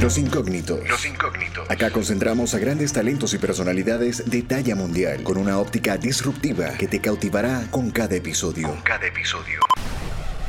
Los 0.00 0.16
incógnitos. 0.16 0.88
Los 0.88 1.04
incógnitos. 1.04 1.70
Acá 1.70 1.90
concentramos 1.90 2.54
a 2.54 2.58
grandes 2.58 2.90
talentos 2.90 3.34
y 3.34 3.38
personalidades 3.38 4.30
de 4.30 4.40
talla 4.40 4.74
mundial 4.74 5.22
con 5.22 5.36
una 5.36 5.58
óptica 5.58 5.98
disruptiva 5.98 6.70
que 6.78 6.88
te 6.88 7.02
cautivará 7.02 7.66
con 7.70 7.90
cada 7.90 8.16
episodio. 8.16 8.68
Con 8.68 8.80
cada 8.80 9.06
episodio. 9.06 9.60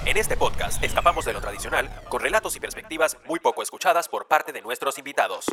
En 0.06 0.16
este 0.16 0.38
podcast 0.38 0.82
escapamos 0.82 1.26
de 1.26 1.34
lo 1.34 1.42
tradicional 1.42 1.90
con 2.08 2.22
relatos 2.22 2.56
y 2.56 2.62
perspectivas 2.62 3.18
muy 3.28 3.42
poco 3.42 3.62
escuchadas 3.62 4.08
por 4.08 4.30
parte 4.30 4.54
de 4.54 4.62
nuestros 4.62 4.98
invitados. 4.98 5.44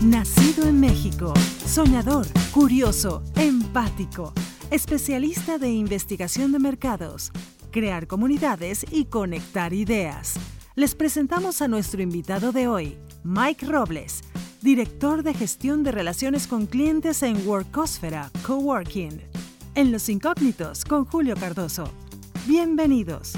Nacido 0.00 0.66
en 0.66 0.80
México, 0.80 1.34
soñador, 1.66 2.26
curioso, 2.50 3.22
empático, 3.36 4.32
especialista 4.70 5.58
de 5.58 5.68
investigación 5.68 6.50
de 6.52 6.60
mercados, 6.60 7.30
crear 7.70 8.06
comunidades 8.06 8.86
y 8.90 9.04
conectar 9.04 9.74
ideas. 9.74 10.38
Les 10.76 10.96
presentamos 10.96 11.62
a 11.62 11.68
nuestro 11.68 12.02
invitado 12.02 12.50
de 12.50 12.66
hoy, 12.66 12.98
Mike 13.22 13.64
Robles, 13.64 14.22
director 14.60 15.22
de 15.22 15.32
gestión 15.32 15.84
de 15.84 15.92
relaciones 15.92 16.48
con 16.48 16.66
clientes 16.66 17.22
en 17.22 17.46
Workosfera 17.46 18.32
Coworking. 18.44 19.20
En 19.76 19.92
Los 19.92 20.08
Incógnitos 20.08 20.84
con 20.84 21.04
Julio 21.04 21.36
Cardoso. 21.36 21.88
Bienvenidos. 22.48 23.34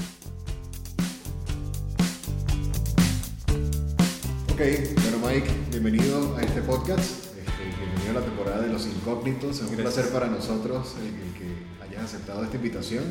Ok, 4.51 4.61
bueno 5.03 5.27
Mike, 5.27 5.47
bienvenido 5.69 6.35
a 6.37 6.41
este 6.41 6.63
podcast, 6.63 7.01
este, 7.37 7.65
bienvenido 7.77 8.09
a 8.09 8.13
la 8.13 8.25
temporada 8.25 8.61
de 8.63 8.69
Los 8.69 8.87
Incógnitos, 8.87 9.59
es 9.59 9.69
un 9.69 9.75
placer 9.75 10.09
para 10.11 10.25
nosotros 10.25 10.95
el, 11.03 11.11
que 11.37 11.85
hayas 11.85 12.05
aceptado 12.05 12.43
esta 12.43 12.55
invitación. 12.55 13.03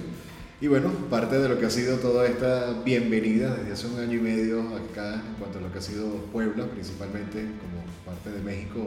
Y 0.58 0.68
bueno, 0.68 0.90
parte 1.10 1.38
de 1.38 1.50
lo 1.50 1.58
que 1.58 1.66
ha 1.66 1.70
sido 1.70 1.98
toda 1.98 2.26
esta 2.26 2.72
bienvenida 2.82 3.54
desde 3.56 3.72
hace 3.72 3.86
un 3.88 4.00
año 4.00 4.14
y 4.14 4.22
medio 4.22 4.60
acá, 4.74 5.16
en 5.16 5.34
cuanto 5.38 5.58
a 5.58 5.60
lo 5.60 5.70
que 5.70 5.80
ha 5.80 5.82
sido 5.82 6.06
Puebla, 6.32 6.64
principalmente 6.64 7.42
como 7.42 7.84
parte 8.06 8.30
de 8.30 8.42
México, 8.42 8.86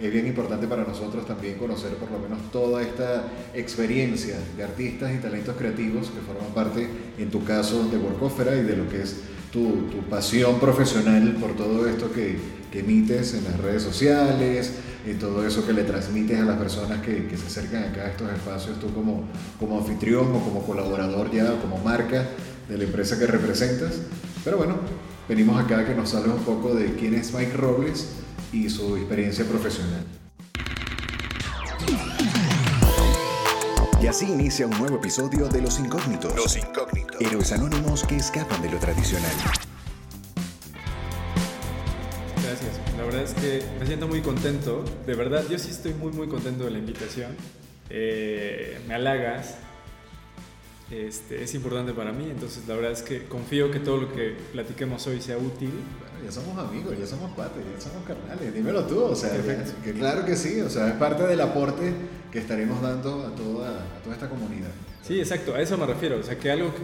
es 0.00 0.12
bien 0.12 0.26
importante 0.26 0.66
para 0.66 0.82
nosotros 0.82 1.24
también 1.24 1.58
conocer 1.58 1.94
por 1.94 2.10
lo 2.10 2.18
menos 2.18 2.50
toda 2.50 2.82
esta 2.82 3.22
experiencia 3.54 4.36
de 4.56 4.64
artistas 4.64 5.14
y 5.14 5.18
talentos 5.18 5.54
creativos 5.56 6.10
que 6.10 6.20
forman 6.20 6.52
parte, 6.52 6.88
en 7.18 7.30
tu 7.30 7.44
caso, 7.44 7.88
de 7.88 7.98
Workófera 7.98 8.56
y 8.56 8.62
de 8.62 8.76
lo 8.76 8.88
que 8.88 9.02
es 9.02 9.20
tu, 9.52 9.86
tu 9.92 9.98
pasión 10.10 10.58
profesional 10.58 11.36
por 11.40 11.54
todo 11.54 11.86
esto 11.86 12.12
que, 12.12 12.36
que, 12.72 12.80
emites 12.80 13.32
en 13.34 13.44
las 13.44 13.58
redes 13.60 13.84
sociales, 13.84 14.72
y 15.06 15.14
todo 15.14 15.46
eso 15.46 15.64
que 15.64 15.72
le 15.72 15.84
transmites 15.84 16.40
a 16.40 16.44
las 16.44 16.58
personas 16.58 17.00
que, 17.00 17.28
que, 17.28 17.36
se 17.36 17.46
acercan 17.46 17.84
acá 17.84 18.02
a 18.02 18.08
estos 18.08 18.32
espacios, 18.32 18.80
tú 18.80 18.92
como, 18.92 19.24
como 19.58 19.78
anfitrión 19.78 20.34
o 20.34 20.40
como 20.40 20.66
colaborador 20.66 21.30
ya, 21.30 21.52
o 21.52 21.60
como 21.60 21.78
marca 21.78 22.26
de 22.68 22.76
la 22.76 22.84
empresa 22.84 23.16
que 23.16 23.26
representas. 23.26 24.00
Pero 24.44 24.56
bueno, 24.56 24.76
venimos 25.28 25.62
acá 25.62 25.78
a 25.78 25.84
que 25.86 25.94
nos 25.94 26.12
hables 26.14 26.34
un 26.34 26.44
poco 26.44 26.74
de 26.74 26.94
quién 26.96 27.14
es 27.14 27.32
Mike 27.32 27.52
Robles 27.56 28.08
y 28.52 28.68
su 28.68 28.96
experiencia 28.96 29.44
profesional. 29.44 30.04
Y 34.02 34.06
así 34.08 34.26
inicia 34.26 34.66
un 34.66 34.76
nuevo 34.78 34.96
episodio 34.96 35.48
de 35.48 35.62
Los 35.62 35.78
Incógnitos. 35.78 36.34
Los 36.34 36.56
Incógnitos. 36.56 37.20
Héroes 37.20 37.52
anónimos 37.52 38.02
que 38.02 38.16
escapan 38.16 38.60
de 38.60 38.70
lo 38.70 38.78
tradicional. 38.78 39.32
Verdad 43.16 43.36
es 43.36 43.42
que 43.42 43.78
me 43.78 43.86
siento 43.86 44.08
muy 44.08 44.20
contento. 44.20 44.84
De 45.06 45.14
verdad, 45.14 45.42
yo 45.48 45.58
sí 45.58 45.70
estoy 45.70 45.94
muy, 45.94 46.12
muy 46.12 46.28
contento 46.28 46.64
de 46.64 46.70
la 46.70 46.78
invitación. 46.78 47.34
Eh, 47.88 48.78
me 48.86 48.94
halagas. 48.94 49.56
Este, 50.90 51.42
es 51.42 51.54
importante 51.54 51.92
para 51.94 52.12
mí, 52.12 52.28
entonces 52.30 52.62
la 52.68 52.76
verdad 52.76 52.92
es 52.92 53.02
que 53.02 53.24
confío 53.24 53.72
que 53.72 53.80
todo 53.80 53.96
lo 53.96 54.14
que 54.14 54.36
platiquemos 54.52 55.04
hoy 55.08 55.20
sea 55.20 55.36
útil. 55.36 55.72
Bueno, 55.98 56.24
ya 56.24 56.30
somos 56.30 56.56
amigos, 56.58 56.96
ya 56.96 57.06
somos 57.06 57.32
pates, 57.32 57.64
ya 57.74 57.80
somos 57.80 58.06
carnales, 58.06 58.54
dímelo 58.54 58.84
tú, 58.84 59.02
o 59.02 59.16
sea, 59.16 59.32
que, 59.82 59.92
claro 59.94 60.24
que 60.24 60.36
sí, 60.36 60.60
o 60.60 60.70
sea, 60.70 60.86
es 60.86 60.94
parte 60.94 61.24
del 61.24 61.40
aporte 61.40 61.92
que 62.30 62.38
estaremos 62.38 62.80
dando 62.80 63.26
a 63.26 63.34
toda, 63.34 63.70
a 63.70 64.02
toda 64.04 64.14
esta 64.14 64.28
comunidad. 64.28 64.70
Sí, 65.06 65.20
exacto, 65.20 65.54
a 65.54 65.60
eso 65.60 65.78
me 65.78 65.86
refiero, 65.86 66.18
o 66.18 66.22
sea, 66.24 66.36
que 66.36 66.50
algo 66.50 66.74
que, 66.74 66.82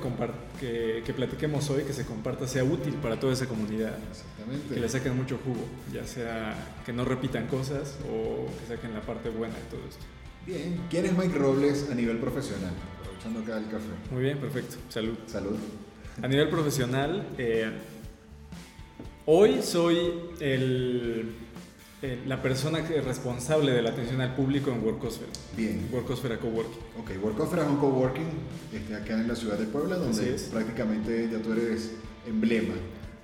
que, 0.61 1.03
que, 1.05 1.13
platiquemos 1.13 1.69
hoy, 1.71 1.83
que 1.83 1.93
se 1.93 2.05
comparta, 2.05 2.47
sea 2.47 2.63
útil 2.63 2.95
para 2.95 3.19
toda 3.19 3.33
esa 3.33 3.47
comunidad. 3.47 3.99
Exactamente. 4.11 4.75
Que 4.75 4.81
le 4.81 4.89
saquen 4.89 5.17
mucho 5.17 5.41
jugo, 5.45 5.67
ya 5.93 6.07
sea 6.07 6.55
que 6.87 6.93
no 6.93 7.05
repitan 7.05 7.49
cosas 7.49 7.99
o 8.09 8.47
que 8.61 8.77
saquen 8.77 8.95
la 8.95 9.01
parte 9.01 9.29
buena 9.29 9.55
de 9.55 9.63
todo 9.63 9.81
esto. 9.89 10.05
Bien, 10.47 10.81
¿quién 10.89 11.07
es 11.07 11.19
Mike 11.19 11.37
Robles 11.37 11.89
a 11.91 11.95
nivel 11.97 12.19
profesional? 12.19 12.73
Aprovechando 13.01 13.41
acá 13.41 13.59
el 13.59 13.65
café. 13.65 14.13
Muy 14.13 14.23
bien, 14.23 14.39
perfecto, 14.39 14.77
salud. 14.89 15.17
Salud. 15.27 15.57
A 16.23 16.29
nivel 16.29 16.49
profesional, 16.49 17.27
eh, 17.39 17.73
hoy 19.27 19.63
soy 19.63 20.13
el 20.39 21.42
eh, 22.03 22.19
la 22.27 22.43
persona 22.43 22.81
responsable 22.81 23.71
de 23.71 23.81
la 23.81 23.91
atención 23.91 24.21
al 24.21 24.35
público 24.35 24.73
en 24.73 24.83
Workosfera. 24.85 25.31
Bien. 25.57 25.89
Workosfera 25.93 26.37
Coworking. 26.37 26.81
Ok, 27.01 27.23
Workosfera 27.23 27.63
es 27.63 27.69
un 27.69 27.77
coworking 27.77 28.27
este, 28.75 28.97
acá 28.97 29.15
en 29.15 29.29
la 29.29 29.37
ciudad 29.37 29.57
de 29.57 29.67
Puebla, 29.67 29.97
donde 29.97 30.37
prácticamente 30.51 31.29
ya 31.31 31.39
tú 31.39 31.53
eres 31.53 31.93
emblema 32.27 32.75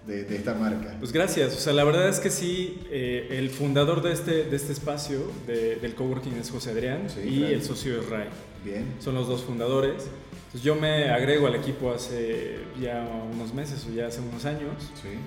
de, 0.07 0.23
de, 0.23 0.37
esta 0.37 0.55
marca. 0.55 0.95
Pues 1.01 1.13
gracias, 1.13 1.57
o 1.57 1.59
sea, 1.59 1.73
la 1.73 1.83
verdad 1.83 2.09
es 2.09 2.21
que 2.21 2.31
sí, 2.31 2.81
eh, 2.89 3.27
el 3.33 3.51
fundador 3.51 4.01
de 4.01 4.13
este, 4.13 4.45
de 4.45 4.57
este 4.57 4.73
espacio, 4.73 5.31
de, 5.49 5.77
del 5.77 5.97
coworking 5.97 6.35
es 6.35 6.49
José 6.49 6.71
Adrián 6.71 7.09
sí, 7.09 7.21
y 7.21 7.39
claro. 7.41 7.55
el 7.55 7.63
socio 7.65 8.01
es 8.01 8.09
Ray. 8.09 8.29
Bien. 8.65 8.95
Son 9.01 9.15
los 9.15 9.27
dos 9.27 9.43
fundadores. 9.43 10.09
Entonces 10.47 10.63
yo 10.63 10.77
me 10.77 11.11
agrego 11.11 11.49
al 11.49 11.57
equipo 11.57 11.93
hace 11.93 12.61
ya 12.81 13.07
unos 13.35 13.53
meses 13.53 13.85
o 13.91 13.93
ya 13.93 14.07
hace 14.07 14.21
unos 14.21 14.45
años. 14.45 14.73
Sí. 15.03 15.19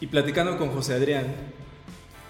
Y 0.00 0.08
platicando 0.08 0.58
con 0.58 0.70
José 0.70 0.94
Adrián, 0.94 1.26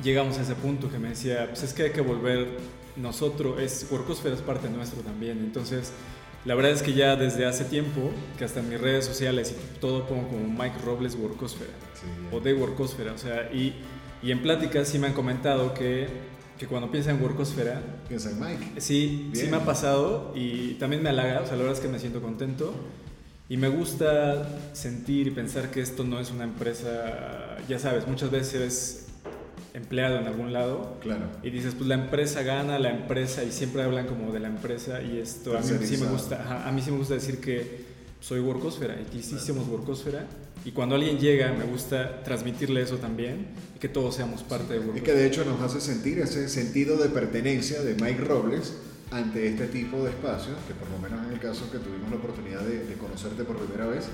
llegamos 0.03 0.39
a 0.39 0.43
ese 0.43 0.55
punto 0.55 0.91
que 0.91 0.99
me 0.99 1.11
decía, 1.11 1.47
pues 1.49 1.63
es 1.63 1.73
que 1.73 1.85
hay 1.85 1.91
que 1.91 2.01
volver 2.01 2.59
nosotros, 2.97 3.61
es, 3.61 3.87
Workosfera 3.91 4.35
es 4.35 4.43
parte 4.43 4.69
nuestro 4.69 5.03
también, 5.03 5.39
entonces 5.39 5.93
la 6.45 6.55
verdad 6.55 6.73
es 6.73 6.83
que 6.83 6.93
ya 6.93 7.17
desde 7.17 7.47
hace 7.47 7.65
tiempo, 7.65 8.11
que 8.39 8.45
hasta 8.45 8.61
en 8.61 8.69
mis 8.69 8.81
redes 8.81 9.05
sociales 9.05 9.53
y 9.53 9.81
todo 9.81 10.07
pongo 10.07 10.29
como 10.29 10.47
Mike 10.47 10.77
Robles 10.85 11.17
Workosfera, 11.17 11.73
sí, 11.95 12.07
o 12.37 12.41
de 12.41 12.55
Workosfera, 12.55 13.13
o 13.13 13.19
sea, 13.19 13.51
y, 13.53 13.75
y 14.23 14.31
en 14.31 14.43
pláticas 14.43 14.89
sí 14.89 14.99
me 14.99 15.09
han 15.09 15.15
comentado 15.15 15.75
que, 15.75 16.07
que 16.59 16.67
cuando 16.67 16.91
piensa 16.91 17.11
en 17.11 17.23
Workosfera... 17.23 17.83
Piensa 18.09 18.31
en 18.31 18.41
Mike. 18.41 18.81
Sí, 18.81 19.29
Bien. 19.33 19.47
sí 19.47 19.51
me 19.51 19.57
ha 19.57 19.65
pasado 19.65 20.33
y 20.37 20.75
también 20.75 21.03
me 21.03 21.09
halaga, 21.09 21.41
o 21.41 21.47
sea, 21.47 21.57
la 21.57 21.63
verdad 21.63 21.79
es 21.79 21.81
que 21.81 21.89
me 21.89 21.99
siento 21.99 22.21
contento. 22.23 22.75
Y 23.49 23.57
me 23.59 23.69
gusta 23.69 24.49
sentir 24.73 25.27
y 25.27 25.31
pensar 25.31 25.71
que 25.71 25.81
esto 25.81 26.05
no 26.05 26.19
es 26.19 26.31
una 26.31 26.45
empresa, 26.45 27.59
ya 27.69 27.79
sabes, 27.79 28.07
muchas 28.07 28.31
veces 28.31 29.04
empleado 29.75 30.19
en 30.19 30.27
algún 30.27 30.53
lado. 30.53 30.97
Claro. 31.01 31.27
y 31.43 31.51
dices 31.51 31.75
pues 31.75 31.89
la 31.89 31.97
empresa 31.97 32.43
gana 32.43 32.79
la 32.79 32.91
empresa 32.91 33.45
y 33.45 33.51
siempre 33.51 33.83
hablan 33.83 34.07
como 34.07 34.33
de 34.33 34.41
la 34.41 34.49
empresa 34.49 35.03
y 35.03 35.19
esto 35.19 35.59
a 35.59 35.61
mí 35.61 35.87
sí 35.87 35.97
me 35.99 36.07
gusta 36.07 36.41
ajá, 36.41 36.69
a 36.69 36.73
mí 36.73 36.81
sí 36.81 36.91
me 36.91 36.99
gusta 36.99 37.15
decir 37.15 37.41
que 37.41 37.85
soy 38.21 38.41
workosfera 38.41 38.97
y 39.01 39.05
que 39.05 39.19
hicimos 39.19 39.69
workosfera 39.69 40.25
y 40.65 40.71
cuando 40.71 40.95
alguien 40.95 41.19
llega 41.19 41.53
me 41.53 41.65
gusta 41.65 42.23
transmitirle 42.23 42.81
eso 42.81 42.97
también 42.97 43.49
y 43.77 43.79
que 43.79 43.89
todos 43.89 44.15
seamos 44.15 44.43
parte 44.43 44.69
sí, 44.69 44.73
de 44.75 44.79
workosfera 44.79 45.03
y 45.03 45.05
que 45.05 45.13
de 45.13 45.27
hecho 45.27 45.45
nos 45.45 45.61
hace 45.61 45.81
sentir 45.81 46.21
ese 46.21 46.49
sentido 46.49 46.97
de 46.97 47.09
pertenencia 47.09 47.83
de 47.83 47.95
Mike 47.95 48.23
Robles 48.23 48.75
ante 49.11 49.47
este 49.49 49.67
tipo 49.67 50.03
de 50.05 50.11
espacios 50.11 50.57
que 50.67 50.75
por 50.75 50.89
lo 50.89 50.99
menos 50.99 51.27
en 51.27 51.35
el 51.35 51.41
caso 51.41 51.71
que 51.71 51.79
tuvimos 51.79 52.11
la 52.11 52.17
oportunidad 52.17 52.61
de, 52.61 52.85
de 52.85 52.95
conocerte 52.95 53.45
por 53.45 53.59
primera 53.59 53.87
vez 53.87 54.05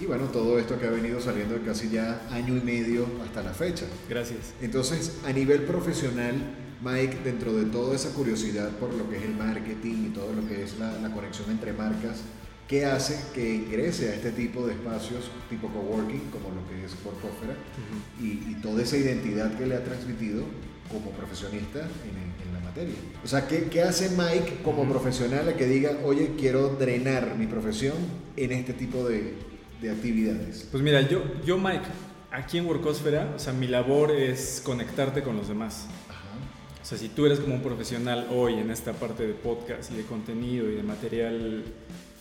y 0.00 0.06
bueno, 0.06 0.26
todo 0.26 0.58
esto 0.58 0.78
que 0.78 0.86
ha 0.86 0.90
venido 0.90 1.20
saliendo 1.20 1.54
de 1.54 1.62
casi 1.62 1.88
ya 1.88 2.22
año 2.30 2.56
y 2.56 2.60
medio 2.60 3.06
hasta 3.24 3.42
la 3.42 3.52
fecha. 3.52 3.86
Gracias. 4.08 4.54
Entonces, 4.62 5.18
a 5.26 5.32
nivel 5.32 5.62
profesional, 5.62 6.34
Mike, 6.82 7.18
dentro 7.24 7.52
de 7.52 7.64
toda 7.64 7.96
esa 7.96 8.10
curiosidad 8.10 8.70
por 8.78 8.94
lo 8.94 9.10
que 9.10 9.16
es 9.16 9.24
el 9.24 9.34
marketing 9.34 10.06
y 10.06 10.08
todo 10.10 10.32
lo 10.32 10.46
que 10.46 10.62
es 10.62 10.78
la, 10.78 10.92
la 10.98 11.12
conexión 11.12 11.50
entre 11.50 11.72
marcas, 11.72 12.20
¿qué 12.68 12.84
hace 12.84 13.18
que 13.34 13.56
ingrese 13.56 14.10
a 14.10 14.14
este 14.14 14.30
tipo 14.30 14.64
de 14.66 14.74
espacios 14.74 15.30
tipo 15.50 15.68
coworking, 15.68 16.30
como 16.30 16.50
lo 16.54 16.68
que 16.68 16.84
es 16.84 16.94
Workofera, 17.04 17.54
uh 17.54 18.20
-huh. 18.20 18.24
y, 18.24 18.52
y, 18.52 18.54
toda 18.62 18.82
esa 18.82 18.96
identidad 18.96 19.56
que 19.58 19.66
le 19.66 19.74
ha 19.74 19.82
transmitido 19.82 20.44
como 20.92 21.10
profesionista 21.10 21.80
en, 21.80 22.46
en 22.46 22.54
la 22.54 22.60
materia? 22.60 22.94
O 23.24 23.26
sea, 23.26 23.48
¿qué, 23.48 23.64
¿qué, 23.64 23.82
hace 23.82 24.10
Mike 24.10 24.60
como 24.62 24.82
uh 24.82 24.86
-huh. 24.86 24.90
profesional 24.90 25.48
a 25.48 25.56
que 25.56 25.66
diga, 25.66 25.98
oye, 26.04 26.36
quiero 26.38 26.76
drenar 26.78 27.36
mi 27.36 27.46
profesión 27.48 27.96
en 28.36 28.52
este 28.52 28.72
tipo 28.72 29.08
de, 29.08 29.34
de 29.80 29.90
actividades? 29.90 30.68
Pues 30.70 30.82
mira, 30.82 31.00
yo, 31.02 31.22
yo 31.44 31.58
Mike, 31.58 31.86
aquí 32.30 32.58
en 32.58 32.66
Workosfera, 32.66 33.32
o 33.36 33.38
sea, 33.38 33.52
mi 33.52 33.66
labor 33.66 34.10
es 34.10 34.60
conectarte 34.64 35.22
con 35.22 35.36
los 35.36 35.48
demás. 35.48 35.86
Ajá. 36.08 36.82
O 36.82 36.84
sea, 36.84 36.98
si 36.98 37.08
tú 37.08 37.26
eres 37.26 37.40
como 37.40 37.54
un 37.54 37.62
profesional 37.62 38.28
hoy 38.30 38.54
en 38.54 38.70
esta 38.70 38.92
parte 38.92 39.26
de 39.26 39.34
podcast 39.34 39.90
y 39.92 39.96
de 39.96 40.02
contenido 40.04 40.70
y 40.70 40.74
de 40.74 40.82
material 40.82 41.64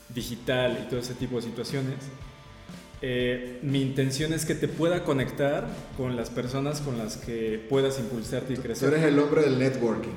digital 0.09 0.80
y 0.83 0.89
todo 0.89 1.00
ese 1.00 1.13
tipo 1.13 1.38
de 1.38 1.44
situaciones, 1.44 1.95
eh, 3.01 3.60
mi 3.62 3.81
intención 3.81 4.33
es 4.33 4.45
que 4.45 4.56
te 4.56 4.68
pueda 4.68 5.03
conectar 5.03 5.68
con 5.95 6.15
las 6.15 6.31
personas 6.31 6.81
con 6.81 6.98
las 6.98 7.18
que 7.18 7.63
puedas 7.69 8.00
impulsarte 8.00 8.53
y 8.53 8.57
crecer. 8.57 8.89
Tú 8.89 8.95
eres 8.95 9.07
el 9.07 9.19
hombre 9.19 9.44
del 9.44 9.60
networking. 9.60 10.13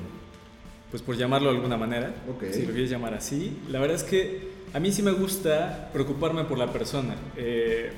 Pues 0.89 1.03
por 1.03 1.15
llamarlo 1.15 1.51
de 1.51 1.55
alguna 1.55 1.77
manera, 1.77 2.13
okay. 2.27 2.51
si 2.53 2.63
lo 2.63 2.71
quieres 2.73 2.89
llamar 2.89 3.13
así. 3.13 3.57
La 3.69 3.79
verdad 3.79 3.95
es 3.95 4.03
que 4.03 4.50
a 4.73 4.79
mí 4.79 4.91
sí 4.91 5.01
me 5.01 5.11
gusta 5.11 5.89
preocuparme 5.91 6.45
por 6.45 6.57
la 6.57 6.71
persona. 6.71 7.15
Eh, 7.35 7.91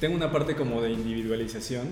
tengo 0.00 0.14
una 0.14 0.30
parte 0.30 0.54
como 0.54 0.80
de 0.80 0.92
individualización, 0.92 1.88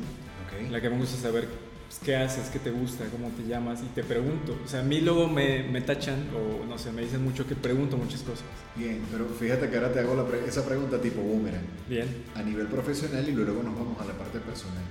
en 0.58 0.73
la 0.73 0.81
que 0.81 0.88
me 0.88 0.97
gusta 0.97 1.17
saber 1.17 1.49
pues, 1.87 2.00
qué 2.05 2.17
haces, 2.17 2.49
qué 2.50 2.58
te 2.58 2.70
gusta, 2.70 3.05
cómo 3.06 3.29
te 3.31 3.47
llamas 3.47 3.82
y 3.82 3.87
te 3.87 4.05
pregunto. 4.05 4.56
O 4.64 4.69
sea, 4.69 4.81
a 4.81 4.85
mí 4.85 5.00
luego 5.00 5.29
me, 5.29 5.64
me 5.64 5.81
tachan 5.81 6.29
o 6.35 6.64
no 6.64 6.79
sé, 6.79 6.93
me 6.93 7.03
dicen 7.03 7.23
mucho 7.23 7.47
que 7.47 7.55
pregunto 7.55 7.97
muchas 7.97 8.23
cosas. 8.23 8.44
Bien, 8.76 9.03
pero 9.11 9.26
fíjate 9.26 9.69
que 9.69 9.76
ahora 9.76 9.93
te 9.93 10.00
hago 10.00 10.29
esa 10.47 10.64
pregunta 10.64 11.00
tipo 11.00 11.20
boomerang. 11.20 11.67
Bien. 11.88 12.25
A 12.35 12.43
nivel 12.43 12.69
profesional 12.69 13.29
y 13.29 13.32
luego 13.32 13.62
nos 13.62 13.75
vamos 13.75 14.00
a 14.00 14.05
la 14.05 14.12
parte 14.12 14.38
personal. 14.38 14.85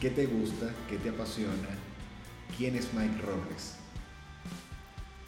¿Qué 0.00 0.10
te 0.10 0.26
gusta? 0.26 0.70
¿Qué 0.88 0.96
te 0.98 1.08
apasiona? 1.08 1.68
¿Quién 2.56 2.76
es 2.76 2.92
Mike 2.94 3.20
Robles? 3.22 3.83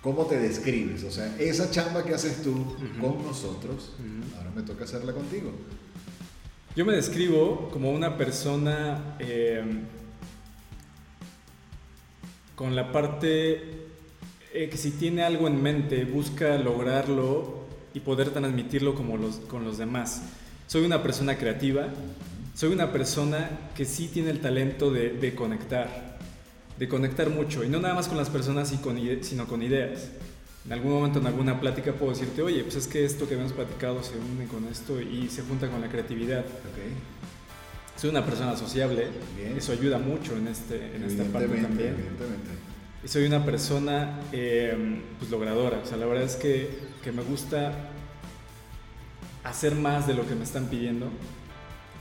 ¿Cómo 0.06 0.26
te 0.26 0.38
describes? 0.38 1.02
O 1.02 1.10
sea, 1.10 1.34
esa 1.36 1.68
chamba 1.68 2.04
que 2.04 2.14
haces 2.14 2.40
tú 2.40 2.76
con 3.00 3.24
nosotros, 3.24 3.90
ahora 4.38 4.52
me 4.54 4.62
toca 4.62 4.84
hacerla 4.84 5.12
contigo. 5.12 5.50
Yo 6.76 6.84
me 6.84 6.92
describo 6.92 7.68
como 7.72 7.90
una 7.90 8.16
persona 8.16 9.16
eh, 9.18 9.64
con 12.54 12.76
la 12.76 12.92
parte 12.92 13.88
eh, 14.54 14.68
que 14.70 14.76
si 14.76 14.92
tiene 14.92 15.24
algo 15.24 15.48
en 15.48 15.60
mente 15.60 16.04
busca 16.04 16.56
lograrlo 16.56 17.64
y 17.92 17.98
poder 17.98 18.30
transmitirlo 18.30 18.94
como 18.94 19.16
los, 19.16 19.38
con 19.38 19.64
los 19.64 19.76
demás. 19.76 20.22
Soy 20.68 20.84
una 20.84 21.02
persona 21.02 21.36
creativa, 21.36 21.88
soy 22.54 22.72
una 22.72 22.92
persona 22.92 23.50
que 23.74 23.84
sí 23.84 24.06
tiene 24.06 24.30
el 24.30 24.38
talento 24.38 24.92
de 24.92 25.34
conectar 25.34 26.05
de 26.78 26.88
conectar 26.88 27.30
mucho, 27.30 27.64
y 27.64 27.68
no 27.68 27.80
nada 27.80 27.94
más 27.94 28.08
con 28.08 28.16
las 28.16 28.28
personas, 28.28 28.68
sino 28.68 29.46
con 29.46 29.62
ideas. 29.62 30.10
En 30.66 30.72
algún 30.72 30.92
momento, 30.92 31.20
en 31.20 31.26
alguna 31.26 31.60
plática, 31.60 31.92
puedo 31.92 32.12
decirte, 32.12 32.42
oye, 32.42 32.62
pues 32.64 32.74
es 32.74 32.88
que 32.88 33.04
esto 33.04 33.28
que 33.28 33.34
hemos 33.34 33.52
platicado 33.52 34.02
se 34.02 34.14
une 34.18 34.46
con 34.46 34.66
esto 34.66 35.00
y 35.00 35.28
se 35.28 35.42
junta 35.42 35.68
con 35.70 35.80
la 35.80 35.88
creatividad. 35.88 36.40
Okay. 36.40 36.92
Soy 37.96 38.10
una 38.10 38.26
persona 38.26 38.56
sociable, 38.56 39.06
eso 39.56 39.72
ayuda 39.72 39.98
mucho 39.98 40.36
en, 40.36 40.48
este, 40.48 40.96
en 40.96 41.04
esta 41.04 41.22
parte 41.24 41.56
también. 41.56 41.94
Y 43.04 43.08
soy 43.08 43.26
una 43.26 43.44
persona 43.44 44.20
em, 44.32 45.02
pues, 45.18 45.30
logradora, 45.30 45.78
o 45.78 45.86
sea, 45.86 45.96
la 45.96 46.06
verdad 46.06 46.24
es 46.24 46.34
que, 46.34 46.68
que 47.04 47.12
me 47.12 47.22
gusta 47.22 47.72
hacer 49.44 49.76
más 49.76 50.08
de 50.08 50.14
lo 50.14 50.26
que 50.26 50.34
me 50.34 50.42
están 50.42 50.66
pidiendo, 50.66 51.08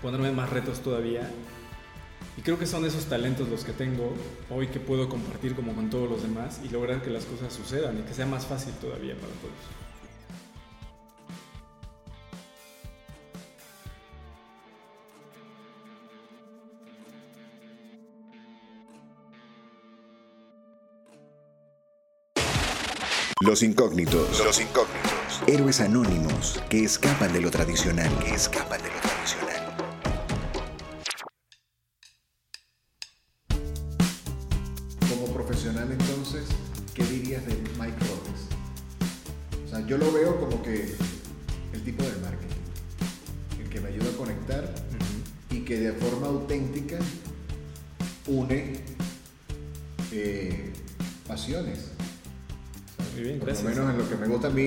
ponerme 0.01 0.31
más 0.31 0.49
retos 0.49 0.81
todavía 0.81 1.29
y 2.37 2.41
creo 2.41 2.59
que 2.59 2.65
son 2.65 2.85
esos 2.85 3.05
talentos 3.05 3.47
los 3.49 3.63
que 3.63 3.71
tengo 3.71 4.13
hoy 4.49 4.67
que 4.67 4.79
puedo 4.79 5.07
compartir 5.07 5.55
como 5.55 5.73
con 5.73 5.89
todos 5.89 6.09
los 6.09 6.21
demás 6.21 6.59
y 6.63 6.69
lograr 6.69 7.01
que 7.01 7.09
las 7.09 7.25
cosas 7.25 7.53
sucedan 7.53 7.99
y 7.99 8.01
que 8.01 8.13
sea 8.13 8.25
más 8.25 8.45
fácil 8.45 8.73
todavía 8.73 9.15
para 9.15 9.33
todos. 9.33 9.85
Los 23.41 23.61
incógnitos. 23.61 24.43
Los 24.43 24.59
incógnitos. 24.59 25.41
Héroes 25.45 25.79
anónimos 25.79 26.59
que 26.67 26.83
escapan 26.83 27.31
de 27.31 27.41
lo 27.41 27.51
tradicional. 27.51 28.09
Que 28.19 28.33
escapan 28.33 28.81
de 28.81 28.89
lo 28.89 28.94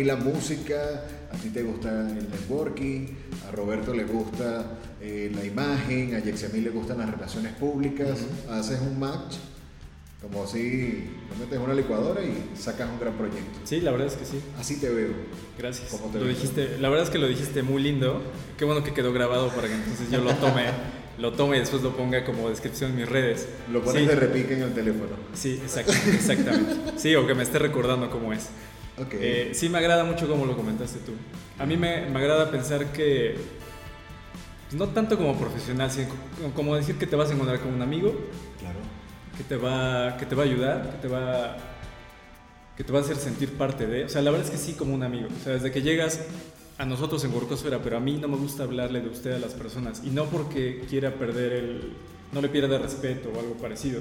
la 0.05 0.17
música, 0.17 1.05
a 1.33 1.37
ti 1.37 1.51
te 1.51 1.63
gusta 1.63 2.09
el 2.09 2.29
networking, 2.31 3.07
a 3.49 3.53
Roberto 3.53 3.95
le 3.95 4.05
gusta 4.05 4.79
eh, 5.01 5.31
la 5.35 5.45
imagen, 5.45 6.15
a 6.15 6.21
mí 6.21 6.61
le 6.61 6.71
gustan 6.71 6.99
las 6.99 7.11
relaciones 7.11 7.53
públicas, 7.55 8.19
haces 8.51 8.81
un 8.81 8.99
match 8.99 9.37
como 10.21 10.43
así, 10.43 11.05
lo 11.31 11.45
metes 11.45 11.59
una 11.61 11.75
licuadora 11.75 12.21
y 12.23 12.51
sacas 12.57 12.91
un 12.91 12.99
gran 12.99 13.17
proyecto. 13.17 13.61
Sí, 13.63 13.81
la 13.81 13.93
verdad 13.93 14.09
es 14.09 14.15
que 14.15 14.25
sí. 14.25 14.41
Así 14.59 14.81
te 14.81 14.89
veo. 14.89 15.11
Gracias. 15.57 15.93
lo 16.13 16.27
dijiste, 16.27 16.77
la 16.81 16.89
verdad 16.89 17.05
es 17.05 17.11
que 17.11 17.19
lo 17.19 17.29
dijiste 17.29 17.63
muy 17.63 17.81
lindo. 17.81 18.21
Qué 18.57 18.65
bueno 18.65 18.83
que 18.83 18.93
quedó 18.93 19.13
grabado 19.13 19.51
para 19.51 19.69
que 19.69 19.75
entonces 19.75 20.11
yo 20.11 20.21
lo 20.21 20.35
tome, 20.35 20.65
lo 21.19 21.35
tome 21.35 21.57
y 21.57 21.61
después 21.61 21.83
lo 21.83 21.97
ponga 21.97 22.25
como 22.25 22.51
descripción 22.51 22.91
en 22.91 22.97
mis 22.97 23.09
redes. 23.09 23.49
Lo 23.71 23.81
pones 23.81 24.09
de 24.09 24.17
repique 24.17 24.55
en 24.55 24.63
el 24.63 24.75
teléfono. 24.75 25.11
Sí, 25.35 25.61
exactamente. 25.65 26.99
Sí, 26.99 27.15
o 27.15 27.25
que 27.25 27.35
me 27.35 27.45
esté 27.45 27.61
recordando 27.61 28.11
cómo 28.11 28.33
es. 28.33 28.49
Okay. 29.07 29.19
Eh, 29.23 29.51
sí, 29.53 29.69
me 29.69 29.79
agrada 29.79 30.05
mucho 30.05 30.29
como 30.29 30.45
lo 30.47 30.57
comentaste 30.57 30.99
tú. 31.01 31.13
A 31.59 31.67
mí 31.67 31.77
me, 31.77 32.09
me 32.11 32.19
agrada 32.19 32.51
pensar 32.51 32.93
que 32.93 33.37
pues, 34.69 34.79
no 34.79 34.89
tanto 34.89 35.17
como 35.17 35.37
profesional, 35.39 35.91
sino 35.91 36.09
como 36.55 36.75
decir 36.75 36.97
que 36.97 37.07
te 37.07 37.17
vas 37.17 37.31
a 37.31 37.35
encontrar 37.35 37.61
con 37.61 37.73
un 37.73 37.83
amigo. 37.83 38.15
Claro 38.59 38.79
que 39.39 39.45
te 39.45 39.57
va, 39.57 40.17
que 40.17 40.27
te 40.27 40.35
va 40.35 40.43
a 40.43 40.47
ayudar, 40.47 40.91
que 40.91 40.99
te 40.99 41.09
va, 41.09 41.57
que 42.77 42.83
te 42.83 42.93
va 42.93 42.99
a 42.99 43.03
hacer 43.03 43.17
sentir 43.17 43.53
parte 43.57 43.87
de. 43.87 44.05
O 44.05 44.09
sea, 44.09 44.21
la 44.21 44.33
verdad 44.33 44.47
es 44.47 44.51
que 44.51 44.59
sí, 44.59 44.73
como 44.73 44.93
un 44.93 45.05
amigo. 45.05 45.29
O 45.29 45.45
sea, 45.45 45.53
desde 45.53 45.71
que 45.71 45.81
llegas 45.81 46.21
a 46.77 46.85
nosotros 46.85 47.25
en 47.25 47.33
Workosfera, 47.33 47.81
pero 47.81 47.97
a 47.97 48.01
mí 48.01 48.19
no 48.19 48.27
me 48.27 48.37
gusta 48.37 48.65
hablarle 48.65 49.01
de 49.01 49.09
usted 49.09 49.33
a 49.33 49.39
las 49.39 49.55
personas. 49.55 50.03
Y 50.05 50.11
no 50.11 50.25
porque 50.25 50.85
quiera 50.91 51.15
perder 51.15 51.53
el. 51.53 51.93
no 52.33 52.41
le 52.41 52.49
pierda 52.49 52.79
respeto 52.79 53.31
o 53.33 53.39
algo 53.39 53.55
parecido. 53.55 54.01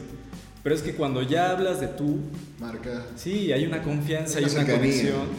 Pero 0.67 0.75
es 0.75 0.81
que 0.81 0.95
cuando 0.95 1.21
ya 1.21 1.51
hablas 1.51 1.79
de 1.79 1.87
tú. 1.87 2.19
Marca. 2.59 3.05
Sí, 3.15 3.53
hay 3.53 3.65
una 3.65 3.81
confianza, 3.81 4.39
hay 4.39 4.43
una 4.43 4.65
conexión. 4.65 5.29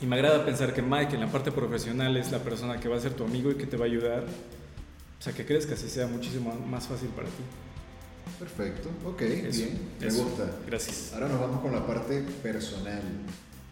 Y 0.00 0.06
me 0.06 0.14
agrada 0.14 0.44
pensar 0.44 0.72
que 0.72 0.80
Mike 0.80 1.16
en 1.16 1.20
la 1.22 1.32
parte 1.32 1.50
profesional 1.50 2.16
es 2.16 2.30
la 2.30 2.38
persona 2.38 2.78
que 2.78 2.88
va 2.88 2.96
a 2.96 3.00
ser 3.00 3.12
tu 3.14 3.24
amigo 3.24 3.50
y 3.50 3.56
que 3.56 3.66
te 3.66 3.76
va 3.76 3.86
a 3.86 3.88
ayudar. 3.88 4.22
O 4.22 5.20
sea, 5.20 5.32
que 5.32 5.44
crees 5.44 5.66
que 5.66 5.74
así 5.74 5.88
sea 5.88 6.06
muchísimo 6.06 6.54
más 6.54 6.86
fácil 6.86 7.08
para 7.08 7.26
ti. 7.26 7.42
Perfecto, 8.38 8.88
ok, 9.04 9.20
bien, 9.20 9.80
me 9.98 10.06
gusta. 10.06 10.48
Gracias. 10.64 11.10
Ahora 11.12 11.26
nos 11.26 11.40
vamos 11.40 11.60
con 11.60 11.72
la 11.72 11.84
parte 11.84 12.20
personal. 12.40 13.02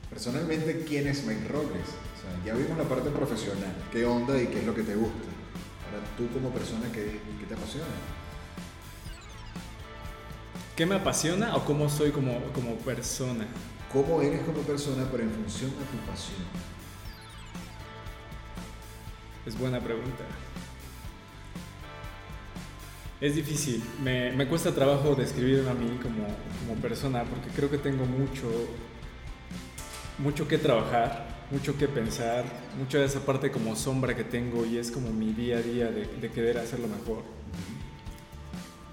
Personalmente, 0.08 0.84
¿quién 0.88 1.06
es 1.06 1.24
Mike 1.24 1.46
Robles? 1.46 1.86
O 1.86 2.20
sea, 2.20 2.44
ya 2.44 2.58
vimos 2.58 2.76
la 2.76 2.88
parte 2.88 3.10
profesional, 3.10 3.76
qué 3.92 4.04
onda 4.04 4.42
y 4.42 4.48
qué 4.48 4.58
es 4.58 4.66
lo 4.66 4.74
que 4.74 4.82
te 4.82 4.96
gusta. 4.96 5.28
Ahora, 5.86 6.04
tú 6.18 6.26
como 6.34 6.50
persona, 6.50 6.90
¿qué, 6.92 7.20
qué 7.38 7.46
te 7.46 7.54
apasiona? 7.54 7.86
¿Qué 10.80 10.86
me 10.86 10.94
apasiona 10.94 11.54
o 11.56 11.64
cómo 11.66 11.90
soy 11.90 12.10
como, 12.10 12.42
como 12.54 12.74
persona? 12.76 13.44
¿Cómo 13.92 14.22
eres 14.22 14.40
como 14.40 14.62
persona, 14.62 15.06
pero 15.12 15.24
en 15.24 15.30
función 15.30 15.72
a 15.72 15.84
tu 15.90 16.10
pasión? 16.10 16.40
Es 19.44 19.58
buena 19.58 19.78
pregunta. 19.78 20.24
Es 23.20 23.34
difícil, 23.34 23.84
me, 24.02 24.32
me, 24.32 24.48
cuesta 24.48 24.74
trabajo 24.74 25.14
describirme 25.14 25.68
a 25.68 25.74
mí 25.74 25.98
como, 26.02 26.24
como, 26.24 26.80
persona 26.80 27.24
porque 27.24 27.50
creo 27.54 27.70
que 27.70 27.76
tengo 27.76 28.06
mucho, 28.06 28.48
mucho 30.16 30.48
que 30.48 30.56
trabajar, 30.56 31.44
mucho 31.50 31.76
que 31.76 31.88
pensar, 31.88 32.46
mucha 32.78 32.96
de 32.96 33.04
esa 33.04 33.20
parte 33.20 33.50
como 33.50 33.76
sombra 33.76 34.16
que 34.16 34.24
tengo 34.24 34.64
y 34.64 34.78
es 34.78 34.90
como 34.90 35.10
mi 35.10 35.34
día 35.34 35.58
a 35.58 35.60
día 35.60 35.90
de, 35.90 36.06
de 36.06 36.30
querer 36.30 36.56
hacerlo 36.56 36.88
mejor. 36.88 37.39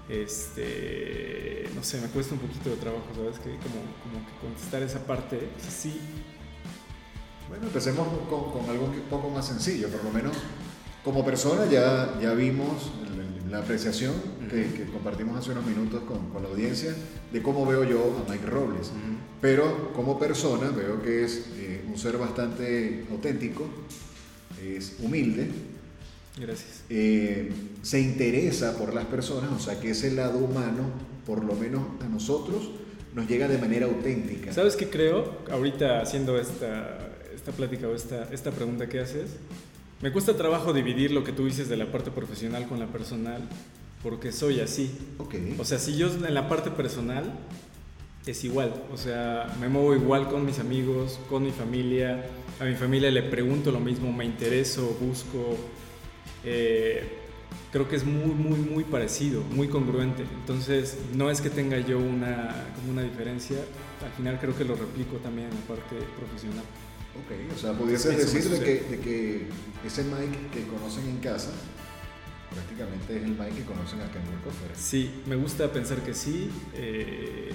Este, 0.08 1.68
no 1.74 1.82
sé, 1.82 2.00
me 2.00 2.08
cuesta 2.08 2.34
un 2.34 2.40
poquito 2.40 2.70
de 2.70 2.76
trabajo, 2.76 3.06
¿sabes? 3.14 3.38
Que 3.38 3.50
como, 3.50 3.80
como 4.02 4.26
que 4.26 4.32
contestar 4.40 4.82
esa 4.82 5.04
parte, 5.06 5.38
sí. 5.68 6.00
Bueno, 7.48 7.66
empecemos 7.66 8.06
con, 8.28 8.52
con 8.52 8.70
algo 8.70 8.86
un 8.86 9.00
poco 9.10 9.30
más 9.30 9.46
sencillo, 9.46 9.88
por 9.88 10.04
lo 10.04 10.10
menos 10.10 10.36
como 11.04 11.24
persona 11.24 11.64
ya, 11.66 12.18
ya 12.20 12.34
vimos 12.34 12.92
la 13.50 13.60
apreciación 13.60 14.12
que, 14.50 14.84
compartimos 14.92 15.38
hace 15.38 15.52
unos 15.52 15.64
minutos 15.64 16.02
con, 16.02 16.28
con, 16.28 16.42
la 16.42 16.50
audiencia 16.50 16.94
de 17.32 17.42
cómo 17.42 17.64
veo 17.64 17.84
yo 17.84 18.22
a 18.26 18.30
Mike 18.30 18.44
Robles. 18.46 18.90
Pero 19.40 19.92
como 19.94 20.18
persona 20.18 20.70
veo 20.70 21.00
que 21.02 21.24
es 21.24 21.46
eh, 21.56 21.82
un 21.88 21.96
ser 21.96 22.18
bastante 22.18 23.06
auténtico, 23.10 23.64
es 24.62 24.96
humilde. 25.00 25.48
Gracias. 26.38 26.84
Eh, 26.88 27.50
se 27.82 28.00
interesa 28.00 28.76
por 28.78 28.94
las 28.94 29.06
personas, 29.06 29.50
o 29.50 29.58
sea 29.58 29.80
que 29.80 29.90
ese 29.90 30.12
lado 30.12 30.38
humano, 30.38 30.90
por 31.26 31.44
lo 31.44 31.54
menos 31.54 31.82
a 32.00 32.08
nosotros, 32.08 32.70
nos 33.14 33.28
llega 33.28 33.48
de 33.48 33.58
manera 33.58 33.86
auténtica. 33.86 34.52
¿Sabes 34.52 34.76
qué 34.76 34.88
creo? 34.88 35.38
Ahorita 35.50 36.00
haciendo 36.00 36.38
esta, 36.38 37.10
esta 37.34 37.52
plática 37.52 37.88
o 37.88 37.94
esta, 37.94 38.28
esta 38.32 38.50
pregunta 38.52 38.88
que 38.88 39.00
haces, 39.00 39.30
me 40.00 40.12
cuesta 40.12 40.36
trabajo 40.36 40.72
dividir 40.72 41.10
lo 41.10 41.24
que 41.24 41.32
tú 41.32 41.46
dices 41.46 41.68
de 41.68 41.76
la 41.76 41.90
parte 41.90 42.10
profesional 42.10 42.68
con 42.68 42.78
la 42.78 42.86
personal, 42.86 43.42
porque 44.02 44.30
soy 44.30 44.60
así. 44.60 44.90
Okay. 45.18 45.56
O 45.58 45.64
sea, 45.64 45.78
si 45.78 45.96
yo 45.96 46.08
en 46.08 46.34
la 46.34 46.48
parte 46.48 46.70
personal 46.70 47.24
es 48.24 48.44
igual, 48.44 48.74
o 48.92 48.96
sea, 48.96 49.52
me 49.60 49.68
muevo 49.68 49.94
igual 49.94 50.28
con 50.28 50.44
mis 50.44 50.58
amigos, 50.60 51.18
con 51.28 51.42
mi 51.42 51.50
familia, 51.50 52.26
a 52.60 52.64
mi 52.64 52.74
familia 52.74 53.10
le 53.10 53.22
pregunto 53.22 53.72
lo 53.72 53.80
mismo, 53.80 54.12
me 54.12 54.24
intereso, 54.24 54.96
busco, 55.00 55.56
eh, 56.44 57.18
creo 57.72 57.88
que 57.88 57.96
es 57.96 58.04
muy, 58.04 58.34
muy, 58.34 58.58
muy 58.58 58.84
parecido, 58.84 59.42
muy 59.42 59.68
congruente. 59.68 60.22
Entonces, 60.40 60.98
no 61.14 61.30
es 61.30 61.40
que 61.40 61.50
tenga 61.50 61.78
yo 61.78 61.98
una, 61.98 62.66
como 62.76 62.92
una 62.92 63.02
diferencia, 63.02 63.58
al 64.04 64.12
final 64.12 64.38
creo 64.40 64.56
que 64.56 64.64
lo 64.64 64.74
replico 64.74 65.16
también 65.16 65.48
en 65.48 65.54
la 65.54 65.60
parte 65.62 65.96
profesional. 66.16 66.64
Ok, 67.18 67.54
o 67.54 67.58
sea, 67.58 67.72
pudieses 67.72 68.16
decir 68.16 68.48
de 68.48 68.60
que, 68.60 68.96
de 68.96 69.00
que, 69.00 69.46
ese 69.84 70.04
Mike 70.04 70.38
que 70.52 70.66
conocen 70.66 71.08
en 71.08 71.18
casa 71.18 71.50
prácticamente 72.50 73.16
es 73.16 73.22
el 73.24 73.30
Mike 73.30 73.56
que 73.56 73.64
conocen 73.64 74.00
acá 74.00 74.18
en 74.18 74.28
Work 74.28 74.74
Sí, 74.74 75.22
me 75.26 75.36
gusta 75.36 75.70
pensar 75.72 75.98
que 75.98 76.14
sí. 76.14 76.50
Eh, 76.74 77.50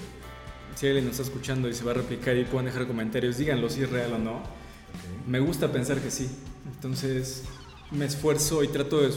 si 0.74 0.86
alguien 0.86 1.04
nos 1.04 1.12
está 1.12 1.24
escuchando 1.24 1.68
y 1.68 1.74
se 1.74 1.84
va 1.84 1.92
a 1.92 1.94
replicar 1.94 2.36
y 2.36 2.44
pueden 2.44 2.66
dejar 2.66 2.86
comentarios, 2.86 3.38
díganlo 3.38 3.68
si 3.68 3.82
es 3.82 3.90
real 3.90 4.12
o 4.14 4.18
no. 4.18 4.42
Me 5.26 5.40
gusta 5.40 5.72
pensar 5.72 5.98
que 6.00 6.10
sí. 6.10 6.28
Entonces, 6.74 7.44
me 7.94 8.06
esfuerzo 8.06 8.62
y 8.64 8.68
trato 8.68 9.00
de 9.00 9.10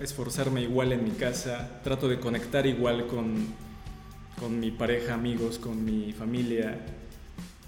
esforzarme 0.00 0.62
igual 0.62 0.92
en 0.92 1.04
mi 1.04 1.10
casa, 1.10 1.80
trato 1.82 2.08
de 2.08 2.18
conectar 2.18 2.66
igual 2.66 3.06
con, 3.06 3.46
con 4.38 4.58
mi 4.58 4.70
pareja, 4.70 5.14
amigos, 5.14 5.58
con 5.58 5.84
mi 5.84 6.12
familia. 6.12 6.78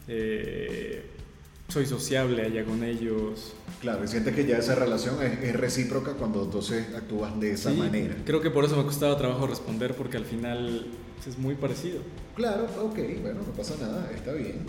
Eh, 0.08 1.04
soy 1.68 1.86
sociable 1.86 2.42
allá 2.42 2.64
con 2.64 2.84
ellos. 2.84 3.54
Claro, 3.80 4.04
y 4.04 4.08
sientes 4.08 4.34
que 4.34 4.46
ya 4.46 4.58
esa 4.58 4.74
relación 4.74 5.16
es, 5.22 5.54
recíproca 5.56 6.12
cuando 6.12 6.44
entonces 6.44 6.94
actúas 6.94 7.38
de 7.40 7.52
esa 7.52 7.70
manera. 7.72 8.14
Creo 8.24 8.40
que 8.40 8.50
por 8.50 8.64
eso 8.64 8.76
me 8.76 8.84
costaba 8.84 9.16
trabajo 9.18 9.46
responder 9.46 9.94
porque 9.94 10.16
al 10.16 10.24
final 10.24 10.86
es 11.26 11.38
muy 11.38 11.54
parecido. 11.54 12.00
Claro, 12.34 12.66
ok, 12.82 12.98
bueno, 13.20 13.40
no 13.46 13.52
pasa 13.52 13.74
nada, 13.80 14.10
está 14.14 14.32
bien. 14.32 14.60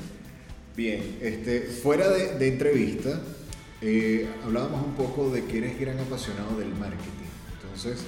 Bien, 0.76 1.18
este, 1.22 1.62
fuera 1.62 2.10
de, 2.10 2.48
entrevista, 2.48 3.20
eh, 3.82 4.28
hablábamos 4.44 4.86
un 4.86 4.94
poco 4.94 5.30
de 5.30 5.46
que 5.46 5.60
eres 5.60 5.80
gran 5.80 6.00
apasionado 6.00 6.58
del 6.58 6.74
marketing. 6.76 7.28
Entonces, 7.62 8.06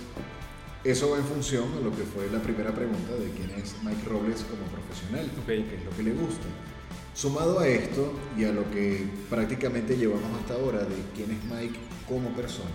eso 0.83 1.11
va 1.11 1.17
en 1.17 1.25
función 1.25 1.65
a 1.77 1.81
lo 1.81 1.91
que 1.91 2.03
fue 2.03 2.29
la 2.31 2.41
primera 2.41 2.73
pregunta 2.73 3.13
de 3.13 3.29
quién 3.31 3.51
es 3.61 3.75
Mike 3.83 4.07
Robles 4.07 4.45
como 4.49 4.63
profesional, 4.71 5.29
qué 5.45 5.75
es 5.75 5.85
lo 5.85 5.91
que 5.91 6.03
le 6.03 6.11
gusta. 6.11 6.47
Sumado 7.13 7.59
a 7.59 7.67
esto 7.67 8.13
y 8.37 8.45
a 8.45 8.51
lo 8.51 8.69
que 8.71 9.05
prácticamente 9.29 9.97
llevamos 9.97 10.31
hasta 10.39 10.53
ahora 10.53 10.79
de 10.79 10.95
quién 11.15 11.31
es 11.31 11.43
Mike 11.43 11.77
como 12.07 12.29
persona, 12.29 12.69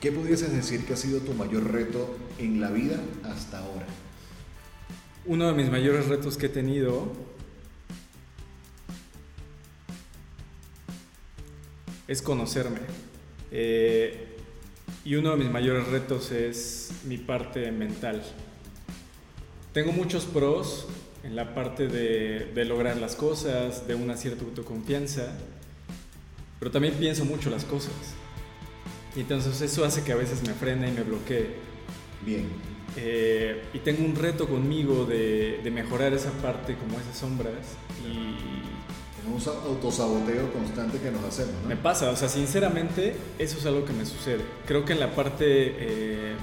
¿qué 0.00 0.12
pudieses 0.12 0.52
decir 0.52 0.86
que 0.86 0.92
ha 0.92 0.96
sido 0.96 1.20
tu 1.20 1.34
mayor 1.34 1.72
reto 1.72 2.16
en 2.38 2.60
la 2.60 2.70
vida 2.70 3.00
hasta 3.24 3.58
ahora? 3.58 3.86
Uno 5.26 5.48
de 5.48 5.54
mis 5.54 5.70
mayores 5.70 6.06
retos 6.06 6.38
que 6.38 6.46
he 6.46 6.50
tenido 6.50 7.12
es 12.08 12.22
conocerme. 12.22 12.80
Eh, 13.52 14.34
y 15.04 15.14
uno 15.14 15.30
de 15.30 15.36
mis 15.36 15.50
mayores 15.50 15.86
retos 15.88 16.32
es 16.32 16.90
mi 17.04 17.18
parte 17.18 17.70
mental. 17.70 18.22
Tengo 19.72 19.92
muchos 19.92 20.24
pros 20.24 20.86
en 21.22 21.36
la 21.36 21.54
parte 21.54 21.88
de, 21.88 22.64
lograr 22.64 22.96
las 22.96 23.14
cosas, 23.14 23.86
de 23.86 23.94
una 23.94 24.16
cierta 24.16 24.44
autoconfianza, 24.44 25.34
pero 26.58 26.70
también 26.70 26.94
pienso 26.94 27.24
mucho 27.24 27.50
las 27.50 27.64
cosas. 27.64 27.92
Y 29.14 29.20
entonces 29.20 29.60
eso 29.60 29.84
hace 29.84 30.02
que 30.02 30.12
a 30.12 30.16
veces 30.16 30.42
me 30.46 30.54
frene 30.54 30.88
y 30.88 30.92
me 30.92 31.02
bloquee. 31.02 31.46
Bien. 32.24 32.48
Eh, 32.96 33.62
y 33.74 33.78
tengo 33.80 34.04
un 34.04 34.16
reto 34.16 34.48
conmigo 34.48 35.04
de, 35.04 35.60
mejorar 35.72 36.14
esa 36.14 36.32
parte 36.32 36.74
como 36.76 36.98
esas 36.98 37.18
sombras 37.18 37.76
y... 38.04 38.57
Un 39.26 39.34
autosaboteo 39.66 40.52
constante 40.52 40.98
que 40.98 41.10
nos 41.10 41.24
hacemos, 41.24 41.54
¿no? 41.62 41.68
Me 41.68 41.76
pasa, 41.76 42.10
o 42.10 42.16
sea, 42.16 42.28
sinceramente 42.28 43.16
eso 43.38 43.58
es 43.58 43.66
algo 43.66 43.84
que 43.84 43.92
me 43.92 44.06
sucede. 44.06 44.42
Creo 44.66 44.84
que 44.84 44.92
en 44.94 45.00
la 45.00 45.14
parte 45.14 45.44
eh, 45.46 46.34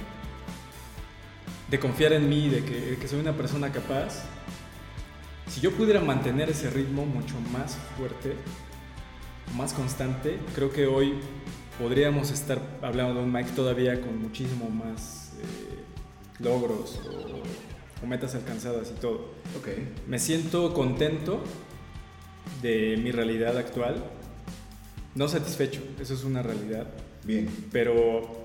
de 1.70 1.80
confiar 1.80 2.12
en 2.12 2.28
mí, 2.28 2.48
de 2.48 2.64
que, 2.64 2.96
que 3.00 3.08
soy 3.08 3.20
una 3.20 3.36
persona 3.36 3.72
capaz, 3.72 4.22
si 5.48 5.60
yo 5.60 5.72
pudiera 5.72 6.00
mantener 6.00 6.50
ese 6.50 6.70
ritmo 6.70 7.06
mucho 7.06 7.34
más 7.52 7.76
fuerte, 7.96 8.34
más 9.56 9.72
constante, 9.72 10.38
creo 10.54 10.70
que 10.70 10.86
hoy 10.86 11.14
podríamos 11.78 12.30
estar 12.30 12.60
hablando 12.82 13.14
de 13.14 13.20
un 13.20 13.32
Mike 13.32 13.50
todavía 13.54 14.00
con 14.00 14.20
muchísimo 14.20 14.68
más 14.70 15.32
eh, 15.40 16.42
logros 16.42 17.00
o, 18.02 18.06
metas 18.06 18.34
alcanzadas 18.34 18.92
y 18.96 19.00
todo. 19.00 19.30
Okay. 19.60 19.92
Me 20.06 20.18
siento 20.18 20.72
contento 20.74 21.42
de 22.62 22.98
mi 23.02 23.12
realidad 23.12 23.56
actual, 23.56 24.04
no 25.14 25.28
satisfecho, 25.28 25.80
eso 26.00 26.14
es 26.14 26.24
una 26.24 26.42
realidad. 26.42 26.86
Bien. 27.24 27.48
Pero, 27.72 28.44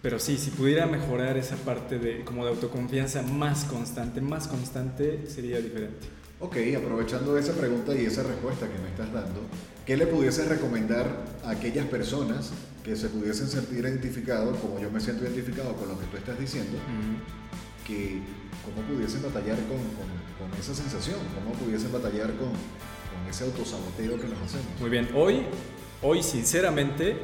pero 0.00 0.18
sí, 0.18 0.38
si 0.38 0.50
pudiera 0.50 0.86
mejorar 0.86 1.36
esa 1.36 1.56
parte 1.56 1.98
de, 1.98 2.24
como 2.24 2.44
de 2.44 2.50
autoconfianza 2.50 3.22
más 3.22 3.64
constante, 3.64 4.20
más 4.20 4.48
constante, 4.48 5.26
sería 5.28 5.60
diferente. 5.60 6.06
Ok, 6.40 6.56
aprovechando 6.76 7.38
esa 7.38 7.52
pregunta 7.52 7.94
y 7.94 8.04
esa 8.06 8.22
respuesta 8.24 8.66
que 8.68 8.78
me 8.78 8.88
estás 8.88 9.12
dando, 9.12 9.42
¿qué 9.86 9.96
le 9.96 10.06
pudiese 10.06 10.44
recomendar 10.44 11.06
a 11.44 11.50
aquellas 11.50 11.86
personas 11.86 12.52
que 12.84 12.96
se 12.96 13.08
pudiesen 13.08 13.48
sentir 13.48 13.78
identificados, 13.78 14.58
como 14.58 14.78
yo 14.80 14.90
me 14.90 15.00
siento 15.00 15.24
identificado 15.24 15.74
con 15.76 15.88
lo 15.88 15.98
que 15.98 16.06
tú 16.06 16.16
estás 16.16 16.38
diciendo, 16.38 16.78
que 17.86 18.20
cómo 18.64 18.86
pudiesen 18.88 19.22
batallar 19.22 19.56
con, 19.68 19.78
con, 19.78 20.58
esa 20.58 20.74
sensación, 20.74 21.18
cómo 21.34 21.54
pudiesen 21.54 21.92
batallar 21.92 22.34
con, 22.34 22.50
con, 23.12 23.30
ese 23.30 23.44
autosaboteo 23.44 24.20
que 24.20 24.28
nos 24.28 24.40
hacemos? 24.42 24.80
Muy 24.80 24.90
bien, 24.90 25.08
hoy, 25.14 25.42
hoy 26.02 26.22
sinceramente... 26.22 27.16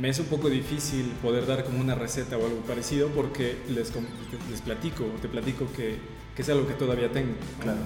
me 0.00 0.08
es 0.08 0.20
un 0.20 0.26
poco 0.26 0.48
difícil 0.48 1.12
poder 1.20 1.46
dar 1.46 1.64
como 1.64 1.80
una 1.80 1.96
receta 1.96 2.38
o 2.38 2.46
algo 2.46 2.60
parecido 2.60 3.08
porque 3.08 3.56
les, 3.68 3.92
les 4.48 4.60
platico, 4.60 5.04
te 5.20 5.28
platico 5.28 5.66
que, 5.76 5.96
que 6.36 6.42
es 6.42 6.48
algo 6.48 6.66
que 6.66 6.74
todavía 6.74 7.10
tengo. 7.10 7.34
Claro. 7.60 7.80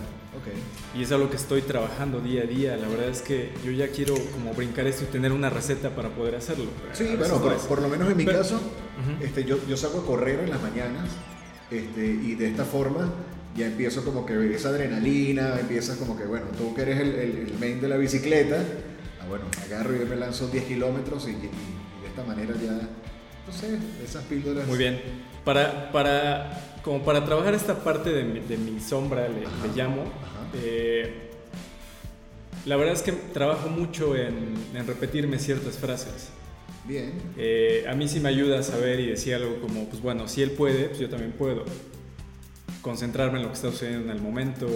Y 0.97 1.03
es 1.03 1.13
algo 1.13 1.31
que 1.31 1.37
estoy 1.37 1.63
trabajando 1.63 2.21
día 2.21 2.43
a 2.43 2.47
día. 2.47 2.77
La 2.77 2.89
verdad 2.89 3.09
es 3.09 3.23
que 3.23 3.53
yo 3.65 3.71
ya 3.73 3.89
quiero 3.89 4.15
como 4.33 4.53
brincar 4.55 4.87
esto 4.87 5.05
y 5.05 5.07
tener 5.07 5.33
una 5.33 5.51
receta 5.51 5.91
para 5.91 6.11
poder 6.11 6.35
hacerlo. 6.35 6.67
Sí, 6.93 7.15
bueno, 7.17 7.41
por, 7.41 7.83
lo 7.83 7.89
menos 7.89 8.11
en 8.11 8.17
mi 8.17 8.25
caso, 8.25 8.61
este, 9.21 9.45
yo, 9.45 9.59
yo 9.69 9.77
salgo 9.77 10.01
a 10.01 10.07
correr 10.07 10.41
en 10.41 10.51
las 10.51 10.63
mañanas 10.63 11.09
este, 11.71 12.07
y 12.07 12.35
de 12.35 12.49
esta 12.49 12.65
forma 12.65 13.13
ya 13.57 13.67
empiezo 13.67 14.05
como 14.05 14.27
que 14.27 14.55
esa 14.55 14.71
adrenalina, 14.71 15.59
empiezas 15.61 15.97
como 15.97 16.17
que, 16.17 16.25
bueno, 16.25 16.47
tú 16.59 16.75
que 16.75 16.83
eres 16.83 17.01
el, 17.01 17.15
el, 17.15 17.55
main 17.59 17.81
de 17.81 17.89
la 17.89 17.97
bicicleta, 17.97 18.63
ah, 19.21 19.27
bueno, 19.29 19.45
agarro 19.65 19.95
y 19.95 20.05
me 20.05 20.17
lanzo 20.17 20.49
10 20.49 20.65
kilómetros 20.65 21.29
y, 21.29 21.33
de 21.33 22.09
esta 22.09 22.25
manera 22.25 22.55
ya, 22.63 22.73
no 22.73 23.53
sé, 23.53 23.79
esas 24.05 24.25
píldoras. 24.25 24.67
Muy 24.67 24.79
bien. 24.79 25.01
Para, 25.45 25.93
para 25.93 26.79
como 26.83 27.03
para 27.03 27.25
trabajar 27.25 27.55
esta 27.55 27.83
parte 27.83 28.11
de 28.11 28.57
mi, 28.57 28.81
sombra, 28.81 29.29
le, 29.29 29.47
llamo, 29.75 30.05
eh, 30.63 31.31
la 32.67 32.77
verdad 32.77 32.95
es 32.95 33.03
que 33.03 33.13
trabajo 33.13 33.69
mucho 33.69 34.17
en, 34.17 34.55
repetirme 34.87 35.39
ciertas 35.39 35.77
frases. 35.77 36.29
Bien. 36.87 37.13
Eh, 37.39 37.87
a 37.89 37.95
mí 37.95 38.09
sí 38.09 38.21
me 38.21 38.29
ayuda 38.29 38.59
a 38.59 38.63
saber 38.63 39.01
y 39.01 39.07
decir 39.07 39.35
algo 39.35 39.61
como, 39.61 39.89
pues 39.89 40.03
bueno, 40.03 40.29
si 40.29 40.43
él 40.43 40.51
puede, 40.51 40.89
pues 40.89 40.99
yo 40.99 41.09
también 41.09 41.33
puedo. 41.33 41.65
Concentrarme 42.85 43.39
en 43.39 43.43
lo 43.43 43.49
que 43.49 43.57
está 43.57 43.71
sucediendo 43.73 44.13
en 44.13 44.17
el 44.17 44.23
momento. 44.23 44.69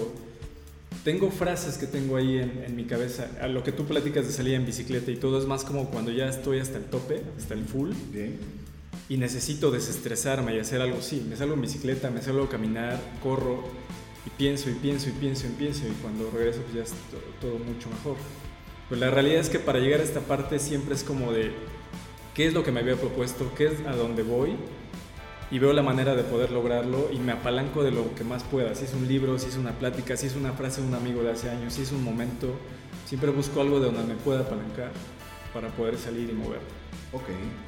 Tengo 1.05 1.31
frases 1.31 1.79
que 1.79 1.87
tengo 1.87 2.17
ahí 2.17 2.39
en, 2.39 2.65
en 2.67 2.75
mi 2.75 2.85
cabeza. 2.85 3.31
A 3.41 3.47
lo 3.47 3.63
que 3.63 3.71
tú 3.71 3.87
platicas 3.87 4.27
de 4.27 4.33
salir 4.33 4.55
en 4.55 4.67
bicicleta 4.67 5.13
y 5.13 5.17
todo 5.17 5.39
es 5.39 5.47
más 5.47 5.63
como 5.63 5.91
cuando 5.91 6.11
ya 6.11 6.29
estoy 6.29 6.59
hasta 6.59 6.79
el 6.79 6.85
tope, 6.85 7.23
hasta 7.39 7.55
el 7.55 7.65
full. 7.65 7.91
Bien 8.11 8.37
y 9.09 9.17
necesito 9.17 9.71
desestresarme 9.71 10.55
y 10.55 10.59
hacer 10.59 10.83
algo, 10.83 11.01
sí, 11.01 11.25
me 11.29 11.37
salgo 11.37 11.55
en 11.55 11.63
bicicleta, 11.63 12.11
me 12.11 12.21
salgo 12.21 12.45
a 12.45 12.49
caminar, 12.49 13.01
corro 13.23 13.65
y 14.27 14.31
pienso 14.31 14.69
y 14.69 14.75
pienso 14.75 15.09
y 15.09 15.13
pienso 15.13 15.47
y 15.47 15.51
pienso 15.51 15.87
y 15.87 15.93
cuando 16.03 16.31
regreso 16.31 16.61
pues 16.63 16.75
ya 16.75 16.83
es 16.83 16.93
todo, 17.41 17.59
mucho 17.59 17.89
mejor. 17.89 18.17
Pues 18.89 19.01
la 19.01 19.11
realidad 19.11 19.41
es 19.41 19.49
que 19.49 19.59
para 19.59 19.79
llegar 19.79 20.01
a 20.01 20.05
esta 20.05 20.21
parte 20.21 20.59
siempre 20.59 20.95
es 20.95 21.05
como 21.05 21.33
de 21.33 21.53
qué 22.35 22.47
es 22.47 22.55
lo 22.55 22.63
que 22.63 22.73
me 22.73 22.81
había 22.81 22.97
propuesto, 22.97 23.51
qué 23.57 23.69
es 23.69 23.87
a 23.87 23.97
dónde 23.97 24.23
voy 24.23 24.57
y 25.51 25.59
veo 25.59 25.73
la 25.73 25.83
manera 25.83 26.15
de 26.15 26.23
poder 26.23 26.51
lograrlo 26.51 27.09
y 27.13 27.19
me 27.19 27.33
apalanco 27.33 27.83
de 27.83 27.91
lo 27.91 28.15
que 28.15 28.25
más 28.25 28.43
pueda. 28.45 28.75
Si 28.75 28.85
es 28.85 28.95
un 28.95 29.09
libro, 29.09 29.39
si 29.39 29.49
es 29.49 29.57
una 29.57 29.73
plática, 29.73 30.17
si 30.17 30.27
es 30.27 30.37
una 30.37 30.53
frase 30.53 30.83
de 30.83 30.89
un 30.89 30.95
amigo 30.95 31.23
de 31.23 31.31
hace 31.31 31.51
años, 31.51 31.75
si 31.75 31.83
es 31.83 31.93
un 31.93 32.05
momento, 32.05 32.55
siempre 33.07 33.31
busco 33.31 33.61
algo 33.61 33.81
de 33.81 33.87
donde 33.87 34.15
me 34.15 34.15
pueda 34.21 34.41
apalancar 34.41 34.91
para 35.55 35.69
poder 35.69 35.97
salir 35.97 36.29
y 36.29 36.33
mover. 36.33 36.61
Ok, 37.11 37.25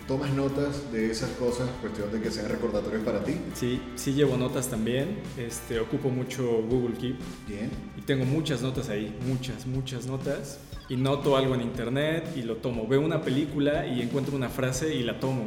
¿tomas 0.06 0.30
notas 0.34 0.92
de 0.92 1.10
esas 1.10 1.30
cosas, 1.30 1.70
cuestión 1.80 2.12
de 2.12 2.20
que 2.20 2.30
sean 2.30 2.50
recordatorios 2.50 3.02
para 3.02 3.25
ti? 3.25 3.40
Sí, 3.54 3.80
sí 3.94 4.12
llevo 4.12 4.37
notas 4.37 4.68
también, 4.68 5.18
este, 5.38 5.80
ocupo 5.80 6.10
mucho 6.10 6.44
Google 6.68 6.94
Keep. 6.99 7.16
Bien. 7.49 7.70
Y 7.96 8.02
tengo 8.02 8.26
muchas 8.26 8.60
notas 8.60 8.90
ahí, 8.90 9.16
muchas, 9.26 9.66
muchas 9.66 10.04
notas. 10.04 10.60
Y 10.90 10.96
noto 10.96 11.38
algo 11.38 11.54
en 11.54 11.62
internet 11.62 12.32
y 12.37 12.42
lo 12.42 12.56
tomo. 12.56 12.87
Veo 12.87 13.00
una 13.00 13.22
película 13.22 13.87
y 13.87 14.02
encuentro 14.02 14.37
una 14.37 14.50
frase 14.50 14.94
y 14.94 15.02
la 15.02 15.18
tomo. 15.20 15.44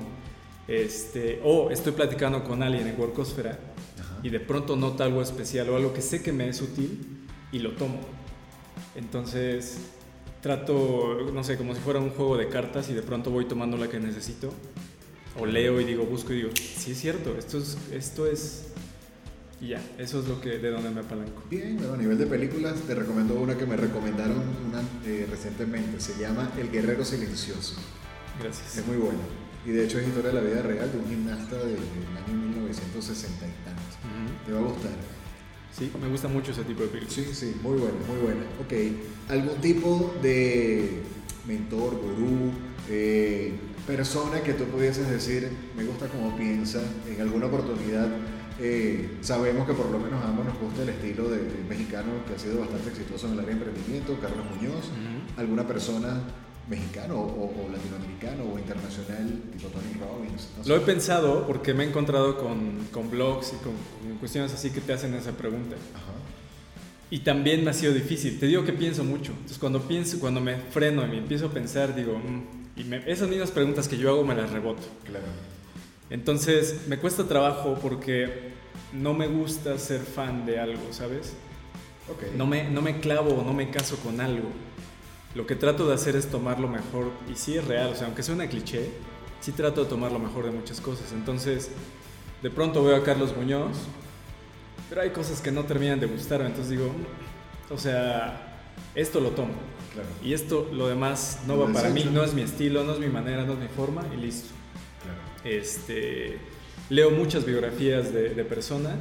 Este, 0.68 1.42
o 1.44 1.70
estoy 1.72 1.94
platicando 1.94 2.44
con 2.44 2.64
alguien 2.64 2.88
en 2.88 3.00
Workosfera 3.00 3.60
y 4.22 4.30
de 4.30 4.40
pronto 4.40 4.76
nota 4.76 5.04
algo 5.04 5.22
especial 5.22 5.70
o 5.70 5.76
algo 5.76 5.94
que 5.94 6.02
sé 6.02 6.22
que 6.22 6.32
me 6.32 6.48
es 6.48 6.62
útil 6.62 7.28
y 7.52 7.60
lo 7.60 7.74
tomo. 7.74 8.00
Entonces, 8.96 9.78
trato, 10.42 11.30
no 11.34 11.44
sé, 11.44 11.58
como 11.58 11.74
si 11.74 11.82
fuera 11.82 12.00
un 12.00 12.12
juego 12.12 12.38
de 12.38 12.48
cartas 12.48 12.90
y 12.90 12.94
de 12.94 13.02
pronto 13.02 13.32
voy 13.32 13.46
tomando 13.46 13.78
la 13.78 13.88
que 13.88 14.00
necesito 14.00 14.54
O 15.40 15.46
leo 15.46 15.82
y 15.82 15.86
digo, 15.86 16.06
busco 16.06 16.34
y 16.34 16.38
digo, 16.38 16.50
sí 16.56 16.92
es 16.92 17.00
cierto, 17.00 17.36
esto 17.38 17.58
es, 17.58 17.78
esto 17.92 18.28
es 18.28 18.68
y 19.60 19.70
ya, 19.70 19.82
eso 19.98 20.20
es 20.20 20.28
lo 20.28 20.42
que 20.42 20.58
de 20.60 20.70
donde 20.72 20.90
me 20.90 21.00
apalanco. 21.00 21.42
Bien, 21.50 21.78
bueno, 21.78 21.94
a 21.94 21.98
nivel 21.98 22.18
de 22.18 22.26
películas 22.26 22.76
te 22.82 22.94
recomiendo 22.96 23.36
una 23.36 23.58
que 23.58 23.66
me 23.66 23.78
recomendaron 23.78 24.42
una, 24.68 24.82
eh, 25.06 25.26
recientemente, 25.30 26.02
se 26.02 26.20
llama 26.20 26.52
El 26.60 26.70
Guerrero 26.70 27.06
Silencioso. 27.06 27.76
Gracias. 28.42 28.78
Es 28.78 28.86
muy 28.86 28.98
buena. 28.98 29.22
Y 29.66 29.72
de 29.72 29.86
hecho 29.86 30.00
es 30.00 30.08
historia 30.08 30.32
de 30.32 30.42
la 30.42 30.42
vida 30.42 30.62
real 30.62 30.92
de 30.92 30.98
un 30.98 31.08
gimnasta 31.08 31.56
del, 31.58 31.78
año 31.78 32.34
1960 32.34 33.46
y 33.46 33.66
tantos. 33.66 33.98
Te 34.46 34.52
va 34.52 34.60
a 34.60 34.64
gustar. 34.64 34.92
Sí, 35.72 35.92
me 36.00 36.08
gusta 36.08 36.28
mucho 36.28 36.52
ese 36.52 36.64
tipo 36.64 36.84
de 36.84 36.90
películas. 36.90 37.14
Sí, 37.14 37.26
sí, 37.34 37.56
muy 37.64 37.80
buena, 37.80 37.98
muy 38.08 38.18
buena. 38.22 38.42
Ok, 38.62 39.32
¿algún 39.32 39.56
tipo 39.62 40.14
de 40.22 41.02
mentor, 41.48 41.96
gurú, 41.96 42.52
eh, 42.90 43.54
persona 43.88 44.42
que 44.42 44.54
tú 44.54 44.66
pudieses 44.66 45.10
decir, 45.10 45.50
me 45.76 45.84
gusta 45.84 46.08
como 46.08 46.36
piensa, 46.38 46.82
en 47.08 47.22
alguna 47.22 47.48
oportunidad 47.48 48.10
eh, 48.60 49.18
sabemos 49.22 49.66
que 49.66 49.74
por 49.74 49.90
lo 49.90 50.00
menos 50.00 50.24
a 50.24 50.28
ambos 50.28 50.46
nos 50.46 50.60
gusta 50.60 50.84
el 50.84 50.90
estilo 50.90 51.28
de, 51.28 51.40
mexicano 51.68 52.12
que 52.28 52.36
ha 52.36 52.40
sido 52.40 52.60
bastante 52.60 52.90
exitoso 52.90 53.28
en 53.28 53.34
el 53.34 53.40
área 53.40 53.56
de 53.56 53.64
emprendimiento, 53.64 54.18
Carlos 54.22 54.46
Muñoz, 54.56 54.86
alguna 55.38 55.66
persona 55.66 56.22
mexicano 56.68 57.20
o, 57.20 57.70
latinoamericano 57.72 58.44
o 58.54 58.58
internacional 58.58 59.42
tipo 59.52 59.68
Tony 59.68 59.94
Robbins. 60.00 60.50
Lo 60.66 60.76
he 60.76 60.80
pensado 60.80 61.46
porque 61.46 61.74
me 61.74 61.84
he 61.84 61.88
encontrado 61.88 62.38
con, 62.38 62.88
con 62.92 63.10
blogs 63.10 63.54
y 63.54 63.58
con, 63.58 63.74
cuestiones 64.20 64.54
así 64.54 64.70
que 64.70 64.82
te 64.82 64.94
hacen 64.94 65.14
esa 65.14 65.32
pregunta. 65.32 65.76
Y 67.10 67.20
también 67.20 67.64
me 67.64 67.70
ha 67.70 67.74
sido 67.74 67.94
difícil. 67.94 68.40
Te 68.40 68.48
digo 68.48 68.64
que 68.64 68.74
pienso 68.74 69.04
mucho. 69.04 69.34
Entonces 69.34 69.60
cuando 69.60 69.82
pienso, 69.82 70.20
cuando 70.20 70.40
me 70.42 70.56
freno 70.56 71.06
y 71.06 71.10
me 71.10 71.18
empiezo 71.18 71.48
a 71.48 71.50
pensar, 71.50 71.94
digo, 71.94 72.18
mm", 72.18 72.80
y 72.80 73.12
esas 73.12 73.30
mismas 73.30 73.52
preguntas 73.52 73.88
que 73.88 73.98
yo 73.98 74.10
hago 74.10 74.24
me 74.24 74.34
las 74.34 74.50
reboto. 74.50 74.84
Claro. 75.04 75.26
Entonces 76.10 76.88
me 76.88 76.98
cuesta 76.98 77.28
trabajo 77.28 77.78
porque 77.82 78.54
no 78.94 79.14
me 79.14 79.28
gusta 79.28 79.78
ser 79.78 80.02
fan 80.02 80.46
de 80.46 80.60
algo, 80.60 80.92
¿sabes? 80.92 81.34
No, 82.36 82.46
me, 82.46 82.70
no 82.70 82.82
me 82.82 83.00
clavo, 83.00 83.44
no 83.46 83.54
me 83.54 83.70
caso 83.70 83.98
con 83.98 84.20
algo. 84.20 84.50
Lo 85.36 85.48
que 85.48 85.56
trato 85.56 85.88
de 85.88 85.96
hacer 85.96 86.16
es 86.16 86.30
tomar 86.30 86.60
lo 86.60 86.68
mejor, 86.68 87.12
y 87.32 87.36
sí 87.36 87.58
es 87.58 87.66
real, 87.66 87.92
o 87.92 87.96
sea, 87.96 88.06
aunque 88.08 88.24
sea 88.24 88.36
una 88.36 88.48
cliché, 88.48 88.92
sí 89.42 89.52
trato 89.52 89.84
de 89.84 89.90
tomar 89.90 90.12
lo 90.12 90.20
mejor 90.20 90.46
de 90.46 90.52
muchas 90.52 90.80
cosas. 90.80 91.12
Entonces, 91.12 91.72
de 92.42 92.50
pronto 92.50 92.84
veo 92.84 92.96
a 92.96 93.04
Carlos 93.04 93.36
Muñoz, 93.36 93.78
pero 94.90 95.02
hay 95.02 95.10
cosas 95.10 95.42
que 95.42 95.52
no 95.52 95.64
terminan 95.64 96.00
de 96.00 96.06
gustarme, 96.06 96.48
entonces 96.48 96.70
digo, 96.70 96.92
o 97.70 97.78
sea, 97.78 98.62
esto 98.96 99.20
lo 99.20 99.30
tomo. 99.30 99.54
Y 100.24 100.34
esto, 100.34 100.70
lo 100.72 100.88
demás, 100.88 101.42
no 101.48 101.58
va 101.58 101.72
para 101.72 101.90
mí, 101.90 102.10
no 102.12 102.24
es 102.24 102.34
mi 102.34 102.42
estilo, 102.42 102.84
no 102.84 102.94
es 102.94 103.00
mi 103.00 103.08
manera, 103.08 103.44
no 103.44 103.54
es 103.54 103.60
mi 103.60 103.68
forma, 103.68 104.04
y 104.14 104.18
listo. 104.18 104.50
Este, 105.44 106.38
leo 106.90 107.12
muchas 107.12 107.46
biografías 107.46 108.14
de, 108.14 108.30
personas 108.46 108.98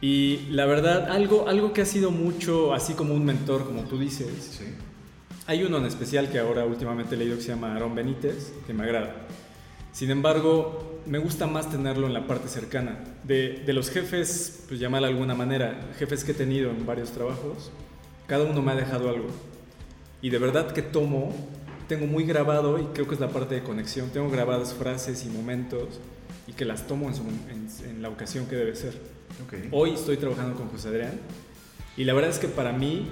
y 0.00 0.46
la 0.50 0.66
verdad, 0.66 1.10
algo, 1.10 1.48
algo 1.48 1.72
que 1.72 1.82
ha 1.82 1.86
sido 1.86 2.10
mucho, 2.10 2.74
así 2.74 2.94
como 2.94 3.14
un 3.14 3.24
mentor, 3.24 3.64
como 3.64 3.82
tú 3.82 3.98
dices, 3.98 4.60
hay 5.46 5.62
uno 5.62 5.78
en 5.78 5.86
especial 5.86 6.30
que 6.30 6.38
ahora 6.38 6.64
últimamente 6.64 7.14
he 7.14 7.18
leído 7.18 7.36
que 7.36 7.42
se 7.42 7.48
llama 7.48 7.74
Aaron 7.74 7.94
Benítez, 7.94 8.52
que 8.66 8.74
me 8.74 8.84
agrada. 8.84 9.26
Sin 9.92 10.10
embargo, 10.10 11.00
me 11.06 11.18
gusta 11.18 11.46
más 11.46 11.70
tenerlo 11.70 12.06
en 12.06 12.12
la 12.12 12.26
parte 12.26 12.48
cercana. 12.48 12.98
De, 13.24 13.62
de 13.64 13.72
los 13.72 13.90
jefes, 13.90 14.64
pues 14.68 14.78
llamar 14.78 15.02
de 15.02 15.08
alguna 15.08 15.34
manera, 15.34 15.80
jefes 15.98 16.24
que 16.24 16.32
he 16.32 16.34
tenido 16.34 16.70
en 16.70 16.84
varios 16.84 17.12
trabajos, 17.12 17.70
cada 18.26 18.44
uno 18.44 18.60
me 18.60 18.72
ha 18.72 18.74
dejado 18.74 19.08
algo. 19.08 19.28
Y 20.20 20.30
de 20.30 20.38
verdad 20.38 20.72
que 20.72 20.82
tomo 20.82 21.32
tengo 21.88 22.06
muy 22.06 22.24
grabado, 22.24 22.78
y 22.78 22.84
creo 22.86 23.06
que 23.06 23.14
es 23.14 23.20
la 23.20 23.28
parte 23.28 23.54
de 23.54 23.62
conexión, 23.62 24.10
tengo 24.10 24.28
grabadas 24.28 24.74
frases 24.74 25.24
y 25.24 25.28
momentos 25.28 26.00
y 26.46 26.52
que 26.52 26.64
las 26.64 26.86
tomo 26.86 27.08
en, 27.08 28.02
la 28.02 28.08
ocasión 28.08 28.46
que 28.46 28.56
debe 28.56 28.74
ser. 28.74 28.94
Hoy 29.70 29.92
estoy 29.92 30.16
trabajando 30.16 30.56
con 30.56 30.68
José 30.68 30.88
Adrián 30.88 31.20
y 31.96 32.04
la 32.04 32.14
verdad 32.14 32.30
es 32.30 32.38
que 32.38 32.48
para 32.48 32.72
mí, 32.72 33.06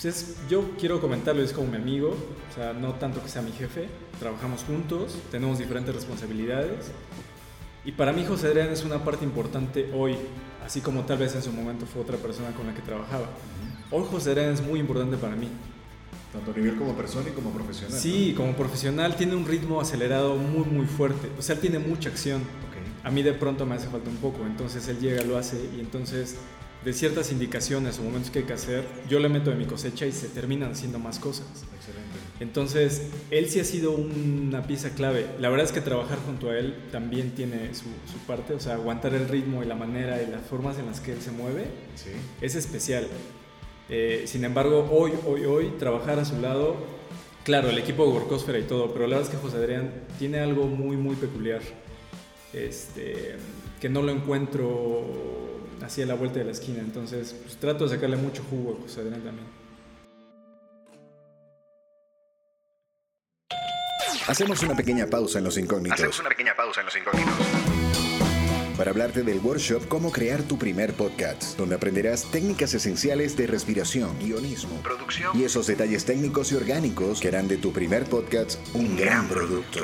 pues 0.00 0.36
yo 0.48 0.70
quiero 0.78 1.00
comentarlo, 1.00 1.42
es 1.42 1.52
como 1.52 1.68
mi 1.68 1.76
amigo, 1.76 2.10
o 2.10 2.54
sea, 2.54 2.72
no 2.72 2.94
tanto 2.94 3.22
que 3.22 3.28
sea 3.28 3.42
mi 3.42 3.52
jefe, 3.52 3.88
trabajamos 4.18 4.64
juntos, 4.64 5.18
tenemos 5.30 5.58
diferentes 5.58 5.94
responsabilidades 5.94 6.90
y 7.84 7.92
para 7.92 8.12
mí 8.12 8.24
José 8.26 8.48
Adrián 8.48 8.68
es 8.70 8.84
una 8.84 9.04
parte 9.04 9.24
importante 9.24 9.90
hoy, 9.94 10.16
así 10.64 10.80
como 10.80 11.04
tal 11.04 11.18
vez 11.18 11.34
en 11.34 11.42
su 11.42 11.52
momento 11.52 11.86
fue 11.86 12.02
otra 12.02 12.16
persona 12.16 12.50
con 12.52 12.66
la 12.66 12.74
que 12.74 12.82
trabajaba. 12.82 13.28
Hoy 13.90 14.04
José 14.10 14.30
Adrián 14.30 14.52
es 14.52 14.60
muy 14.60 14.80
importante 14.80 15.16
para 15.16 15.34
mí. 15.34 15.48
Tanto 16.32 16.50
a 16.50 16.54
nivel 16.54 16.76
como 16.76 16.92
persona 16.92 17.26
y 17.30 17.32
como 17.32 17.50
profesional. 17.50 17.98
Sí, 17.98 18.34
como 18.36 18.52
profesional 18.52 19.16
tiene 19.16 19.34
un 19.34 19.46
ritmo 19.46 19.80
acelerado 19.80 20.36
muy, 20.36 20.64
muy 20.66 20.84
fuerte. 20.84 21.30
O 21.38 21.42
sea, 21.42 21.54
él 21.54 21.60
tiene 21.62 21.78
mucha 21.78 22.10
acción. 22.10 22.42
A 23.04 23.10
mí 23.10 23.22
de 23.22 23.32
pronto 23.32 23.66
me 23.66 23.74
hace 23.74 23.88
falta 23.88 24.10
un 24.10 24.16
poco. 24.16 24.44
Entonces 24.46 24.86
él 24.88 24.98
llega, 24.98 25.22
lo 25.24 25.36
hace 25.36 25.56
y 25.76 25.80
entonces 25.80 26.36
de 26.84 26.92
ciertas 26.92 27.32
indicaciones 27.32 27.98
o 27.98 28.02
momentos 28.02 28.30
que 28.30 28.40
hay 28.40 28.44
que 28.44 28.52
hacer, 28.52 28.84
yo 29.08 29.18
le 29.18 29.28
meto 29.28 29.50
de 29.50 29.56
mi 29.56 29.64
cosecha 29.64 30.06
y 30.06 30.12
se 30.12 30.28
terminan 30.28 30.72
haciendo 30.72 30.98
más 30.98 31.18
cosas. 31.18 31.46
Excelente. 31.76 32.18
Entonces, 32.40 33.08
él 33.30 33.50
sí 33.50 33.58
ha 33.58 33.64
sido 33.64 33.92
una 33.92 34.62
pieza 34.62 34.90
clave. 34.90 35.26
La 35.40 35.48
verdad 35.48 35.66
es 35.66 35.72
que 35.72 35.80
trabajar 35.80 36.18
junto 36.24 36.50
a 36.50 36.58
él 36.58 36.76
también 36.92 37.32
tiene 37.32 37.74
su, 37.74 37.86
su 38.10 38.18
parte, 38.26 38.54
o 38.54 38.60
sea, 38.60 38.74
aguantar 38.74 39.14
el 39.14 39.28
ritmo 39.28 39.62
y 39.62 39.66
la 39.66 39.74
manera 39.74 40.22
y 40.22 40.30
las 40.30 40.42
formas 40.42 40.78
en 40.78 40.86
las 40.86 41.00
que 41.00 41.12
él 41.12 41.20
se 41.20 41.32
mueve 41.32 41.64
sí. 41.96 42.10
es 42.40 42.54
especial. 42.54 43.08
Eh, 43.88 44.24
sin 44.26 44.44
embargo, 44.44 44.86
hoy, 44.90 45.12
hoy, 45.26 45.44
hoy, 45.46 45.72
trabajar 45.78 46.18
a 46.18 46.24
su 46.24 46.40
lado, 46.40 46.76
claro, 47.42 47.70
el 47.70 47.78
equipo 47.78 48.04
de 48.04 48.12
Gorkosfera 48.12 48.58
y 48.58 48.64
todo, 48.64 48.92
pero 48.92 49.06
la 49.06 49.16
verdad 49.16 49.32
es 49.32 49.36
que 49.36 49.42
José 49.42 49.56
Adrián 49.56 49.90
tiene 50.18 50.40
algo 50.40 50.66
muy, 50.66 50.96
muy 50.96 51.16
peculiar, 51.16 51.62
este, 52.52 53.36
que 53.80 53.88
no 53.88 54.02
lo 54.02 54.12
encuentro 54.12 55.04
así 55.82 56.02
a 56.02 56.06
la 56.06 56.14
vuelta 56.14 56.38
de 56.38 56.46
la 56.46 56.52
esquina. 56.52 56.80
Entonces, 56.80 57.34
pues, 57.42 57.56
trato 57.56 57.84
de 57.84 57.94
sacarle 57.94 58.16
mucho 58.16 58.42
jugo 58.48 58.78
a 58.78 58.82
José 58.82 59.00
Adrián 59.00 59.22
también. 59.22 59.46
Hacemos 64.26 64.62
una 64.62 64.76
pequeña 64.76 65.06
pausa 65.06 65.38
en 65.38 65.44
los 65.44 65.56
incógnitos. 65.56 65.98
Hacemos 65.98 66.20
una 66.20 66.28
pequeña 66.28 66.54
pausa 66.54 66.80
en 66.80 66.86
los 66.86 66.96
incógnitos 66.96 67.46
para 68.78 68.92
hablarte 68.92 69.24
del 69.24 69.40
workshop 69.40 69.88
Cómo 69.88 70.12
crear 70.12 70.40
tu 70.42 70.56
primer 70.56 70.94
podcast, 70.94 71.58
donde 71.58 71.74
aprenderás 71.74 72.30
técnicas 72.30 72.72
esenciales 72.72 73.36
de 73.36 73.48
respiración, 73.48 74.16
guionismo, 74.20 74.80
producción 74.82 75.36
y 75.38 75.42
esos 75.42 75.66
detalles 75.66 76.04
técnicos 76.04 76.52
y 76.52 76.54
orgánicos 76.54 77.20
que 77.20 77.28
harán 77.28 77.48
de 77.48 77.56
tu 77.56 77.72
primer 77.72 78.04
podcast 78.04 78.60
un 78.74 78.96
gran 78.96 79.26
producto. 79.26 79.80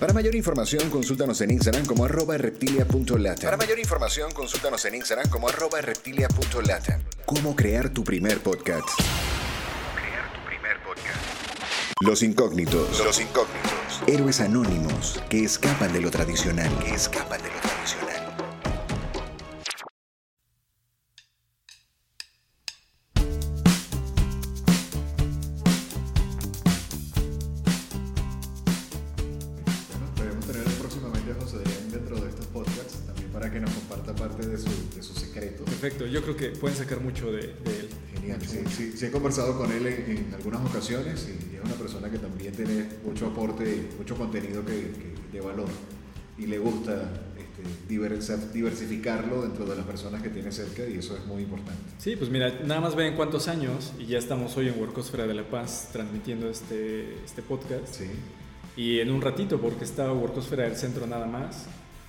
Para 0.00 0.12
mayor 0.12 0.34
información, 0.34 0.90
consúltanos 0.90 1.40
en 1.40 1.52
Instagram 1.52 1.86
como 1.86 2.04
arroba 2.04 2.36
reptilia.lata. 2.36 3.46
Para 3.46 3.56
mayor 3.56 3.78
información, 3.78 4.30
consúltanos 4.32 4.84
en 4.84 4.96
Instagram 4.96 5.30
como 5.30 5.48
arroba 5.48 5.80
reptilia.lata. 5.80 7.00
Cómo 7.24 7.56
crear 7.56 7.88
tu 7.88 8.04
primer 8.04 8.40
podcast. 8.40 8.86
Crear 9.94 10.32
tu 10.34 10.46
primer 10.46 10.82
podcast. 10.82 11.16
Los 12.00 12.22
incógnitos. 12.22 13.02
Los 13.02 13.20
incógnitos. 13.20 14.02
Héroes 14.06 14.40
anónimos 14.42 15.22
que 15.30 15.44
escapan 15.44 15.90
de 15.94 16.02
lo 16.02 16.10
tradicional. 16.10 16.70
Que 16.80 16.94
escapan 16.94 17.40
de 17.42 17.48
lo 17.48 17.60
tradicional. 17.60 18.25
Creo 36.26 36.36
que 36.36 36.58
pueden 36.58 36.76
sacar 36.76 37.00
mucho 37.00 37.30
de, 37.30 37.40
él. 37.40 37.88
Genial, 38.14 38.40
sí, 38.44 38.58
sí, 38.68 38.92
sí, 38.96 39.06
he 39.06 39.10
conversado 39.12 39.56
con 39.56 39.70
él 39.70 39.86
en, 39.86 40.34
algunas 40.34 40.60
ocasiones 40.68 41.28
y 41.28 41.56
es 41.56 41.64
una 41.64 41.74
persona 41.74 42.10
que 42.10 42.18
también 42.18 42.52
tiene 42.52 42.88
mucho 43.04 43.28
aporte, 43.28 43.64
y 43.64 43.96
mucho 43.96 44.16
contenido 44.16 44.64
que, 44.64 44.90
de 45.32 45.40
valor 45.40 45.68
y 46.36 46.46
le 46.46 46.58
gusta 46.58 47.12
este, 47.38 48.52
diversificarlo 48.52 49.42
dentro 49.42 49.66
de 49.66 49.76
las 49.76 49.86
personas 49.86 50.20
que 50.20 50.28
tiene 50.28 50.50
cerca 50.50 50.84
y 50.84 50.98
eso 50.98 51.16
es 51.16 51.24
muy 51.26 51.44
importante. 51.44 51.80
Sí, 51.98 52.16
pues 52.16 52.28
mira, 52.28 52.60
nada 52.64 52.80
más 52.80 52.96
ven 52.96 53.14
cuántos 53.14 53.46
años 53.46 53.92
y 53.98 54.06
ya 54.06 54.18
estamos 54.18 54.56
hoy 54.56 54.68
en 54.68 54.78
Workosfera 54.80 55.28
de 55.28 55.34
La 55.34 55.48
Paz 55.48 55.90
transmitiendo 55.92 56.50
este, 56.50 57.14
este 57.24 57.42
podcast. 57.42 57.94
Sí. 57.94 58.10
Y 58.76 58.98
en 58.98 59.12
un 59.12 59.22
ratito, 59.22 59.60
porque 59.60 59.84
estaba 59.84 60.12
Workosfera 60.12 60.64
del 60.64 60.76
Centro 60.76 61.06
nada 61.06 61.26
más, 61.26 61.66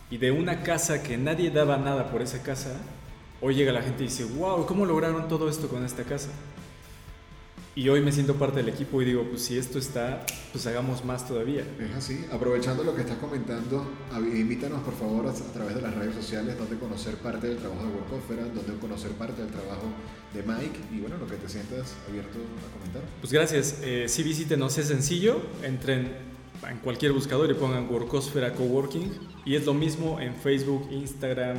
y 0.09 0.17
de 0.17 0.31
una 0.31 0.63
casa 0.63 1.03
que 1.03 1.17
nadie 1.17 1.51
daba 1.51 1.77
nada 1.77 2.09
por 2.11 2.21
esa 2.21 2.41
casa, 2.41 2.71
hoy 3.41 3.55
llega 3.55 3.71
la 3.71 3.81
gente 3.81 4.03
y 4.03 4.07
dice, 4.07 4.25
wow, 4.25 4.65
¿cómo 4.65 4.85
lograron 4.85 5.27
todo 5.27 5.49
esto 5.49 5.67
con 5.67 5.85
esta 5.85 6.03
casa? 6.03 6.29
Y 7.77 7.89
hoy 7.89 8.01
me 8.01 8.11
siento 8.11 8.33
parte 8.33 8.57
del 8.57 8.69
equipo 8.69 8.99
y 9.03 9.05
digo, 9.05 9.23
pues 9.29 9.43
si 9.43 9.55
esto 9.55 9.77
está, 9.77 10.25
pues 10.51 10.65
hagamos 10.65 11.05
más 11.05 11.27
todavía. 11.27 11.61
Es 11.79 11.95
así. 11.95 12.25
Aprovechando 12.31 12.83
lo 12.83 12.95
que 12.95 13.01
estás 13.01 13.19
comentando, 13.19 13.85
invítanos 14.33 14.81
por 14.81 14.95
favor 14.95 15.27
a, 15.27 15.31
través 15.53 15.75
de 15.75 15.83
las 15.83 15.93
redes 15.93 16.15
sociales 16.15 16.57
donde 16.57 16.75
conocer 16.79 17.17
parte 17.17 17.49
del 17.49 17.57
trabajo 17.57 17.83
de 17.83 17.89
Workofera, 17.89 18.45
donde 18.45 18.81
conocer 18.81 19.11
parte 19.11 19.43
del 19.43 19.51
trabajo 19.51 19.83
de 20.33 20.41
Mike 20.41 20.79
y 20.91 21.01
bueno, 21.01 21.17
lo 21.17 21.27
que 21.27 21.35
te 21.35 21.47
sientas 21.47 21.93
abierto 22.09 22.39
a 22.39 22.79
comentar. 22.79 23.03
Pues 23.21 23.31
gracias. 23.31 23.79
Eh, 23.83 24.05
sí, 24.07 24.23
visítenos, 24.23 24.75
es 24.79 24.87
sencillo. 24.87 25.39
Entren 25.61 26.15
en 26.67 26.79
cualquier 26.79 27.11
buscador 27.11 27.51
y 27.51 27.53
pongan 27.53 27.87
Workosfera 27.91 28.53
Coworking. 28.53 29.13
Y 29.45 29.53
es 29.53 29.67
lo 29.67 29.75
mismo 29.75 30.19
en 30.19 30.35
Facebook, 30.35 30.87
Instagram, 30.89 31.57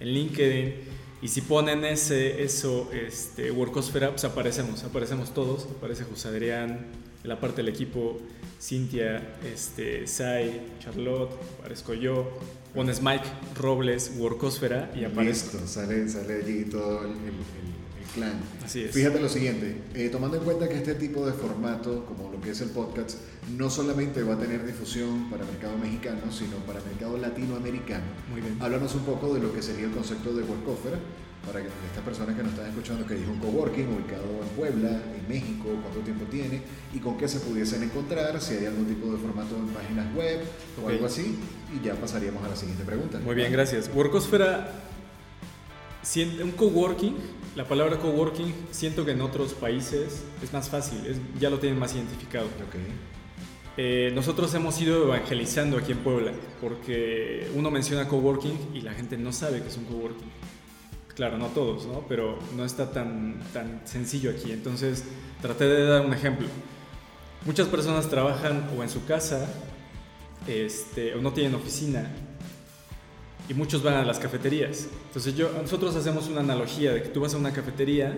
en 0.00 0.08
LinkedIn. 0.08 1.01
Y 1.22 1.28
si 1.28 1.40
ponen 1.40 1.84
ese, 1.84 2.42
eso, 2.42 2.90
este, 2.92 3.52
Workosfera, 3.52 4.10
pues 4.10 4.24
aparecemos, 4.24 4.82
aparecemos 4.82 5.32
todos. 5.32 5.68
Aparece 5.78 6.02
José 6.02 6.28
Adrián, 6.28 6.86
la 7.22 7.38
parte 7.38 7.58
del 7.58 7.68
equipo, 7.68 8.18
Cintia, 8.60 9.36
este, 9.44 10.08
Sai, 10.08 10.60
Charlotte, 10.80 11.30
aparezco 11.60 11.94
yo. 11.94 12.28
Pones 12.74 13.00
Mike 13.00 13.24
Robles, 13.54 14.14
Workosfera 14.18 14.90
y 14.96 15.04
aparece. 15.04 15.52
Listo, 15.52 15.66
sale, 15.68 16.08
sale 16.08 16.42
allí 16.42 16.64
todo 16.64 17.04
el 17.04 17.14
clan. 18.14 18.40
Así 18.64 18.84
es. 18.84 18.92
Fíjate 18.92 19.20
lo 19.20 19.28
siguiente, 19.28 19.76
eh, 19.94 20.08
tomando 20.10 20.36
en 20.36 20.44
cuenta 20.44 20.68
que 20.68 20.76
este 20.76 20.94
tipo 20.94 21.26
de 21.26 21.32
formato, 21.32 22.04
como 22.06 22.30
lo 22.30 22.40
que 22.40 22.50
es 22.50 22.60
el 22.60 22.70
podcast, 22.70 23.18
no 23.56 23.70
solamente 23.70 24.22
va 24.22 24.34
a 24.34 24.38
tener 24.38 24.64
difusión 24.64 25.30
para 25.30 25.44
mercado 25.44 25.76
mexicano, 25.78 26.20
sino 26.30 26.56
para 26.66 26.80
mercado 26.80 27.18
latinoamericano. 27.18 28.04
Muy 28.30 28.40
bien. 28.40 28.56
Háblanos 28.60 28.94
un 28.94 29.04
poco 29.04 29.34
de 29.34 29.40
lo 29.40 29.52
que 29.52 29.62
sería 29.62 29.86
el 29.86 29.92
concepto 29.92 30.32
de 30.32 30.42
Workofera 30.42 30.98
para 31.46 31.60
que 31.60 31.66
estas 31.66 32.04
personas 32.04 32.36
que 32.36 32.42
nos 32.42 32.52
están 32.52 32.68
escuchando, 32.68 33.06
que 33.06 33.14
dijo 33.14 33.32
un 33.32 33.40
coworking 33.40 33.88
ubicado 33.88 34.24
en 34.42 34.48
Puebla, 34.56 34.90
en 34.90 35.28
México, 35.28 35.70
cuánto 35.82 36.00
tiempo 36.00 36.24
tiene 36.30 36.62
y 36.94 36.98
con 36.98 37.18
qué 37.18 37.26
se 37.26 37.40
pudiesen 37.40 37.82
encontrar, 37.82 38.40
si 38.40 38.54
hay 38.54 38.66
algún 38.66 38.86
tipo 38.86 39.10
de 39.10 39.18
formato 39.18 39.56
en 39.56 39.66
páginas 39.68 40.14
web 40.14 40.40
o 40.82 40.88
algo 40.88 41.06
así, 41.06 41.36
y 41.74 41.84
ya 41.84 41.94
pasaríamos 41.94 42.44
a 42.44 42.48
la 42.48 42.56
siguiente 42.56 42.84
pregunta. 42.84 43.18
Muy 43.18 43.34
bien, 43.34 43.50
gracias. 43.50 43.90
Workosfera, 43.92 44.72
un 46.42 46.52
coworking 46.52 47.16
la 47.54 47.64
palabra 47.66 47.98
coworking 47.98 48.52
siento 48.70 49.04
que 49.04 49.10
en 49.10 49.20
otros 49.20 49.52
países 49.52 50.24
es 50.42 50.52
más 50.52 50.68
fácil, 50.68 50.98
ya 51.38 51.50
lo 51.50 51.58
tienen 51.58 51.78
más 51.78 51.94
identificado. 51.94 52.46
Eh, 53.76 54.10
nosotros 54.14 54.52
hemos 54.54 54.80
ido 54.80 55.04
evangelizando 55.04 55.76
aquí 55.76 55.92
en 55.92 55.98
Puebla, 55.98 56.32
porque 56.60 57.50
uno 57.54 57.70
menciona 57.70 58.08
coworking 58.08 58.70
y 58.74 58.80
la 58.80 58.92
gente 58.92 59.16
no 59.16 59.32
sabe 59.32 59.62
que 59.62 59.68
es 59.68 59.76
un 59.76 59.84
coworking. 59.84 60.30
Claro, 61.14 61.36
no 61.36 61.48
todos, 61.48 61.86
¿no? 61.86 62.06
pero 62.08 62.38
no 62.56 62.64
está 62.64 62.90
tan, 62.90 63.38
tan 63.52 63.82
sencillo 63.84 64.30
aquí. 64.30 64.50
Entonces 64.50 65.04
traté 65.42 65.64
de 65.64 65.84
dar 65.84 66.06
un 66.06 66.14
ejemplo. 66.14 66.46
Muchas 67.44 67.68
personas 67.68 68.08
trabajan 68.08 68.70
o 68.78 68.82
en 68.82 68.88
su 68.88 69.04
casa 69.04 69.46
este, 70.46 71.14
o 71.14 71.20
no 71.20 71.32
tienen 71.32 71.54
oficina 71.54 72.10
y 73.48 73.54
muchos 73.54 73.82
van 73.82 73.94
a 73.94 74.04
las 74.04 74.18
cafeterías. 74.18 74.88
Entonces 75.08 75.34
yo, 75.34 75.50
nosotros 75.52 75.94
hacemos 75.96 76.28
una 76.28 76.40
analogía 76.40 76.92
de 76.92 77.02
que 77.02 77.08
tú 77.08 77.20
vas 77.20 77.34
a 77.34 77.36
una 77.36 77.52
cafetería, 77.52 78.16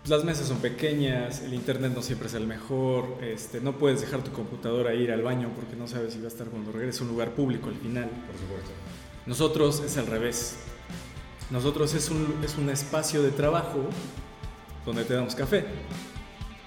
pues 0.00 0.10
las 0.10 0.24
mesas 0.24 0.48
son 0.48 0.58
pequeñas, 0.58 1.40
el 1.40 1.54
internet 1.54 1.92
no 1.94 2.02
siempre 2.02 2.28
es 2.28 2.34
el 2.34 2.46
mejor, 2.46 3.18
este, 3.22 3.60
no 3.60 3.78
puedes 3.78 4.00
dejar 4.00 4.22
tu 4.22 4.32
computadora 4.32 4.92
e 4.92 4.96
ir 4.96 5.12
al 5.12 5.22
baño 5.22 5.50
porque 5.54 5.76
no 5.76 5.88
sabes 5.88 6.12
si 6.12 6.18
va 6.18 6.26
a 6.26 6.28
estar 6.28 6.48
cuando 6.48 6.72
regreses 6.72 7.00
a 7.00 7.04
un 7.04 7.10
lugar 7.10 7.30
público 7.30 7.68
al 7.68 7.76
final. 7.76 8.04
Por 8.04 8.38
supuesto. 8.38 8.70
Nosotros 9.26 9.82
es 9.84 9.96
al 9.96 10.06
revés. 10.06 10.56
Nosotros 11.50 11.94
es 11.94 12.10
un, 12.10 12.34
es 12.44 12.56
un 12.58 12.68
espacio 12.68 13.22
de 13.22 13.30
trabajo 13.30 13.88
donde 14.84 15.04
te 15.04 15.14
damos 15.14 15.34
café. 15.34 15.64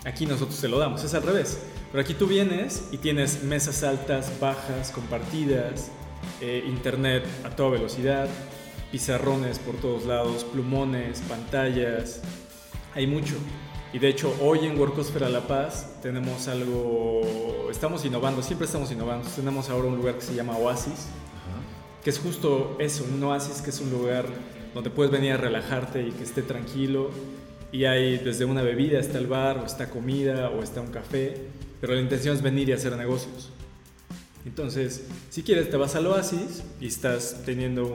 Aquí 0.06 0.26
nosotros 0.26 0.60
te 0.60 0.68
lo 0.68 0.80
damos, 0.80 1.04
es 1.04 1.14
al 1.14 1.24
revés. 1.24 1.60
Pero 1.92 2.02
aquí 2.02 2.14
tú 2.14 2.28
vienes 2.28 2.90
y 2.92 2.98
tienes 2.98 3.44
mesas 3.44 3.84
altas, 3.84 4.32
bajas, 4.40 4.92
compartidas, 4.92 5.92
eh, 6.42 6.64
internet 6.68 7.26
a 7.44 7.50
toda 7.50 7.72
velocidad, 7.72 8.28
pizarrones 8.92 9.60
por 9.60 9.76
todos 9.76 10.06
lados, 10.06 10.44
plumones, 10.44 11.22
pantallas, 11.22 12.22
hay 12.94 13.08
mucho. 13.08 13.36
Y 13.94 14.00
de 14.00 14.10
hecho 14.10 14.36
hoy 14.42 14.66
en 14.66 14.78
Workosfera 14.78 15.30
La 15.30 15.48
Paz 15.48 15.96
tenemos 16.02 16.48
algo, 16.48 17.70
estamos 17.72 18.04
innovando, 18.06 18.42
siempre 18.44 18.66
estamos 18.66 18.92
innovando, 18.92 19.28
tenemos 19.30 19.70
ahora 19.70 19.88
un 19.88 19.96
lugar 19.98 20.16
que 20.16 20.22
se 20.22 20.36
llama 20.36 20.58
Oasis, 20.58 21.08
que 22.04 22.10
es 22.10 22.20
justo 22.20 22.76
eso, 22.80 23.06
un 23.12 23.22
oasis 23.24 23.62
que 23.62 23.70
es 23.70 23.82
un 23.82 23.90
lugar 23.90 24.26
donde 24.74 24.90
puedes 24.90 25.12
venir 25.12 25.34
a 25.34 25.38
relajarte 25.38 26.08
y 26.08 26.12
que 26.12 26.24
esté 26.24 26.42
tranquilo. 26.42 27.10
Y 27.72 27.84
hay 27.84 28.18
desde 28.18 28.46
una 28.46 28.62
bebida, 28.62 29.00
está 29.00 29.18
el 29.18 29.28
bar, 29.28 29.58
o 29.58 29.66
está 29.66 29.90
comida, 29.90 30.50
o 30.50 30.64
está 30.64 30.80
un 30.80 30.88
café, 30.88 31.36
pero 31.82 31.96
la 31.96 32.02
intención 32.02 32.36
es 32.36 32.42
venir 32.42 32.70
y 32.70 32.72
hacer 32.72 32.96
negocios. 32.96 33.52
Entonces, 34.48 35.04
si 35.30 35.44
quieres, 35.44 35.70
te 35.70 35.76
vas 35.76 35.96
al 35.96 36.08
oasis 36.08 36.64
y 36.80 36.88
estás 36.88 37.42
teniendo 37.46 37.94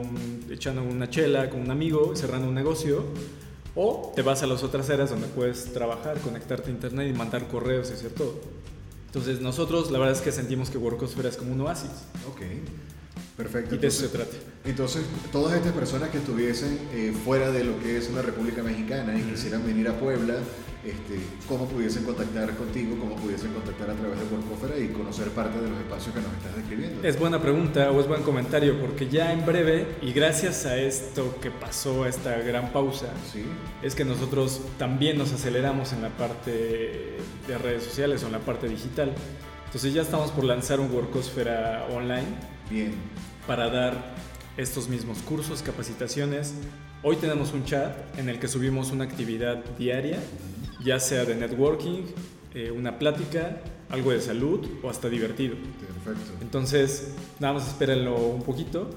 echando 0.51 0.83
una 0.83 1.09
chela 1.09 1.49
con 1.49 1.61
un 1.61 1.71
amigo, 1.71 2.15
cerrando 2.15 2.47
un 2.47 2.53
negocio, 2.53 3.05
o 3.75 4.13
te 4.15 4.21
vas 4.21 4.43
a 4.43 4.47
las 4.47 4.61
otras 4.61 4.87
áreas 4.91 5.09
donde 5.09 5.27
puedes 5.27 5.73
trabajar, 5.73 6.19
conectarte 6.19 6.69
a 6.69 6.73
internet 6.73 7.09
y 7.09 7.17
mandar 7.17 7.47
correos 7.47 7.89
y 7.89 7.93
hacer 7.93 8.11
todo. 8.11 8.39
Entonces, 9.07 9.41
nosotros 9.41 9.89
la 9.89 9.97
verdad 9.97 10.15
es 10.15 10.21
que 10.21 10.31
sentimos 10.31 10.69
que 10.69 10.77
Workosfera 10.77 11.29
es 11.29 11.37
como 11.37 11.53
un 11.53 11.61
oasis. 11.61 11.89
Ok. 12.29 12.41
Perfecto. 13.37 13.75
Y 13.75 13.77
de 13.79 13.87
eso 13.87 14.01
se 14.01 14.09
trata. 14.09 14.35
Entonces, 14.65 15.03
todas 15.31 15.55
estas 15.55 15.73
personas 15.73 16.09
que 16.09 16.19
estuviesen 16.19 16.77
eh, 16.93 17.13
fuera 17.25 17.51
de 17.51 17.63
lo 17.63 17.79
que 17.79 17.97
es 17.97 18.09
una 18.09 18.21
República 18.21 18.61
Mexicana 18.61 19.17
y 19.17 19.21
quisieran 19.23 19.65
venir 19.65 19.87
a 19.87 19.97
Puebla, 19.97 20.35
este, 20.85 21.17
cómo 21.47 21.65
pudiesen 21.65 22.03
contactar 22.03 22.55
contigo, 22.57 22.97
cómo 22.99 23.15
pudiesen 23.15 23.53
contactar 23.53 23.89
a 23.89 23.93
través 23.93 24.19
de 24.19 24.25
Workofera 24.25 24.77
y 24.77 24.89
conocer 24.89 25.29
parte 25.29 25.59
de 25.61 25.69
los 25.69 25.79
espacios 25.79 26.13
que 26.13 26.21
nos 26.21 26.33
estás 26.33 26.55
describiendo. 26.57 27.07
Es 27.07 27.17
buena 27.17 27.41
pregunta 27.41 27.89
o 27.89 28.01
es 28.01 28.07
buen 28.07 28.21
comentario 28.21 28.79
porque 28.81 29.07
ya 29.07 29.31
en 29.31 29.45
breve 29.45 29.95
y 30.01 30.11
gracias 30.11 30.65
a 30.65 30.77
esto 30.77 31.37
que 31.41 31.51
pasó, 31.51 32.03
a 32.03 32.09
esta 32.09 32.37
gran 32.39 32.73
pausa, 32.73 33.07
¿Sí? 33.31 33.45
es 33.81 33.95
que 33.95 34.03
nosotros 34.03 34.59
también 34.77 35.17
nos 35.17 35.31
aceleramos 35.31 35.93
en 35.93 36.01
la 36.01 36.09
parte 36.09 37.17
de 37.47 37.57
redes 37.57 37.83
sociales 37.83 38.21
o 38.23 38.25
en 38.25 38.33
la 38.33 38.39
parte 38.39 38.67
digital. 38.67 39.13
Entonces 39.65 39.93
ya 39.93 40.01
estamos 40.01 40.31
por 40.31 40.43
lanzar 40.43 40.79
un 40.79 40.91
Workosfera 40.91 41.87
online. 41.91 42.27
Bien. 42.73 42.91
Para 43.45 43.69
dar 43.69 44.15
estos 44.57 44.89
mismos 44.89 45.19
cursos, 45.19 45.61
capacitaciones. 45.61 46.55
Hoy 47.03 47.17
tenemos 47.17 47.53
un 47.53 47.65
chat 47.65 47.93
en 48.17 48.29
el 48.29 48.39
que 48.39 48.47
subimos 48.47 48.89
una 48.91 49.03
actividad 49.03 49.63
diaria 49.77 50.17
ya 50.83 50.99
sea 50.99 51.23
de 51.23 51.35
networking, 51.35 52.01
eh, 52.55 52.71
una 52.71 52.97
plática, 52.97 53.57
algo 53.89 54.09
de 54.09 54.19
salud 54.19 54.67
o 54.81 54.89
hasta 54.89 55.07
divertido. 55.07 55.55
Perfecto. 56.03 56.31
Entonces, 56.41 57.13
nada 57.39 57.53
más 57.53 57.67
espérenlo 57.67 58.17
un 58.17 58.41
poquito 58.41 58.89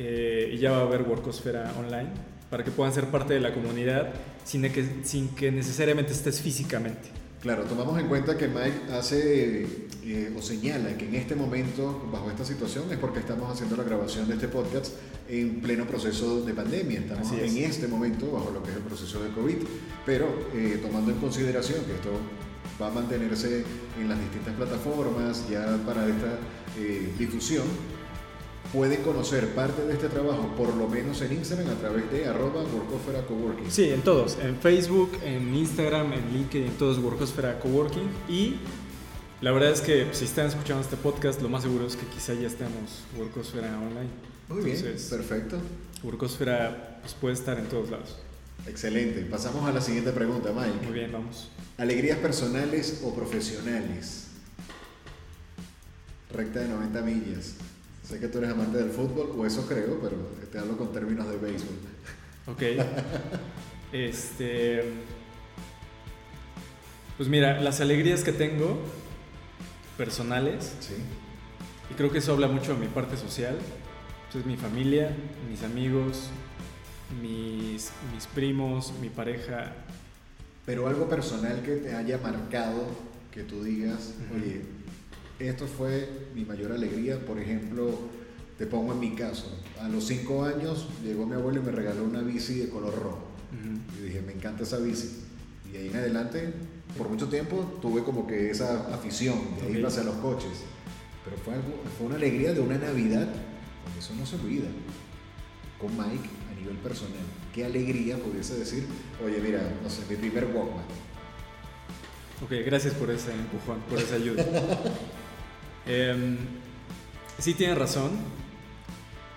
eh, 0.00 0.50
y 0.54 0.58
ya 0.58 0.72
va 0.72 0.78
a 0.78 0.82
haber 0.82 1.02
Workosfera 1.02 1.74
online 1.78 2.10
para 2.50 2.64
que 2.64 2.72
puedan 2.72 2.92
ser 2.92 3.06
parte 3.06 3.34
de 3.34 3.40
la 3.40 3.54
comunidad 3.54 4.10
sin 4.44 4.62
que, 4.62 4.84
sin 5.04 5.28
que 5.28 5.52
necesariamente 5.52 6.12
estés 6.12 6.40
físicamente. 6.40 7.21
Claro, 7.42 7.64
tomamos 7.64 7.98
en 7.98 8.06
cuenta 8.06 8.38
que 8.38 8.46
Mike 8.46 8.92
hace 8.92 9.66
eh, 10.04 10.32
o 10.38 10.40
señala 10.40 10.96
que 10.96 11.08
en 11.08 11.16
este 11.16 11.34
momento, 11.34 12.08
bajo 12.12 12.30
esta 12.30 12.44
situación, 12.44 12.84
es 12.92 12.98
porque 12.98 13.18
estamos 13.18 13.50
haciendo 13.50 13.74
la 13.76 13.82
grabación 13.82 14.28
de 14.28 14.34
este 14.34 14.46
podcast 14.46 14.92
en 15.28 15.60
pleno 15.60 15.84
proceso 15.84 16.42
de 16.42 16.54
pandemia. 16.54 17.00
Estamos 17.00 17.32
en 17.32 17.56
este 17.58 17.88
momento 17.88 18.30
bajo 18.30 18.52
lo 18.52 18.62
que 18.62 18.70
es 18.70 18.76
el 18.76 18.84
proceso 18.84 19.24
de 19.24 19.30
COVID, 19.30 19.56
pero 20.06 20.26
eh, 20.54 20.78
tomando 20.80 21.10
en 21.10 21.18
consideración 21.18 21.84
que 21.84 21.94
esto 21.94 22.12
va 22.80 22.86
a 22.86 22.90
mantenerse 22.90 23.64
en 24.00 24.08
las 24.08 24.20
distintas 24.20 24.54
plataformas 24.54 25.44
ya 25.50 25.66
para 25.84 26.06
esta 26.06 26.38
eh, 26.78 27.12
difusión, 27.18 27.66
pueden 28.72 29.02
conocer 29.02 29.54
parte 29.54 29.84
de 29.84 29.92
este 29.92 30.08
trabajo, 30.08 30.54
por 30.56 30.74
lo 30.74 30.88
menos 30.88 31.20
en 31.20 31.32
Instagram, 31.32 31.68
a 31.68 31.74
través 31.74 32.10
de 32.10 32.26
arroba 32.26 32.62
Workosfera 32.62 33.26
Coworking. 33.26 33.70
Sí, 33.70 33.90
en 33.90 34.00
todos, 34.00 34.38
en 34.38 34.56
Facebook, 34.56 35.12
en 35.22 35.54
Instagram, 35.54 36.12
en 36.14 36.32
LinkedIn, 36.32 36.68
en 36.68 36.78
todos 36.78 36.98
Workosfera 36.98 37.60
Coworking. 37.60 38.08
Y 38.28 38.56
la 39.42 39.52
verdad 39.52 39.72
es 39.72 39.82
que 39.82 40.08
si 40.12 40.24
están 40.24 40.46
escuchando 40.46 40.82
este 40.82 40.96
podcast, 40.96 41.42
lo 41.42 41.50
más 41.50 41.62
seguro 41.62 41.86
es 41.86 41.96
que 41.96 42.06
quizá 42.06 42.32
ya 42.32 42.46
estemos 42.46 43.02
Workosfera 43.18 43.78
online. 43.78 44.10
Muy 44.48 44.62
bien, 44.64 44.96
perfecto. 45.10 45.58
Workosfera 46.02 46.98
pues, 47.02 47.14
puede 47.14 47.34
estar 47.34 47.58
en 47.58 47.66
todos 47.66 47.90
lados. 47.90 48.16
Excelente. 48.66 49.22
Pasamos 49.22 49.68
a 49.68 49.72
la 49.72 49.80
siguiente 49.80 50.12
pregunta, 50.12 50.50
Mike. 50.54 50.86
Muy 50.86 50.94
bien, 50.94 51.12
vamos. 51.12 51.50
¿Alegrías 51.76 52.18
personales 52.18 53.02
o 53.04 53.14
profesionales? 53.14 54.28
Recta 56.32 56.60
de 56.60 56.68
90 56.68 57.02
millas. 57.02 57.54
Sé 58.02 58.18
que 58.18 58.28
tú 58.28 58.38
eres 58.38 58.50
amante 58.50 58.78
del 58.78 58.90
fútbol, 58.90 59.32
o 59.36 59.46
eso 59.46 59.66
creo, 59.66 59.98
pero 60.00 60.16
te 60.50 60.58
hablo 60.58 60.76
con 60.76 60.92
términos 60.92 61.28
de 61.28 61.36
béisbol. 61.38 61.76
Ok. 62.46 62.62
este. 63.92 64.92
Pues 67.16 67.28
mira, 67.28 67.60
las 67.60 67.80
alegrías 67.80 68.24
que 68.24 68.32
tengo 68.32 68.80
personales. 69.96 70.74
Sí. 70.80 70.94
Y 71.90 71.94
creo 71.94 72.10
que 72.10 72.18
eso 72.18 72.32
habla 72.32 72.48
mucho 72.48 72.74
de 72.74 72.80
mi 72.80 72.88
parte 72.88 73.16
social. 73.16 73.56
Entonces, 74.26 74.50
mi 74.50 74.56
familia, 74.56 75.14
mis 75.48 75.62
amigos, 75.62 76.30
mis, 77.20 77.90
mis 78.14 78.26
primos, 78.34 78.92
mi 79.00 79.10
pareja. 79.10 79.72
Pero 80.64 80.88
algo 80.88 81.08
personal 81.08 81.62
que 81.62 81.76
te 81.76 81.94
haya 81.94 82.18
marcado, 82.18 82.86
que 83.30 83.42
tú 83.42 83.62
digas, 83.62 84.14
oye, 84.34 84.62
esto 85.48 85.66
fue 85.66 86.08
mi 86.34 86.44
mayor 86.44 86.72
alegría. 86.72 87.18
Por 87.24 87.38
ejemplo, 87.38 87.90
te 88.58 88.66
pongo 88.66 88.92
en 88.92 89.00
mi 89.00 89.14
caso. 89.14 89.58
A 89.80 89.88
los 89.88 90.06
cinco 90.06 90.44
años 90.44 90.88
llegó 91.04 91.26
mi 91.26 91.34
abuelo 91.34 91.60
y 91.60 91.64
me 91.64 91.72
regaló 91.72 92.04
una 92.04 92.20
bici 92.20 92.54
de 92.58 92.68
color 92.68 92.94
rojo. 92.94 93.24
Y 93.98 94.02
dije, 94.04 94.22
me 94.22 94.32
encanta 94.32 94.62
esa 94.62 94.78
bici. 94.78 95.24
Y 95.72 95.76
ahí 95.76 95.88
en 95.88 95.96
adelante, 95.96 96.52
por 96.96 97.08
mucho 97.08 97.28
tiempo, 97.28 97.78
tuve 97.80 98.02
como 98.02 98.26
que 98.26 98.50
esa 98.50 98.94
afición 98.94 99.38
de 99.60 99.78
ir 99.78 99.84
hacia 99.84 100.04
los 100.04 100.16
coches. 100.16 100.64
Pero 101.24 101.36
fue, 101.38 101.54
algo, 101.54 101.68
fue 101.96 102.06
una 102.06 102.16
alegría 102.16 102.52
de 102.52 102.60
una 102.60 102.78
Navidad, 102.78 103.28
porque 103.84 103.98
eso 103.98 104.14
no 104.14 104.26
se 104.26 104.36
olvida. 104.36 104.68
Con 105.78 105.90
Mike 105.96 106.28
a 106.50 106.60
nivel 106.60 106.76
personal, 106.76 107.24
qué 107.54 107.64
alegría 107.64 108.16
pudiese 108.16 108.56
decir, 108.56 108.84
oye, 109.24 109.38
mira, 109.40 109.60
no 109.82 109.90
sé, 109.90 110.02
mi 110.08 110.16
primer 110.16 110.44
Walkman. 110.44 110.84
Ok, 112.44 112.50
gracias 112.66 112.94
por 112.94 113.10
ese 113.10 113.32
empujón, 113.32 113.80
por 113.88 113.98
esa 113.98 114.16
ayuda. 114.16 114.44
eh, 115.86 116.36
sí, 117.38 117.54
tienes 117.54 117.78
razón. 117.78 118.10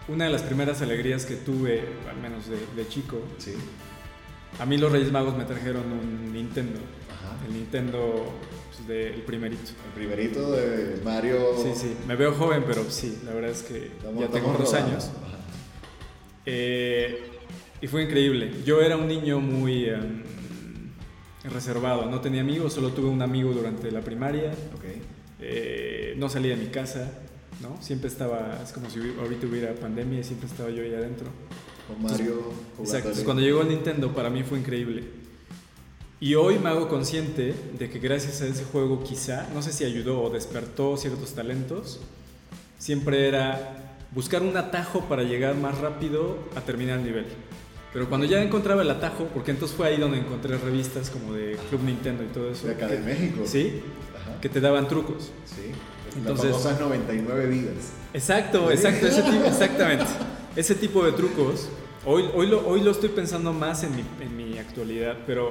Una 0.08 0.26
de 0.26 0.32
las 0.32 0.44
primeras 0.44 0.82
alegrías 0.82 1.26
que 1.26 1.36
tuve, 1.36 1.84
al 2.10 2.18
menos 2.18 2.48
de, 2.48 2.58
de 2.76 2.88
chico, 2.88 3.20
Sí. 3.40 3.54
a 4.60 4.66
mí 4.66 4.78
los 4.78 4.92
Reyes 4.92 5.12
Magos 5.12 5.36
me 5.36 5.46
trajeron 5.46 5.84
un 5.92 6.32
Nintendo. 6.32 6.80
Ajá. 7.10 7.36
El 7.48 7.54
Nintendo 7.54 8.32
pues, 8.76 8.88
del 8.88 9.22
primerito. 9.24 9.72
El 9.88 9.94
primerito 10.06 10.52
de 10.52 11.02
Mario. 11.04 11.38
Sí, 11.62 11.70
sí, 11.76 11.96
me 12.08 12.16
veo 12.16 12.34
joven, 12.34 12.64
pero 12.68 12.84
sí, 12.90 13.18
la 13.26 13.34
verdad 13.34 13.50
es 13.52 13.64
que 13.64 13.88
Estamos- 13.88 14.22
ya 14.22 14.28
tengo 14.30 14.52
dos 14.54 14.72
rodando. 14.72 14.92
años. 14.92 15.10
Eh, 16.46 17.24
y 17.82 17.88
fue 17.88 18.04
increíble. 18.04 18.52
Yo 18.64 18.82
era 18.82 18.98
un 18.98 19.08
niño 19.08 19.40
muy 19.40 19.86
em, 19.90 20.22
reservado, 21.52 22.06
no 22.10 22.22
tenía 22.22 22.42
amigos, 22.42 22.74
solo 22.74 22.90
tuve 22.92 23.10
un 23.10 23.22
amigo 23.24 23.52
durante 23.54 23.92
la 23.92 24.02
primaria. 24.02 24.52
Ok. 24.76 24.84
Eh, 25.40 26.14
no 26.18 26.30
salía 26.30 26.56
de 26.56 26.64
mi 26.64 26.70
casa, 26.70 27.12
¿no? 27.62 27.82
Siempre 27.82 28.08
estaba, 28.10 28.60
es 28.64 28.72
como 28.72 28.90
si 28.90 29.00
ahorita 29.20 29.48
hubiera 29.48 29.74
pandemia 29.76 30.20
y 30.20 30.24
siempre 30.24 30.48
estaba 30.48 30.70
yo 30.70 30.84
ahí 30.84 30.94
adentro. 30.94 31.28
Con 31.88 32.02
Mario 32.02 32.52
Exacto, 32.80 32.98
entonces 32.98 33.24
cuando 33.24 33.44
llegó 33.44 33.62
el 33.62 33.70
Nintendo 33.70 34.14
para 34.14 34.30
mí 34.30 34.44
fue 34.44 34.58
increíble. 34.60 35.04
Y 36.20 36.36
hoy 36.36 36.58
me 36.58 36.70
hago 36.70 36.88
consciente 36.88 37.54
de 37.78 37.90
que 37.90 38.00
gracias 38.00 38.42
a 38.42 38.48
ese 38.48 38.64
juego 38.64 39.04
quizá, 39.04 39.48
no 39.54 39.62
sé 39.62 39.72
si 39.74 39.84
ayudó 39.84 40.22
o 40.24 40.30
despertó 40.30 40.96
ciertos 40.98 41.34
talentos, 41.34 42.00
siempre 42.80 43.28
era 43.28 43.98
buscar 44.12 44.42
un 44.42 44.56
atajo 44.56 45.02
para 45.02 45.24
llegar 45.24 45.56
más 45.56 45.78
rápido 45.80 46.40
a 46.56 46.62
terminar 46.62 47.00
el 47.00 47.06
nivel. 47.06 47.26
Pero 47.94 48.10
cuando 48.10 48.26
ya 48.26 48.42
encontraba 48.42 48.82
el 48.82 48.90
atajo, 48.90 49.26
porque 49.34 49.52
entonces 49.52 49.76
fue 49.76 49.88
ahí 49.88 49.98
donde 49.98 50.18
encontré 50.20 50.58
revistas 50.58 51.10
como 51.10 51.34
de 51.34 51.58
Club 51.70 51.84
Nintendo 51.84 52.24
y 52.24 52.28
todo 52.28 52.50
eso. 52.50 52.68
De 52.68 52.74
acá 52.74 52.88
de 52.88 52.98
que- 52.98 53.04
México. 53.04 53.42
Sí. 53.46 53.82
Que 54.46 54.50
te 54.50 54.62
daban 54.62 54.88
trucos. 54.88 55.32
Sí. 55.44 55.72
Entonces- 56.16 56.52
Las 56.52 56.62
famosas 56.62 56.80
99 56.80 57.48
vidas. 57.48 57.94
Exacto, 58.14 58.70
exacto, 58.70 59.08
ese 59.08 59.24
tipo, 59.24 59.44
exactamente. 59.44 60.06
Ese 60.56 60.76
tipo 60.76 61.04
de 61.04 61.14
trucos. 61.14 61.68
Hoy, 62.06 62.26
hoy, 62.36 62.46
lo, 62.46 62.64
hoy 62.68 62.82
lo 62.82 62.92
estoy 62.92 63.10
pensando 63.10 63.52
más 63.54 63.84
en 63.84 63.96
mi, 63.96 64.04
en 64.22 64.38
mi 64.38 64.60
actualidad, 64.60 65.18
pero 65.26 65.50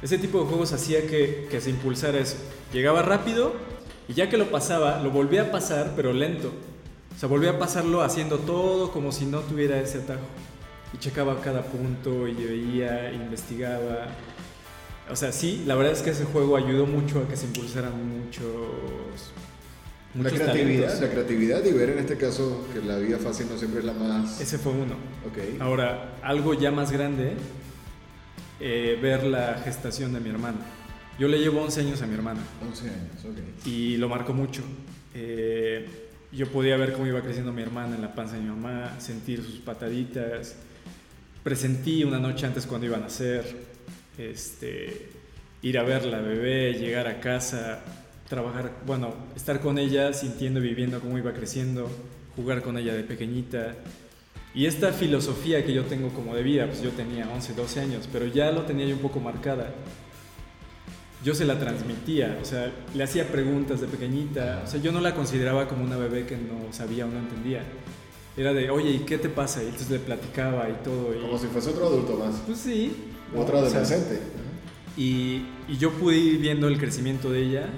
ese 0.00 0.16
tipo 0.16 0.38
de 0.38 0.46
juegos 0.46 0.72
hacía 0.72 1.04
que, 1.08 1.48
que 1.50 1.60
se 1.60 1.70
impulsara 1.70 2.18
eso. 2.20 2.36
Llegaba 2.72 3.02
rápido 3.02 3.52
y 4.06 4.14
ya 4.14 4.28
que 4.30 4.36
lo 4.36 4.48
pasaba, 4.48 5.00
lo 5.02 5.10
volvía 5.10 5.42
a 5.42 5.50
pasar, 5.50 5.94
pero 5.96 6.12
lento. 6.12 6.52
O 7.16 7.18
sea, 7.18 7.28
volvía 7.28 7.50
a 7.50 7.58
pasarlo 7.58 8.02
haciendo 8.02 8.38
todo 8.38 8.92
como 8.92 9.10
si 9.10 9.26
no 9.26 9.40
tuviera 9.40 9.80
ese 9.80 9.98
atajo. 9.98 10.20
Y 10.92 10.98
checaba 10.98 11.40
cada 11.40 11.62
punto 11.62 12.28
y 12.28 12.34
veía, 12.34 13.12
investigaba. 13.12 14.06
O 15.10 15.16
sea, 15.16 15.32
sí, 15.32 15.62
la 15.66 15.74
verdad 15.74 15.92
es 15.92 16.02
que 16.02 16.10
ese 16.10 16.24
juego 16.24 16.56
ayudó 16.56 16.86
mucho 16.86 17.20
a 17.20 17.28
que 17.28 17.36
se 17.36 17.46
impulsaran 17.46 17.92
muchos, 18.24 19.32
La 20.14 20.22
muchos 20.22 20.32
creatividad, 20.38 20.84
talentos. 20.86 21.00
la 21.00 21.10
creatividad 21.10 21.64
y 21.64 21.72
ver 21.72 21.90
en 21.90 21.98
este 21.98 22.16
caso 22.16 22.66
que 22.72 22.80
la 22.80 22.96
vida 22.98 23.18
fácil 23.18 23.46
no 23.50 23.58
siempre 23.58 23.80
es 23.80 23.84
la 23.86 23.92
más. 23.92 24.40
Ese 24.40 24.56
fue 24.58 24.72
uno. 24.72 24.94
Ok. 25.26 25.60
Ahora, 25.60 26.14
algo 26.22 26.54
ya 26.54 26.70
más 26.70 26.90
grande, 26.90 27.34
eh, 28.60 28.98
ver 29.02 29.24
la 29.24 29.60
gestación 29.64 30.12
de 30.14 30.20
mi 30.20 30.30
hermana. 30.30 30.58
Yo 31.18 31.28
le 31.28 31.38
llevo 31.38 31.60
11 31.62 31.80
años 31.82 32.02
a 32.02 32.06
mi 32.06 32.14
hermana 32.14 32.40
11 32.68 32.88
años, 32.88 33.24
ok. 33.24 33.66
y 33.66 33.96
lo 33.98 34.08
marcó 34.08 34.32
mucho. 34.32 34.62
Eh, 35.14 36.08
yo 36.32 36.48
podía 36.48 36.76
ver 36.76 36.92
cómo 36.94 37.06
iba 37.06 37.20
creciendo 37.20 37.52
mi 37.52 37.62
hermana 37.62 37.94
en 37.94 38.02
la 38.02 38.14
panza 38.14 38.34
de 38.34 38.40
mi 38.42 38.48
mamá, 38.48 38.96
sentir 38.98 39.42
sus 39.44 39.56
pataditas. 39.60 40.56
Presentí 41.44 42.02
una 42.04 42.18
noche 42.18 42.46
antes 42.46 42.66
cuando 42.66 42.86
iba 42.86 42.96
a 42.96 43.00
nacer, 43.00 43.44
este, 44.18 45.08
ir 45.62 45.78
a 45.78 45.82
ver 45.82 46.04
la 46.04 46.20
bebé, 46.20 46.74
llegar 46.74 47.06
a 47.06 47.20
casa, 47.20 47.80
trabajar, 48.28 48.72
bueno, 48.86 49.14
estar 49.34 49.60
con 49.60 49.78
ella, 49.78 50.12
sintiendo 50.12 50.60
viviendo 50.60 51.00
cómo 51.00 51.18
iba 51.18 51.32
creciendo, 51.32 51.90
jugar 52.36 52.62
con 52.62 52.76
ella 52.78 52.94
de 52.94 53.04
pequeñita. 53.04 53.74
Y 54.54 54.66
esta 54.66 54.92
filosofía 54.92 55.64
que 55.64 55.72
yo 55.72 55.84
tengo 55.84 56.10
como 56.10 56.34
de 56.34 56.42
vida, 56.42 56.66
pues 56.66 56.80
yo 56.80 56.90
tenía 56.90 57.28
11, 57.28 57.54
12 57.54 57.80
años, 57.80 58.08
pero 58.12 58.26
ya 58.26 58.52
lo 58.52 58.62
tenía 58.62 58.86
yo 58.86 58.94
un 58.94 59.02
poco 59.02 59.20
marcada. 59.20 59.74
Yo 61.24 61.34
se 61.34 61.44
la 61.44 61.58
transmitía, 61.58 62.38
o 62.40 62.44
sea, 62.44 62.70
le 62.94 63.02
hacía 63.02 63.26
preguntas 63.28 63.80
de 63.80 63.86
pequeñita, 63.86 64.62
o 64.64 64.66
sea, 64.68 64.80
yo 64.80 64.92
no 64.92 65.00
la 65.00 65.14
consideraba 65.14 65.66
como 65.66 65.82
una 65.82 65.96
bebé 65.96 66.26
que 66.26 66.36
no 66.36 66.72
sabía 66.72 67.06
o 67.06 67.08
no 67.08 67.18
entendía. 67.18 67.62
Era 68.36 68.52
de, 68.52 68.68
oye, 68.68 68.90
¿y 68.90 68.98
qué 69.00 69.16
te 69.16 69.28
pasa? 69.28 69.62
Y 69.62 69.66
entonces 69.66 69.90
le 69.90 70.00
platicaba 70.00 70.68
y 70.68 70.84
todo. 70.84 71.14
Y, 71.14 71.20
Como 71.20 71.38
si 71.38 71.46
fuese 71.46 71.70
otro 71.70 71.86
adulto 71.86 72.16
más. 72.16 72.34
Pues 72.46 72.58
sí. 72.58 72.92
¿No? 73.34 73.40
Otro 73.40 73.58
O 73.58 73.68
sea, 73.68 73.80
adolescente. 73.80 74.20
y, 74.96 75.46
y 75.68 75.76
yo 75.78 75.90
pude 75.92 76.16
ir 76.16 76.38
viendo 76.38 76.68
el 76.68 76.78
crecimiento 76.78 77.30
de 77.30 77.42
ella. 77.42 77.68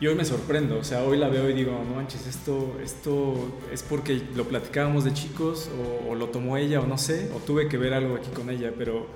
Y 0.00 0.08
hoy 0.08 0.16
me 0.16 0.24
sorprendo, 0.24 0.78
o 0.78 0.84
sea, 0.84 1.04
hoy 1.04 1.16
la 1.16 1.28
veo 1.28 1.48
y 1.48 1.52
digo, 1.52 1.80
no 1.88 1.94
manches, 1.94 2.26
esto, 2.26 2.76
esto 2.82 3.60
es 3.72 3.84
porque 3.84 4.20
lo 4.34 4.48
platicábamos 4.48 5.04
de 5.04 5.12
chicos, 5.12 5.70
o, 6.06 6.10
o 6.10 6.14
lo 6.16 6.26
tomó 6.30 6.56
ella, 6.56 6.80
o 6.80 6.86
no 6.88 6.98
sé, 6.98 7.30
o 7.32 7.38
tuve 7.38 7.68
que 7.68 7.78
ver 7.78 7.94
algo 7.94 8.16
aquí 8.16 8.28
con 8.30 8.50
ella, 8.50 8.72
pero, 8.76 9.06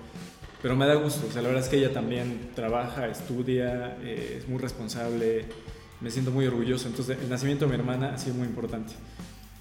pero 0.62 0.76
me 0.76 0.86
da 0.86 0.94
gusto, 0.94 1.26
o 1.28 1.32
sea, 1.32 1.42
la 1.42 1.48
verdad 1.48 1.64
es 1.64 1.68
que 1.68 1.78
ella 1.78 1.92
también 1.92 2.50
trabaja, 2.54 3.08
estudia, 3.08 3.96
eh, 4.02 4.36
es 4.38 4.48
muy 4.48 4.58
responsable, 4.60 5.46
me 6.00 6.08
siento 6.12 6.30
muy 6.30 6.46
orgulloso, 6.46 6.86
entonces 6.86 7.18
el 7.20 7.28
nacimiento 7.28 7.64
de 7.64 7.72
mi 7.72 7.78
hermana 7.78 8.14
ha 8.14 8.18
sido 8.18 8.36
muy 8.36 8.46
importante. 8.46 8.92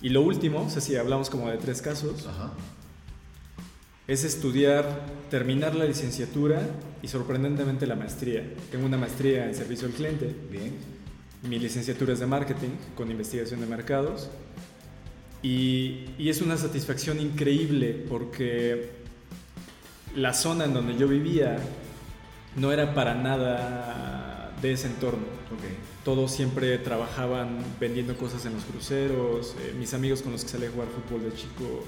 Y 0.03 0.09
lo 0.09 0.21
último, 0.21 0.61
o 0.61 0.69
sea, 0.69 0.79
si 0.79 0.95
hablamos 0.95 1.31
como 1.31 1.49
de 1.49 1.57
tres 1.57 1.81
casos, 1.81 2.27
Ajá. 2.27 2.51
Es 4.07 4.23
estudiar, 4.23 5.05
terminar 5.29 5.75
la 5.75 5.85
licenciatura 5.85 6.61
y 7.01 7.07
sorprendentemente 7.07 7.87
la 7.87 7.95
maestría. 7.95 8.43
Tengo 8.71 8.85
una 8.85 8.97
maestría 8.97 9.45
en 9.45 9.55
servicio 9.55 9.87
al 9.87 9.93
cliente, 9.93 10.33
Bien. 10.51 10.73
mi 11.43 11.59
licenciatura 11.59 12.13
es 12.13 12.19
de 12.19 12.27
marketing 12.27 12.69
con 12.95 13.09
investigación 13.09 13.61
de 13.61 13.67
mercados 13.67 14.29
y, 15.41 16.05
y 16.17 16.29
es 16.29 16.41
una 16.41 16.57
satisfacción 16.57 17.19
increíble 17.19 18.05
porque 18.07 18.91
la 20.15 20.33
zona 20.33 20.65
en 20.65 20.73
donde 20.73 20.95
yo 20.97 21.07
vivía 21.07 21.57
no 22.55 22.71
era 22.71 22.93
para 22.93 23.15
nada 23.15 24.53
de 24.61 24.71
ese 24.73 24.87
entorno. 24.87 25.25
Ok. 25.51 25.63
Todos 26.03 26.31
siempre 26.31 26.77
trabajaban 26.77 27.57
vendiendo 27.79 28.15
cosas 28.15 28.45
en 28.45 28.53
los 28.53 28.63
cruceros, 28.63 29.55
eh, 29.59 29.73
mis 29.77 29.93
amigos 29.93 30.21
con 30.21 30.31
los 30.31 30.43
que 30.43 30.49
salí 30.49 30.65
a 30.65 30.71
jugar 30.71 30.87
fútbol 30.87 31.23
de 31.23 31.35
chico. 31.35 31.83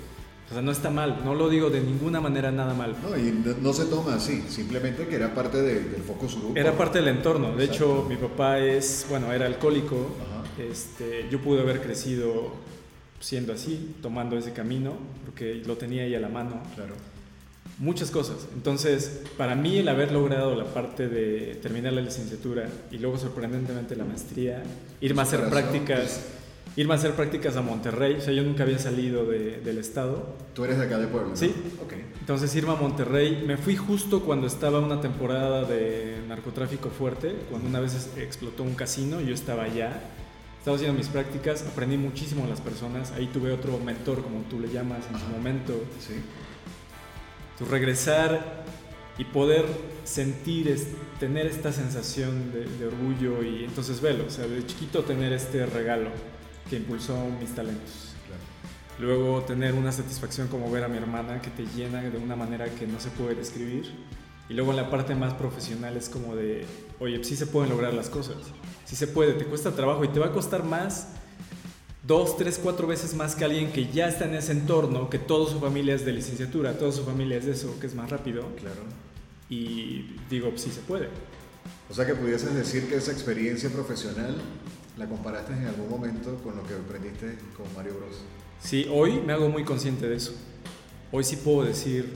O 0.50 0.54
sea, 0.54 0.62
no 0.62 0.72
está 0.72 0.90
mal, 0.90 1.22
no 1.26 1.36
lo 1.36 1.50
digo 1.50 1.70
de 1.70 1.82
ninguna 1.82 2.22
manera 2.22 2.52
nada 2.52 2.74
mal. 2.74 2.96
No, 3.04 3.18
y 3.18 3.32
no, 3.32 3.54
no 3.62 3.74
se 3.74 3.86
toma 3.86 4.16
así, 4.16 4.44
simplemente 4.48 5.06
que 5.08 5.16
era 5.16 5.34
parte 5.36 5.62
de- 5.62 5.82
del 5.84 6.02
focus 6.02 6.36
group. 6.40 6.58
Era 6.58 6.72
parte 6.78 7.00
del 7.00 7.10
entorno. 7.10 7.54
De 7.56 7.66
Exacto. 7.66 7.74
hecho, 8.04 8.06
mi 8.08 8.16
papá 8.16 8.60
es, 8.60 9.06
bueno, 9.10 9.34
era 9.34 9.46
alcohólico. 9.46 10.16
Ajá. 10.22 10.64
Este, 10.64 11.28
yo 11.30 11.40
pude 11.42 11.60
haber 11.62 11.82
crecido 11.82 12.54
siendo 13.20 13.52
así, 13.52 13.96
tomando 14.02 14.38
ese 14.38 14.54
camino, 14.54 14.94
porque 15.26 15.56
lo 15.66 15.76
tenía 15.76 16.04
ahí 16.04 16.16
a 16.16 16.20
la 16.22 16.30
mano. 16.30 16.62
Claro. 16.76 16.94
Muchas 17.80 18.10
cosas. 18.10 18.38
Entonces, 18.56 19.22
para 19.38 19.54
mí 19.54 19.78
el 19.78 19.90
haber 19.90 20.12
logrado 20.12 20.56
la 20.56 20.66
parte 20.66 21.08
de 21.10 21.60
terminar 21.62 21.94
la 21.94 22.02
licenciatura 22.02 22.70
y 22.90 22.98
luego 22.98 23.18
sorprendentemente 23.20 23.96
la 23.96 24.06
maestría, 24.06 24.64
irme 25.02 25.20
a 25.22 25.24
hacer 25.26 25.48
prácticas, 25.50 26.22
irme 26.78 26.94
a 26.94 26.98
hacer 26.98 27.12
prácticas 27.14 27.58
a 27.58 27.62
Monterrey, 27.62 28.16
o 28.16 28.22
sea, 28.22 28.32
yo 28.34 28.44
nunca 28.44 28.64
había 28.64 28.78
salido 28.80 29.26
de- 29.26 29.60
del 29.62 29.80
estado. 29.80 30.36
Tú 30.54 30.64
eres 30.64 30.78
de 30.78 30.86
acá 30.86 30.98
de 31.00 31.08
Puebla. 31.08 31.30
¿no? 31.32 31.36
Sí. 31.36 31.54
Ok. 31.84 31.94
Entonces 32.22 32.56
irme 32.56 32.72
a 32.72 32.76
Monterrey, 32.76 33.44
me 33.46 33.58
fui 33.58 33.76
justo 33.76 34.22
cuando 34.22 34.48
estaba 34.48 34.80
una 34.80 35.02
temporada 35.02 35.66
de 35.66 36.18
narcotráfico 36.28 36.90
fuerte, 36.90 37.36
cuando 37.50 37.68
una 37.68 37.80
vez 37.80 38.12
explotó 38.18 38.64
un 38.64 38.76
casino, 38.76 39.20
yo 39.22 39.34
estaba 39.34 39.64
allá, 39.64 40.02
estaba 40.60 40.76
haciendo 40.78 40.98
mis 40.98 41.08
prácticas, 41.08 41.64
aprendí 41.64 41.98
muchísimo 41.98 42.44
de 42.44 42.50
las 42.52 42.62
personas, 42.62 43.12
ahí 43.14 43.26
tuve 43.34 43.52
otro 43.52 43.80
mentor, 43.80 44.22
como 44.22 44.42
tú 44.42 44.60
le 44.60 44.68
llamas 44.72 45.00
en 45.12 45.18
su 45.18 45.26
Ajá. 45.26 45.34
momento. 45.36 45.74
Sí. 46.00 46.14
Entonces, 47.54 47.72
regresar 47.72 48.64
y 49.18 49.24
poder 49.24 49.66
sentir, 50.04 50.68
es- 50.68 50.90
tener 51.20 51.48
esta 51.48 51.72
sensación 51.72 52.52
de, 52.54 52.66
de 52.66 52.86
orgullo 52.86 53.42
y 53.42 53.64
entonces 53.64 54.00
velo, 54.00 54.26
o 54.28 54.30
sea, 54.30 54.46
de 54.46 54.64
chiquito 54.68 55.04
tener 55.04 55.34
este 55.34 55.66
regalo 55.66 56.10
que 56.70 56.78
impulsó 56.78 57.16
mis 57.40 57.54
talentos. 57.54 58.14
Claro. 58.26 58.42
Luego 59.00 59.42
tener 59.44 59.74
una 59.74 59.92
satisfacción 59.92 60.48
como 60.48 60.70
ver 60.72 60.84
a 60.84 60.88
mi 60.88 60.98
hermana 60.98 61.42
que 61.42 61.50
te 61.50 61.66
llena 61.76 62.02
de 62.02 62.18
una 62.18 62.36
manera 62.36 62.66
que 62.66 62.88
no 62.88 63.00
se 63.00 63.10
puede 63.10 63.36
describir. 63.36 63.92
Y 64.50 64.54
luego 64.54 64.72
en 64.72 64.78
la 64.78 64.90
parte 64.90 65.14
más 65.14 65.34
profesional 65.34 65.98
es 65.98 66.08
como 66.08 66.36
de, 66.36 66.66
oye, 67.00 67.24
sí 67.24 67.36
se 67.36 67.48
pueden 67.48 67.70
lograr 67.70 67.94
las 67.94 68.10
cosas. 68.10 68.38
Sí 68.86 68.96
se 68.96 69.08
puede, 69.08 69.34
te 69.34 69.46
cuesta 69.46 69.72
trabajo 69.72 70.04
y 70.06 70.08
te 70.08 70.20
va 70.20 70.28
a 70.28 70.32
costar 70.32 70.64
más, 70.64 71.10
dos, 72.04 72.38
tres, 72.38 72.58
cuatro 72.62 72.88
veces 72.88 73.14
más 73.14 73.36
que 73.36 73.44
alguien 73.44 73.72
que 73.72 73.92
ya 73.92 74.08
está 74.08 74.26
en 74.26 74.36
ese 74.36 74.54
entorno, 74.54 75.10
que 75.10 75.20
toda 75.20 75.52
su 75.52 75.60
familia 75.60 75.94
es 75.96 76.06
de 76.06 76.14
licenciatura, 76.14 76.78
toda 76.78 76.94
su 76.94 77.04
familia 77.04 77.38
es 77.38 77.46
de 77.46 77.52
eso, 77.52 77.78
que 77.80 77.88
es 77.88 77.96
más 77.96 78.10
rápido. 78.10 78.44
Claro. 78.56 78.82
Y 79.50 80.16
digo, 80.30 80.54
sí 80.56 80.72
se 80.72 80.80
puede. 80.82 81.10
O 81.90 81.94
sea 81.94 82.06
que 82.06 82.16
pudieses 82.16 82.54
decir 82.54 82.88
que 82.88 82.96
esa 82.96 83.12
experiencia 83.12 83.70
profesional 83.70 84.36
la 84.98 85.08
comparaste 85.08 85.54
en 85.54 85.66
algún 85.66 85.90
momento 85.90 86.36
con 86.44 86.56
lo 86.56 86.64
que 86.64 86.74
aprendiste 86.74 87.38
con 87.56 87.66
Mario 87.76 87.96
Bros. 87.96 88.18
Sí, 88.60 88.88
hoy 88.92 89.22
me 89.26 89.34
hago 89.34 89.50
muy 89.50 89.64
consciente 89.64 90.08
de 90.08 90.16
eso. 90.16 90.34
Hoy 91.12 91.24
sí 91.24 91.38
puedo 91.38 91.64
decir 91.64 92.12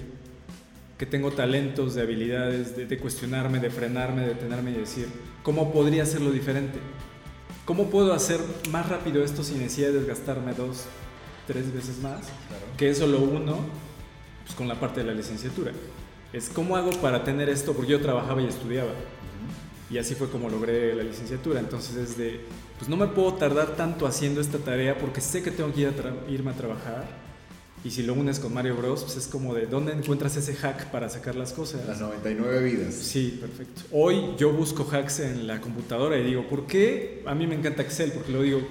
que 0.97 1.05
tengo 1.05 1.31
talentos, 1.31 1.95
de 1.95 2.01
habilidades, 2.01 2.75
de, 2.75 2.97
cuestionarme, 2.97 3.59
de 3.59 3.69
frenarme, 3.69 4.21
de 4.21 4.27
detenerme 4.29 4.71
y 4.71 4.75
decir, 4.75 5.07
¿cómo 5.43 5.71
podría 5.71 6.03
hacerlo 6.03 6.31
diferente? 6.31 6.79
¿Cómo 7.65 7.89
puedo 7.89 8.13
hacer 8.13 8.39
más 8.71 8.89
rápido 8.89 9.23
esto 9.23 9.43
sin 9.43 9.59
necesidad 9.59 9.89
de 9.89 9.99
desgastarme 9.99 10.53
dos, 10.53 10.85
tres 11.47 11.73
veces 11.73 11.99
más? 11.99 12.27
Que 12.77 12.89
eso 12.89 13.07
lo 13.07 13.19
uno 13.19 13.57
pues, 14.43 14.55
con 14.55 14.67
la 14.67 14.79
parte 14.79 15.01
de 15.01 15.07
la 15.07 15.13
licenciatura. 15.13 15.71
Es 16.33 16.49
cómo 16.49 16.75
hago 16.75 16.91
para 17.01 17.23
tener 17.23 17.49
esto, 17.49 17.73
porque 17.73 17.91
yo 17.91 18.01
trabajaba 18.01 18.41
y 18.41 18.47
estudiaba. 18.47 18.91
Y 19.89 19.97
así 19.97 20.15
fue 20.15 20.29
como 20.29 20.49
logré 20.49 20.95
la 20.95 21.03
licenciatura. 21.03 21.59
Entonces 21.59 21.95
es 21.95 22.17
de, 22.17 22.41
pues 22.81 22.89
no 22.89 22.97
me 22.97 23.05
puedo 23.05 23.35
tardar 23.35 23.75
tanto 23.75 24.07
haciendo 24.07 24.41
esta 24.41 24.57
tarea 24.57 24.97
porque 24.97 25.21
sé 25.21 25.43
que 25.43 25.51
tengo 25.51 25.71
que 25.71 25.81
ir 25.81 25.87
a 25.89 26.31
irme 26.31 26.49
a 26.49 26.55
trabajar. 26.55 27.05
Y 27.83 27.91
si 27.91 28.01
lo 28.01 28.15
unes 28.15 28.39
con 28.39 28.55
Mario 28.55 28.75
Bros, 28.75 29.03
pues 29.03 29.17
es 29.17 29.27
como 29.27 29.53
de, 29.53 29.67
¿dónde 29.67 29.93
encuentras 29.93 30.35
ese 30.35 30.55
hack 30.55 30.89
para 30.89 31.07
sacar 31.07 31.35
las 31.35 31.53
cosas? 31.53 31.85
Las 31.85 32.01
99 32.01 32.63
vidas. 32.63 32.95
Sí, 32.95 33.37
perfecto. 33.39 33.83
Hoy 33.91 34.33
yo 34.35 34.51
busco 34.51 34.83
hacks 34.91 35.19
en 35.19 35.45
la 35.45 35.61
computadora 35.61 36.17
y 36.17 36.23
digo, 36.23 36.49
¿por 36.49 36.65
qué? 36.65 37.21
A 37.27 37.35
mí 37.35 37.45
me 37.45 37.53
encanta 37.53 37.83
Excel 37.83 38.13
porque 38.13 38.31
lo 38.31 38.41
digo, 38.41 38.61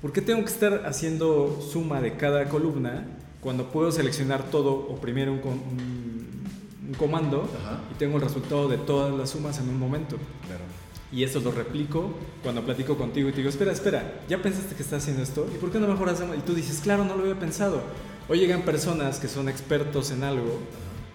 ¿por 0.00 0.12
qué 0.12 0.22
tengo 0.22 0.44
que 0.44 0.52
estar 0.52 0.86
haciendo 0.86 1.60
suma 1.60 2.00
de 2.00 2.16
cada 2.16 2.48
columna 2.48 3.04
cuando 3.40 3.72
puedo 3.72 3.90
seleccionar 3.90 4.48
todo, 4.52 4.74
o 4.74 5.00
primero 5.00 5.32
un, 5.32 5.40
un 5.40 6.94
comando 6.96 7.50
y 7.90 7.98
tengo 7.98 8.18
el 8.18 8.22
resultado 8.22 8.68
de 8.68 8.78
todas 8.78 9.12
las 9.12 9.30
sumas 9.30 9.58
en 9.58 9.70
un 9.70 9.78
momento. 9.80 10.18
Claro. 10.46 10.62
Y 11.12 11.24
eso 11.24 11.40
lo 11.40 11.50
replico 11.50 12.12
cuando 12.42 12.62
platico 12.62 12.96
contigo 12.96 13.28
y 13.28 13.32
te 13.32 13.38
digo, 13.38 13.50
espera, 13.50 13.72
espera, 13.72 14.20
¿ya 14.28 14.40
pensaste 14.40 14.76
que 14.76 14.82
estás 14.82 15.02
haciendo 15.02 15.22
esto? 15.22 15.48
¿Y 15.52 15.58
por 15.58 15.72
qué 15.72 15.80
no 15.80 15.88
mejor 15.88 16.08
hacemos? 16.08 16.36
Y 16.36 16.40
tú 16.40 16.54
dices, 16.54 16.80
claro, 16.80 17.04
no 17.04 17.16
lo 17.16 17.22
había 17.22 17.38
pensado. 17.38 17.82
Hoy 18.28 18.38
llegan 18.38 18.62
personas 18.62 19.18
que 19.18 19.26
son 19.26 19.48
expertos 19.48 20.12
en 20.12 20.22
algo, 20.22 20.60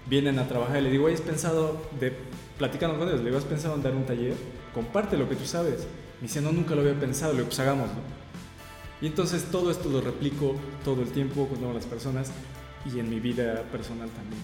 vienen 0.08 0.38
a 0.38 0.47
trabajar 0.49 0.79
y 0.79 0.81
le 0.81 0.91
digo, 0.91 1.08
¿has 1.08 1.21
pensado 1.21 1.81
de, 1.99 2.13
platicando 2.58 2.97
con 2.97 3.08
ellos, 3.08 3.21
le 3.21 3.27
digo, 3.27 3.38
¿has 3.38 3.45
pensado 3.45 3.75
en 3.75 3.84
dar 3.84 3.95
un 3.95 4.05
taller? 4.05 4.34
Comparte 4.73 5.17
lo 5.17 5.29
que 5.29 5.36
tú 5.36 5.45
sabes. 5.45 5.88
Me 6.19 6.27
dice, 6.27 6.41
no, 6.41 6.51
nunca 6.51 6.75
lo 6.75 6.81
había 6.81 6.99
pensado, 6.99 7.31
le 7.31 7.38
digo, 7.38 7.47
pues 7.47 7.60
hagámoslo. 7.62 7.95
Y 9.01 9.08
entonces 9.08 9.45
todo 9.45 9.71
esto 9.71 9.88
lo 9.89 10.01
replico 10.01 10.55
todo 10.84 11.01
el 11.01 11.10
tiempo 11.10 11.47
con 11.47 11.60
todas 11.60 11.75
las 11.75 11.86
personas 11.86 12.31
y 12.86 12.99
en 12.99 13.10
mi 13.10 13.21
vida 13.21 13.63
personal 13.71 14.10
también. 14.10 14.41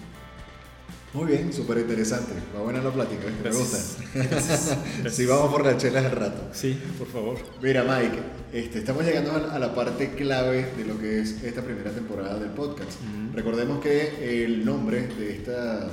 Muy 1.14 1.26
bien, 1.26 1.52
súper 1.52 1.78
interesante. 1.78 2.32
Va 2.56 2.62
buena 2.62 2.82
la 2.82 2.90
plática, 2.90 3.24
me 3.44 3.50
gusta. 3.50 3.78
sí, 5.10 5.26
vamos 5.26 5.52
por 5.52 5.64
las 5.64 5.76
chelas 5.76 6.06
al 6.06 6.12
rato. 6.12 6.48
Sí, 6.54 6.80
por 6.98 7.06
favor. 7.06 7.36
Mira, 7.60 7.84
Mike, 7.84 8.18
este, 8.52 8.78
estamos 8.78 9.04
llegando 9.04 9.32
a 9.34 9.58
la 9.58 9.74
parte 9.74 10.14
clave 10.14 10.72
de 10.74 10.84
lo 10.86 10.98
que 10.98 11.20
es 11.20 11.42
esta 11.42 11.60
primera 11.60 11.90
temporada 11.90 12.38
del 12.38 12.50
podcast. 12.50 12.92
Recordemos 13.34 13.82
que 13.82 14.44
el 14.44 14.64
nombre 14.64 15.06
de 15.06 15.36
esta 15.36 15.90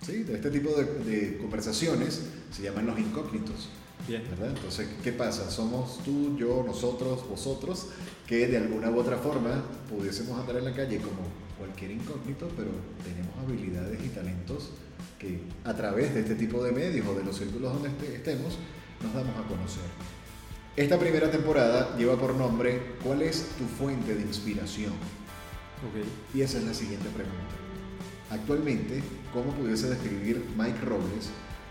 ¿sí? 0.00 0.22
de 0.22 0.36
este 0.36 0.50
tipo 0.50 0.70
de, 0.70 0.84
de, 1.04 1.36
conversaciones 1.36 2.22
se 2.50 2.62
llaman 2.62 2.86
los 2.86 2.98
incógnitos. 2.98 3.68
Bien. 4.08 4.22
¿verdad? 4.30 4.54
Entonces, 4.56 4.88
¿qué 5.02 5.12
pasa? 5.12 5.50
Somos 5.50 6.02
tú, 6.02 6.36
yo, 6.38 6.62
nosotros, 6.66 7.28
vosotros, 7.28 7.88
que 8.26 8.46
de 8.48 8.56
alguna 8.56 8.90
u 8.90 8.98
otra 8.98 9.18
forma 9.18 9.62
pudiésemos 9.88 10.38
andar 10.38 10.56
en 10.56 10.64
la 10.64 10.74
calle 10.74 10.98
como 10.98 11.43
cualquier 11.58 11.92
incógnito, 11.92 12.48
pero 12.56 12.70
tenemos 13.04 13.36
habilidades 13.38 13.98
y 14.04 14.08
talentos 14.08 14.70
que 15.18 15.40
a 15.64 15.74
través 15.74 16.14
de 16.14 16.20
este 16.20 16.34
tipo 16.34 16.62
de 16.62 16.72
medios 16.72 17.06
o 17.06 17.14
de 17.14 17.24
los 17.24 17.36
círculos 17.36 17.72
donde 17.72 17.88
estemos 18.14 18.58
nos 19.02 19.14
damos 19.14 19.36
a 19.38 19.48
conocer. 19.48 19.84
Esta 20.76 20.98
primera 20.98 21.30
temporada 21.30 21.96
lleva 21.96 22.16
por 22.16 22.34
nombre 22.34 22.94
¿Cuál 23.02 23.22
es 23.22 23.46
tu 23.58 23.64
fuente 23.64 24.14
de 24.14 24.22
inspiración? 24.22 24.92
Y 26.32 26.40
esa 26.40 26.58
es 26.58 26.64
la 26.64 26.74
siguiente 26.74 27.08
pregunta. 27.10 27.54
Actualmente, 28.30 29.02
¿cómo 29.32 29.52
pudiese 29.52 29.90
describir 29.90 30.44
Mike 30.56 30.80
Robles 30.80 31.30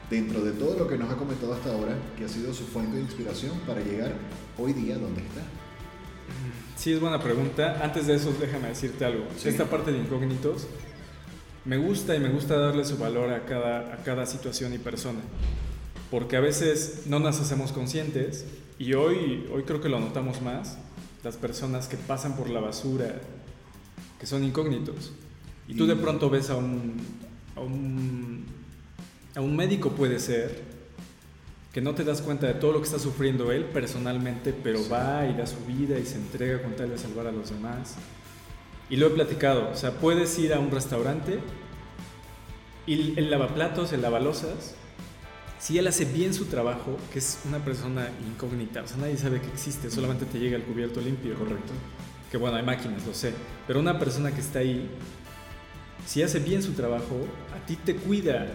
dentro 0.09 0.41
de 0.41 0.51
todo 0.51 0.77
lo 0.77 0.87
que 0.87 0.97
nos 0.97 1.11
ha 1.11 1.15
comentado 1.15 1.53
hasta 1.53 1.71
ahora 1.71 1.97
que 2.17 2.25
ha 2.25 2.29
sido 2.29 2.53
su 2.53 2.65
fuente 2.65 2.95
de 2.95 3.01
inspiración 3.01 3.59
para 3.65 3.81
llegar 3.81 4.13
hoy 4.57 4.73
día 4.73 4.97
donde 4.97 5.21
está? 5.21 5.41
Sí, 6.75 6.91
es 6.91 6.99
buena 6.99 7.19
pregunta. 7.19 7.79
Antes 7.83 8.07
de 8.07 8.15
eso, 8.15 8.33
déjame 8.39 8.67
decirte 8.69 9.05
algo. 9.05 9.25
Esta 9.43 9.65
parte 9.65 9.91
de 9.91 9.99
incógnitos 9.99 10.67
me 11.65 11.77
gusta 11.77 12.15
y 12.15 12.19
me 12.19 12.29
gusta 12.29 12.57
darle 12.57 12.83
su 12.83 12.97
valor 12.97 13.31
a 13.31 13.45
cada, 13.45 13.93
a 13.93 13.97
cada 14.03 14.25
situación 14.25 14.73
y 14.73 14.77
persona. 14.77 15.19
Porque 16.11 16.35
a 16.35 16.41
veces 16.41 17.03
no 17.05 17.19
nos 17.19 17.39
hacemos 17.39 17.71
conscientes 17.71 18.45
y 18.77 18.93
hoy, 18.93 19.47
hoy 19.53 19.63
creo 19.63 19.81
que 19.81 19.89
lo 19.89 19.99
notamos 19.99 20.41
más. 20.41 20.77
Las 21.23 21.37
personas 21.37 21.87
que 21.87 21.95
pasan 21.95 22.35
por 22.35 22.49
la 22.49 22.59
basura, 22.59 23.21
que 24.19 24.25
son 24.25 24.43
incógnitos. 24.43 25.13
Y 25.67 25.75
tú 25.75 25.87
de 25.87 25.95
pronto 25.95 26.29
ves 26.29 26.49
a 26.49 26.55
un, 26.55 26.97
a 27.55 27.61
un, 27.61 28.45
a 29.35 29.41
un 29.41 29.55
médico, 29.55 29.91
puede 29.91 30.19
ser, 30.19 30.61
que 31.73 31.81
no 31.81 31.95
te 31.95 32.03
das 32.03 32.21
cuenta 32.21 32.45
de 32.45 32.53
todo 32.53 32.71
lo 32.71 32.79
que 32.79 32.85
está 32.85 32.99
sufriendo 32.99 33.51
él 33.51 33.65
personalmente, 33.65 34.53
pero 34.53 34.87
va 34.87 35.25
y 35.25 35.33
da 35.33 35.47
su 35.47 35.59
vida 35.65 35.97
y 35.97 36.05
se 36.05 36.17
entrega 36.17 36.61
con 36.61 36.75
tal 36.75 36.91
de 36.91 36.99
salvar 36.99 37.25
a 37.25 37.31
los 37.31 37.49
demás. 37.49 37.95
Y 38.91 38.95
lo 38.95 39.07
he 39.07 39.09
platicado, 39.09 39.71
o 39.71 39.75
sea, 39.75 39.91
puedes 39.93 40.37
ir 40.37 40.53
a 40.53 40.59
un 40.59 40.69
restaurante 40.69 41.39
y 42.85 43.17
el 43.17 43.31
lavaplatos, 43.31 43.91
el 43.91 44.03
lavalosas, 44.03 44.75
si 45.57 45.79
él 45.79 45.87
hace 45.87 46.05
bien 46.05 46.35
su 46.35 46.45
trabajo, 46.45 46.97
que 47.11 47.17
es 47.17 47.39
una 47.47 47.57
persona 47.57 48.07
incógnita, 48.27 48.83
o 48.83 48.87
sea, 48.87 48.97
nadie 48.97 49.17
sabe 49.17 49.41
que 49.41 49.47
existe, 49.47 49.89
solamente 49.89 50.25
te 50.25 50.37
llega 50.37 50.57
el 50.57 50.63
cubierto 50.63 51.01
limpio, 51.01 51.33
correcto. 51.35 51.73
Que 52.29 52.37
bueno, 52.37 52.57
hay 52.57 52.63
máquinas, 52.63 53.03
lo 53.05 53.15
sé, 53.15 53.33
pero 53.65 53.79
una 53.79 53.97
persona 53.97 54.31
que 54.31 54.41
está 54.41 54.59
ahí, 54.59 54.87
si 56.05 56.21
hace 56.21 56.37
bien 56.37 56.61
su 56.61 56.73
trabajo, 56.73 57.15
a 57.55 57.65
ti 57.65 57.77
te 57.77 57.95
cuida, 57.95 58.45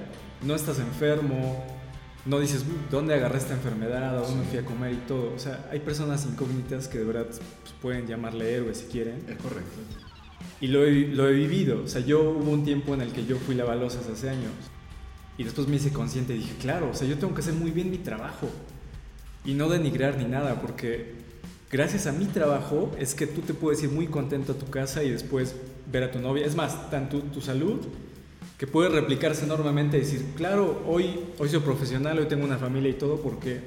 no 0.43 0.55
estás 0.55 0.79
enfermo, 0.79 1.78
no 2.27 2.41
dices, 2.41 2.65
¿dónde 2.91 3.15
agarré 3.15 3.39
esta 3.39 3.55
enfermedad? 3.55 4.17
¿A 4.19 4.21
dónde 4.21 4.45
fui 4.47 4.59
a 4.59 4.65
comer 4.65 4.93
y 4.93 4.97
todo? 4.97 5.33
O 5.35 5.39
sea, 5.39 5.69
hay 5.71 5.81
personas 5.81 6.27
incógnitas 6.27 6.89
que 6.89 6.99
de 6.99 7.05
verdad 7.05 7.27
pues, 7.27 7.41
pueden 7.81 8.07
llamarle 8.07 8.55
héroes 8.55 8.79
si 8.79 8.87
quieren. 8.87 9.25
Es 9.29 9.37
correcto. 9.39 9.79
Y 10.61 10.69
lo 10.69 10.85
he, 10.85 11.07
lo 11.09 11.29
he, 11.29 11.33
vivido. 11.33 11.83
O 11.85 11.89
sea, 11.89 12.01
yo 12.01 12.31
hubo 12.31 12.51
un 12.51 12.65
tiempo 12.65 12.95
en 12.95 13.01
el 13.01 13.13
que 13.13 13.25
yo 13.25 13.37
fui 13.39 13.55
lavalosas 13.55 14.09
hace 14.09 14.29
años. 14.29 14.53
Y 15.37 15.45
después 15.45 15.69
me 15.69 15.77
hice 15.77 15.93
consciente 15.93 16.35
y 16.35 16.39
dije, 16.39 16.55
claro, 16.61 16.91
o 16.91 16.95
sea, 16.95 17.07
yo 17.07 17.17
tengo 17.17 17.33
que 17.33 17.41
hacer 17.41 17.55
muy 17.55 17.71
bien 17.71 17.91
mi 17.91 17.99
trabajo. 17.99 18.49
Y 19.45 19.55
no 19.55 19.69
denigrar 19.69 20.19
ni 20.19 20.25
nada, 20.25 20.61
porque 20.61 21.15
gracias 21.71 22.09
a 22.09 22.13
mi 22.13 22.25
trabajo 22.27 22.91
es 22.99 23.15
que 23.15 23.29
tú 23.29 23.43
te 23.43 23.55
puedes 23.55 23.83
ir 23.83 23.91
muy 23.91 24.09
contento 24.09 24.53
a 24.53 24.57
tu 24.57 24.67
casa 24.67 25.05
y 25.05 25.11
después 25.11 25.55
ver 25.91 26.03
a 26.03 26.11
tu 26.11 26.19
novia. 26.19 26.45
Es 26.45 26.57
más, 26.57 26.91
tanto 26.91 27.21
tu 27.21 27.41
salud 27.41 27.81
que 28.59 28.67
puede 28.67 28.89
replicarse 28.89 29.45
enormemente 29.45 29.97
y 29.97 30.01
decir, 30.01 30.27
claro, 30.37 30.83
hoy, 30.87 31.21
hoy 31.39 31.49
soy 31.49 31.61
profesional, 31.61 32.19
hoy 32.19 32.27
tengo 32.27 32.45
una 32.45 32.59
familia 32.59 32.91
y 32.91 32.95
todo 32.95 33.23
porque 33.23 33.61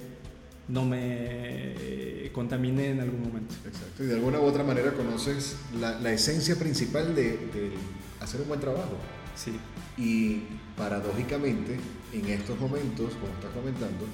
no 0.68 0.86
me 0.86 2.30
contaminé 2.34 2.90
en 2.90 3.00
algún 3.00 3.24
momento. 3.24 3.56
Exacto, 3.66 4.04
y 4.04 4.08
de 4.08 4.16
alguna 4.16 4.40
u 4.40 4.44
otra 4.44 4.64
manera 4.64 4.94
conoces 4.94 5.56
la, 5.80 6.00
la 6.00 6.12
esencia 6.12 6.56
principal 6.58 7.16
de, 7.16 7.24
de, 7.24 7.72
hacer 8.20 8.42
un 8.42 8.50
buen 8.50 8.60
trabajo. 8.60 8.98
Sí. 9.36 9.54
Y 9.98 10.44
paradójicamente, 10.78 11.80
en 12.14 12.26
estos 12.28 12.60
momentos, 12.60 13.14
como 13.14 13.34
estás 13.34 13.52
comentando, 13.54 14.06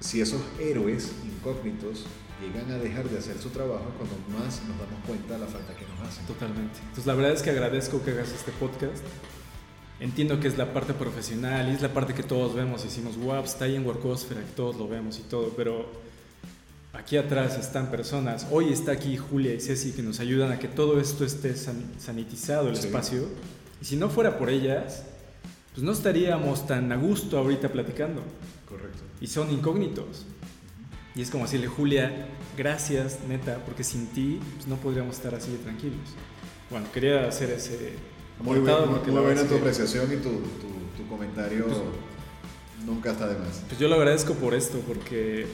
si 0.00 0.20
esos 0.20 0.42
héroes 0.58 1.12
incógnitos 1.24 2.06
llegan 2.40 2.70
a 2.70 2.78
dejar 2.78 3.08
de 3.08 3.18
hacer 3.18 3.38
su 3.38 3.50
trabajo, 3.50 3.84
cuando 3.96 4.16
más 4.28 4.62
nos 4.66 4.78
damos 4.78 5.04
cuenta 5.06 5.34
de 5.34 5.40
la 5.40 5.46
falta 5.46 5.74
que 5.74 5.84
nos 5.86 6.08
hacen. 6.08 6.26
Totalmente. 6.26 6.78
Entonces 6.80 7.06
la 7.06 7.14
verdad 7.14 7.32
es 7.32 7.42
que 7.42 7.50
agradezco 7.50 8.02
que 8.02 8.12
hagas 8.12 8.32
este 8.32 8.52
podcast 8.52 9.04
entiendo 10.00 10.40
que 10.40 10.48
es 10.48 10.58
la 10.58 10.72
parte 10.72 10.94
profesional 10.94 11.68
y 11.68 11.74
es 11.74 11.82
la 11.82 11.92
parte 11.92 12.14
que 12.14 12.22
todos 12.22 12.54
vemos 12.54 12.82
decimos, 12.82 13.16
wow, 13.18 13.44
está 13.44 13.66
ahí 13.66 13.76
en 13.76 13.86
Workosfera, 13.86 14.40
que 14.40 14.52
todos 14.52 14.76
lo 14.76 14.88
vemos 14.88 15.18
y 15.18 15.22
todo, 15.22 15.52
pero 15.56 15.86
aquí 16.92 17.16
atrás 17.16 17.58
están 17.58 17.90
personas, 17.90 18.46
hoy 18.50 18.72
está 18.72 18.92
aquí 18.92 19.16
Julia 19.16 19.54
y 19.54 19.60
Ceci 19.60 19.92
que 19.92 20.02
nos 20.02 20.20
ayudan 20.20 20.52
a 20.52 20.58
que 20.58 20.68
todo 20.68 21.00
esto 21.00 21.24
esté 21.24 21.54
sanitizado 21.54 22.68
el 22.68 22.74
espacio, 22.74 23.28
y 23.80 23.84
si 23.84 23.96
no 23.96 24.08
fuera 24.10 24.38
por 24.38 24.50
ellas, 24.50 25.04
pues 25.72 25.84
no 25.84 25.92
estaríamos 25.92 26.66
tan 26.66 26.90
a 26.92 26.96
gusto 26.96 27.38
ahorita 27.38 27.68
platicando. 27.70 28.22
Correcto. 28.68 29.02
Y 29.20 29.26
son 29.26 29.50
incógnitos. 29.50 30.26
Y 31.14 31.22
es 31.22 31.30
como 31.30 31.44
decirle, 31.44 31.66
Julia, 31.66 32.28
gracias, 32.56 33.18
neta, 33.28 33.58
porque 33.64 33.84
sin 33.84 34.06
ti 34.08 34.38
pues 34.56 34.66
no 34.66 34.76
podríamos 34.76 35.16
estar 35.16 35.34
así 35.34 35.50
de 35.50 35.58
tranquilos. 35.58 35.98
Bueno, 36.70 36.86
quería 36.92 37.26
hacer 37.26 37.50
ese, 37.50 37.94
muy, 38.42 38.58
buena 38.58 39.44
tu 39.44 39.56
apreciación 39.56 40.12
y 40.12 40.16
tu, 40.16 40.30
tu, 40.30 41.06
comentario 41.08 41.66
pues, 41.66 41.78
nunca 42.86 43.12
está 43.12 43.26
de 43.26 43.38
más. 43.38 43.62
Pues 43.66 43.78
yo 43.78 43.88
lo 43.88 43.96
agradezco 43.96 44.34
por 44.34 44.54
esto, 44.54 44.78
porque 44.86 45.46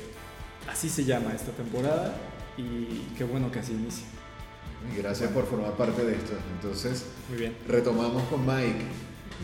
así 0.69 0.89
se 0.89 1.05
llama 1.05 1.33
esta 1.35 1.53
temporada 1.53 2.17
y 2.57 3.15
qué 3.17 3.25
bueno 3.25 3.51
que 3.51 3.59
así 3.59 3.73
inicia. 3.73 4.07
gracias 4.97 5.31
por 5.31 5.47
formar 5.47 5.73
parte 5.77 6.05
de 6.05 6.15
esto. 6.15 6.33
Entonces, 6.55 7.07
Muy 7.29 7.39
bien. 7.39 7.57
retomamos 7.67 8.23
con 8.25 8.47
Mike. 8.47 8.85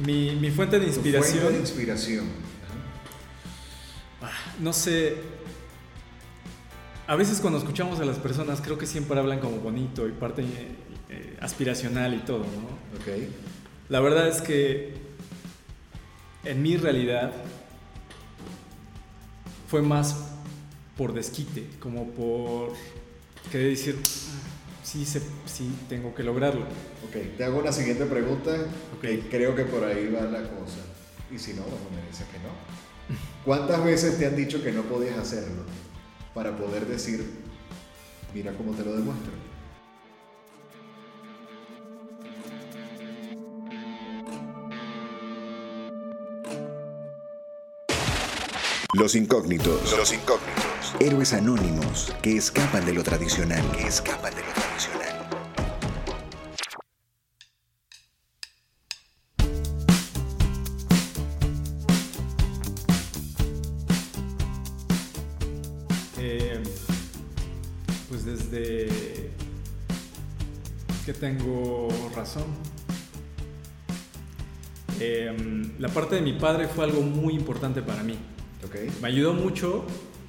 Mi, 0.04 0.36
mi 0.36 0.50
fuente 0.50 0.78
de 0.78 0.86
inspiración. 0.86 1.38
fuente 1.38 1.52
de 1.54 1.60
inspiración. 1.60 2.24
Ah, 4.22 4.30
no 4.60 4.72
sé. 4.72 5.16
a 7.08 7.16
veces 7.16 7.40
cuando 7.40 7.58
escuchamos 7.58 7.98
a 7.98 8.04
las 8.04 8.18
personas 8.18 8.60
creo 8.60 8.78
que 8.78 8.86
siempre 8.86 9.18
hablan 9.18 9.40
como 9.40 9.56
bonito 9.56 10.06
y 10.06 10.12
parte 10.12 10.42
eh, 11.12 11.36
aspiracional 11.40 12.14
y 12.14 12.18
todo, 12.20 12.38
¿no? 12.38 12.98
Ok. 12.98 13.22
La 13.90 14.00
verdad 14.00 14.28
es 14.28 14.40
que 14.40 14.94
en 16.44 16.62
mi 16.62 16.76
realidad 16.76 17.32
fue 19.68 19.82
más 19.82 20.16
por 20.96 21.12
desquite, 21.12 21.66
como 21.80 22.08
por 22.12 22.72
querer 23.50 23.68
decir, 23.68 23.96
sí, 24.82 25.04
se, 25.04 25.20
sí, 25.44 25.70
tengo 25.88 26.14
que 26.14 26.22
lograrlo. 26.22 26.62
Ok, 27.06 27.36
te 27.36 27.44
hago 27.44 27.58
una 27.58 27.72
siguiente 27.72 28.06
pregunta. 28.06 28.50
Ok, 28.96 29.28
creo 29.30 29.54
que 29.54 29.64
por 29.64 29.84
ahí 29.84 30.08
va 30.08 30.22
la 30.22 30.48
cosa. 30.48 30.78
Y 31.30 31.38
si 31.38 31.52
no, 31.52 31.62
bueno, 31.62 31.84
me 31.94 32.08
dices 32.08 32.26
que 32.32 32.38
no. 32.38 32.52
¿Cuántas 33.44 33.84
veces 33.84 34.18
te 34.18 34.26
han 34.26 34.36
dicho 34.36 34.62
que 34.62 34.72
no 34.72 34.82
podías 34.82 35.18
hacerlo 35.18 35.64
para 36.34 36.56
poder 36.56 36.86
decir, 36.86 37.22
mira 38.32 38.52
cómo 38.52 38.72
te 38.72 38.84
lo 38.84 38.96
demuestro? 38.96 39.51
Los 48.94 49.14
incógnitos. 49.14 49.96
Los 49.96 50.12
incógnitos. 50.12 50.94
Héroes 51.00 51.32
anónimos 51.32 52.14
que 52.20 52.36
escapan 52.36 52.84
de 52.84 52.92
lo 52.92 53.02
tradicional. 53.02 53.64
Que 53.74 53.84
escapan 53.84 54.34
de 54.34 54.42
lo 54.42 54.52
tradicional. 54.52 55.28
Eh, 66.18 66.62
pues 68.10 68.26
desde 68.26 69.30
que 71.06 71.14
tengo 71.14 71.88
razón. 72.14 72.44
Eh, 75.00 75.34
la 75.78 75.88
parte 75.88 76.16
de 76.16 76.20
mi 76.20 76.34
padre 76.34 76.68
fue 76.68 76.84
algo 76.84 77.00
muy 77.00 77.32
importante 77.32 77.80
para 77.80 78.02
mí. 78.02 78.18
Me 79.00 79.08
ayudó 79.08 79.34
mucho, 79.34 79.84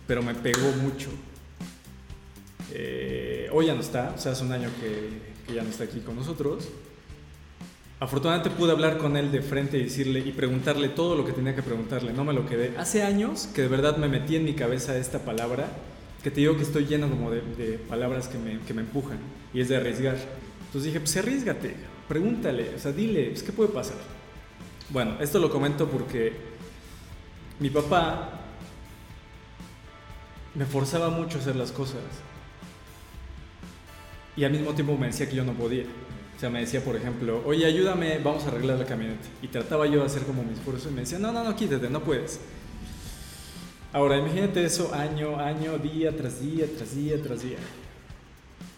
pero 0.08 0.22
me 0.22 0.36
pegó 0.36 0.72
mucho. 0.82 1.10
Eh, 2.72 3.50
hoy 3.52 3.68
ya 3.68 3.76
no 3.76 3.82
está, 3.82 4.14
o 4.16 4.20
sea, 4.20 4.32
hace 4.32 4.44
un 4.44 4.52
año 4.52 4.70
que, 4.80 5.54
ya 5.54 5.62
no 5.62 5.70
está 5.70 5.84
aquí 5.84 6.00
con 6.00 6.16
nosotros. 6.16 6.68
Afortunadamente 8.00 8.50
pude 8.50 8.72
hablar 8.72 8.98
con 8.98 9.16
él 9.16 9.32
de 9.32 9.41
frente 9.41 9.78
y 9.78 9.84
decirle 9.84 10.20
y 10.20 10.32
preguntarle 10.32 10.89
todo 10.89 11.16
lo 11.16 11.26
que 11.26 11.32
tenía 11.32 11.56
que 11.56 11.62
preguntarle, 11.62 12.12
no 12.12 12.26
me 12.26 12.34
lo 12.34 12.46
quedé. 12.46 12.76
Hace 12.78 13.04
años 13.04 13.48
que 13.54 13.62
de 13.62 13.68
verdad 13.68 13.98
me 13.98 14.08
metí 14.08 14.36
en 14.36 14.44
mi 14.44 14.54
cabeza 14.54 14.98
esta 14.98 15.20
palabra, 15.20 15.68
que 16.22 16.32
te 16.32 16.41
digo 16.41 16.58
que 16.58 16.64
estoy 16.64 16.86
lleno 16.86 17.10
como 17.10 17.32
de, 17.32 17.41
de 17.58 17.78
palabras 17.78 18.28
que 18.28 18.38
me, 18.38 18.60
que 18.60 18.74
me, 18.74 18.82
empujan, 18.82 19.20
y 19.54 19.62
es 19.62 19.70
de 19.70 19.78
arriesgar. 19.78 20.18
Entonces 20.66 20.86
dije, 20.86 21.00
pues 21.00 21.16
arriesgate, 21.16 21.76
pregúntale, 22.08 22.76
o 22.76 22.80
sea, 22.80 22.91
dile, 22.91 23.30
pues, 23.30 23.44
¿qué 23.44 23.52
puede 23.52 23.70
pasar? 23.70 23.98
Bueno, 24.89 25.18
esto 25.22 25.39
lo 25.39 25.50
comento 25.50 25.88
porque 25.88 26.34
mi 27.60 27.70
papá 27.70 28.39
me 30.56 30.66
forzaba 30.66 31.10
mucho 31.10 31.38
a 31.38 31.41
hacer 31.41 31.56
las 31.56 31.72
cosas. 31.72 32.01
Y 34.36 34.43
al 34.43 34.51
mismo 34.51 34.74
tiempo 34.74 34.97
me 34.97 35.08
decía 35.08 35.30
que 35.30 35.36
yo 35.36 35.43
no 35.43 35.54
podía. 35.54 35.84
O 36.36 36.39
sea, 36.39 36.49
me 36.49 36.60
decía, 36.60 36.84
por 36.84 36.95
ejemplo, 36.95 37.41
oye, 37.45 37.66
ayúdame, 37.66 38.20
vamos 38.20 38.43
a 38.45 38.47
arreglar 38.47 38.80
la 38.80 38.86
camioneta. 38.86 39.28
Y 39.41 39.47
trataba 39.47 39.86
yo 39.86 39.99
de 39.99 40.08
hacer 40.08 40.24
como 40.24 40.43
mi 40.43 40.54
esfuerzo 40.54 40.89
y 40.89 40.93
me 40.93 41.01
decía, 41.01 41.20
no, 41.20 41.32
no, 41.32 41.43
no, 41.43 41.56
quítate, 41.56 41.89
no 41.89 42.04
puedes. 42.04 42.39
Ahora, 43.93 44.18
imagínate 44.18 44.66
eso 44.66 44.93
año, 44.93 45.39
año, 45.39 45.78
día 45.78 46.16
tras 46.18 46.41
día, 46.41 46.66
tras 46.76 46.95
día, 46.95 47.22
tras 47.22 47.43
día. 47.43 47.58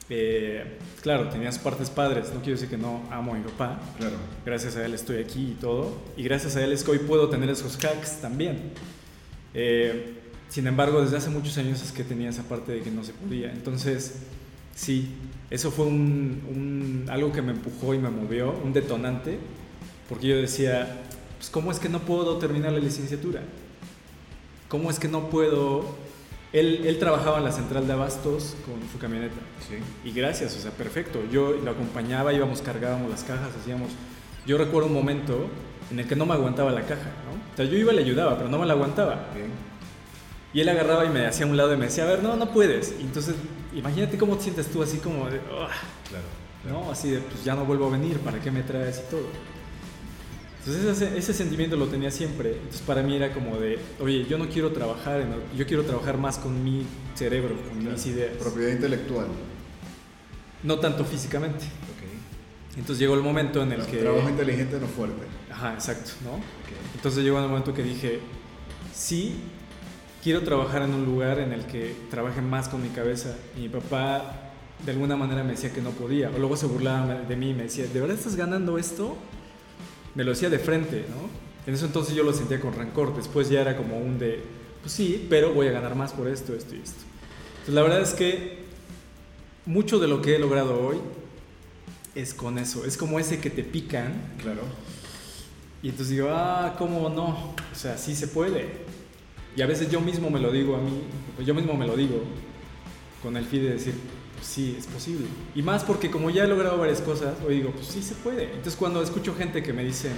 Eh, 0.10 0.78
claro, 1.02 1.30
tenía 1.30 1.52
sus 1.52 1.62
partes 1.62 1.90
padres, 1.90 2.32
no 2.34 2.42
quiero 2.42 2.54
decir 2.54 2.70
que 2.70 2.78
no 2.78 3.04
amo 3.12 3.34
a 3.34 3.38
mi 3.38 3.44
papá. 3.44 3.80
Claro. 3.98 4.16
Gracias 4.46 4.76
a 4.76 4.86
él 4.86 4.94
estoy 4.94 5.18
aquí 5.18 5.52
y 5.52 5.58
todo. 5.60 5.96
Y 6.16 6.24
gracias 6.24 6.56
a 6.56 6.64
él 6.64 6.72
es 6.72 6.84
que 6.84 6.92
hoy 6.92 7.00
puedo 7.00 7.30
tener 7.30 7.50
esos 7.50 7.84
hacks 7.84 8.22
también. 8.22 8.72
Eh, 9.54 10.14
sin 10.50 10.68
embargo, 10.68 11.02
desde 11.02 11.18
hace 11.18 11.30
muchos 11.30 11.58
años 11.58 11.82
es 11.82 11.92
que 11.92 12.04
tenía 12.04 12.30
esa 12.30 12.44
parte 12.44 12.72
de 12.72 12.82
que 12.82 12.92
no 12.92 13.04
se 13.04 13.14
podía. 13.14 13.52
Entonces, 13.52 14.20
sí, 14.76 15.10
eso 15.50 15.72
fue 15.72 15.86
un, 15.86 16.44
un, 16.50 17.10
algo 17.10 17.32
que 17.32 17.42
me 17.42 17.52
empujó 17.52 17.94
y 17.94 17.98
me 17.98 18.10
movió, 18.10 18.52
un 18.64 18.74
detonante, 18.74 19.40
porque 20.08 20.28
yo 20.28 20.38
decía, 20.38 21.02
pues, 21.38 21.50
¿cómo 21.50 21.72
es 21.72 21.80
que 21.80 21.90
no 21.90 22.00
puedo 22.02 22.38
terminar 22.38 22.74
la 22.74 22.80
licenciatura? 22.80 23.42
¿Cómo 24.68 24.90
es 24.90 25.00
que 25.00 25.08
no 25.08 25.30
puedo 25.30 25.96
él, 26.56 26.82
él, 26.86 26.98
trabajaba 27.00 27.40
en 27.40 27.44
la 27.44 27.52
central 27.52 27.86
de 27.86 27.94
abastos 27.94 28.56
con 28.66 28.76
su 28.90 28.98
camioneta. 28.98 29.36
Sí. 29.68 29.76
Y 30.08 30.14
gracias, 30.14 30.56
o 30.56 30.60
sea, 30.60 30.72
perfecto. 30.72 31.22
Yo 31.30 31.52
lo 31.52 31.72
acompañaba, 31.72 32.32
íbamos, 32.34 32.62
cargábamos 32.62 33.12
las 33.12 33.24
cajas, 33.24 33.50
hacíamos... 33.62 33.90
Yo 34.46 34.58
recuerdo 34.58 34.88
un 34.88 34.94
momento 34.94 35.48
en 35.92 36.00
el 36.00 36.08
que 36.08 36.16
no 36.16 36.26
me 36.26 36.34
aguantaba 36.34 36.72
la 36.72 36.82
caja, 36.82 37.12
¿no? 37.26 37.54
O 37.54 37.58
sea, 37.58 37.66
yo 37.66 37.78
iba 37.78 37.92
y 37.92 37.98
le 37.98 38.04
ayudaba, 38.04 38.38
pero 38.38 38.50
no 38.50 38.58
me 38.58 38.66
la 38.66 38.74
aguantaba. 38.74 39.28
Bien. 39.34 39.50
Y 40.54 40.62
él 40.62 40.70
agarraba 40.70 41.04
y 41.04 41.10
me 41.10 41.26
hacía 41.26 41.46
a 41.46 41.50
un 41.50 41.58
lado 41.58 41.74
y 41.74 41.78
me 41.78 41.86
decía, 41.86 42.06
a 42.06 42.08
ver, 42.08 42.24
no, 42.24 42.38
no 42.38 42.52
puedes. 42.52 42.96
Y 43.00 43.04
entonces, 43.04 43.36
imagínate 43.74 44.18
cómo 44.18 44.38
te 44.38 44.44
sientes 44.44 44.68
tú 44.68 44.82
así 44.82 45.00
como 45.00 45.30
de... 45.30 45.40
Oh, 45.40 45.68
claro, 46.08 46.26
claro. 46.64 46.86
¿No? 46.86 46.90
Así 46.90 47.10
de, 47.10 47.20
pues 47.20 47.44
ya 47.44 47.56
no 47.56 47.66
vuelvo 47.66 47.88
a 47.88 47.90
venir, 47.90 48.20
¿para 48.20 48.40
qué 48.40 48.50
me 48.50 48.64
traes 48.64 49.04
y 49.06 49.12
todo? 49.12 49.55
Entonces 50.66 51.00
ese, 51.00 51.18
ese, 51.18 51.34
sentimiento 51.34 51.76
lo 51.76 51.86
tenía 51.88 52.10
siempre. 52.10 52.54
Entonces 52.54 52.82
para 52.82 53.04
mí 53.04 53.16
era 53.16 53.32
como 53.32 53.58
de, 53.58 53.78
oye, 54.00 54.26
yo 54.26 54.40
no 54.40 54.50
quiero 54.50 54.72
trabajar, 54.72 55.22
en, 55.22 55.30
yo 55.56 55.68
quiero 55.68 55.84
trabajar 55.84 56.18
más 56.18 56.40
con 56.40 56.64
mi 56.64 56.86
cerebro, 57.14 57.56
con 57.70 57.80
claro. 57.82 57.92
mis 57.92 58.06
ideas. 58.08 58.36
Propiedad 58.38 58.72
intelectual. 58.72 59.28
No 60.64 60.80
tanto 60.80 61.06
físicamente. 61.06 61.66
Okay. 61.66 62.80
Entonces 62.80 62.98
llegó 62.98 63.14
el 63.14 63.22
momento 63.22 63.62
en 63.62 63.74
el 63.74 63.86
que... 63.86 63.98
Trabajo 63.98 64.28
inteligente 64.28 64.80
no 64.80 64.88
fuerte. 64.88 65.22
Ajá, 65.52 65.76
exacto, 65.76 66.12
¿no? 66.24 66.32
Okay. 66.32 66.78
Entonces 66.96 67.24
llegó 67.24 67.38
el 67.38 67.48
momento 67.48 67.72
que 67.72 67.84
dije, 67.84 68.20
sí, 68.92 69.36
quiero 70.24 70.42
trabajar 70.42 70.82
en 70.82 70.96
un 70.96 71.06
lugar 71.06 71.38
en 71.38 71.54
el 71.54 71.68
que 71.68 71.96
trabaje 72.10 72.42
más 72.42 72.70
con 72.70 72.82
mi 72.82 72.90
cabeza. 72.90 73.36
Y 73.56 73.62
mi 73.62 73.70
papá 73.70 74.52
de 74.84 74.92
alguna 74.92 75.16
manera 75.16 75.44
me 75.44 75.52
decía 75.52 75.72
que 75.72 75.82
no 75.82 75.92
podía. 75.92 76.32
O 76.32 76.40
luego 76.40 76.58
se 76.58 76.66
burlaba 76.66 77.14
de 77.14 77.36
mí 77.36 77.52
y 77.52 77.54
me 77.54 77.64
decía, 77.64 77.86
¿de 77.86 78.00
verdad 78.00 78.18
estás 78.18 78.36
ganando 78.36 78.80
esto? 78.80 79.16
Me 80.16 80.24
lo 80.24 80.32
decía 80.32 80.50
de 80.50 80.60
frente, 80.60 81.06
¿no? 81.10 81.30
En 81.68 81.74
eso 81.74 81.86
entonces 81.86 82.16
yo 82.16 82.24
lo 82.24 82.34
sentía 82.34 82.60
con 82.60 82.74
rancor, 82.74 83.16
después 83.16 83.50
ya 83.50 83.62
era 83.62 83.76
como 83.76 83.98
un 83.98 84.18
de, 84.18 84.42
pues 84.82 84.94
sí, 84.94 85.28
pero 85.30 85.54
voy 85.54 85.68
a 85.68 85.72
ganar 85.72 85.96
más 85.96 86.14
por 86.14 86.28
esto, 86.28 86.54
esto 86.54 86.76
y 86.76 86.80
esto. 86.80 87.04
Entonces 87.52 87.74
la 87.74 87.82
verdad 87.82 88.02
es 88.02 88.14
que 88.14 88.66
mucho 89.66 90.00
de 90.00 90.08
lo 90.08 90.22
que 90.22 90.36
he 90.36 90.40
logrado 90.40 90.80
hoy 90.80 90.98
es 92.14 92.34
con 92.34 92.58
eso, 92.58 92.86
es 92.86 92.98
como 92.98 93.20
ese 93.20 93.40
que 93.40 93.50
te 93.50 93.64
pican. 93.64 94.14
Claro. 94.42 94.62
Y 95.82 95.90
entonces 95.90 96.16
digo, 96.16 96.30
ah, 96.32 96.76
¿cómo 96.78 97.10
no? 97.10 97.54
O 97.72 97.76
sea, 97.76 97.98
sí 97.98 98.16
se 98.16 98.28
puede. 98.28 98.68
Y 99.56 99.62
a 99.62 99.66
veces 99.66 99.90
yo 99.90 100.02
mismo 100.02 100.30
me 100.30 100.40
lo 100.40 100.52
digo 100.52 100.76
a 100.76 100.80
mí, 100.80 101.02
yo 101.46 101.54
mismo 101.54 101.76
me 101.76 101.88
lo 101.88 101.96
digo, 101.96 102.22
con 103.22 103.38
el 103.38 103.46
fin 103.46 103.64
de 103.64 103.74
decir, 103.74 103.94
sí, 104.46 104.76
es 104.78 104.86
posible. 104.88 105.28
Y 105.54 105.62
más 105.62 105.84
porque 105.84 106.12
como 106.12 106.30
ya 106.30 106.44
he 106.44 106.48
logrado 106.48 106.78
varias 106.78 107.02
cosas, 107.02 107.36
hoy 107.46 107.56
digo, 107.56 107.72
pues 107.72 107.88
sí 107.88 108.02
se 108.02 108.16
puede. 108.16 108.44
Entonces 108.46 108.76
cuando 108.76 109.02
escucho 109.02 109.36
gente 109.36 109.64
que 109.64 109.74
me 109.74 109.84
dicen, 109.84 110.14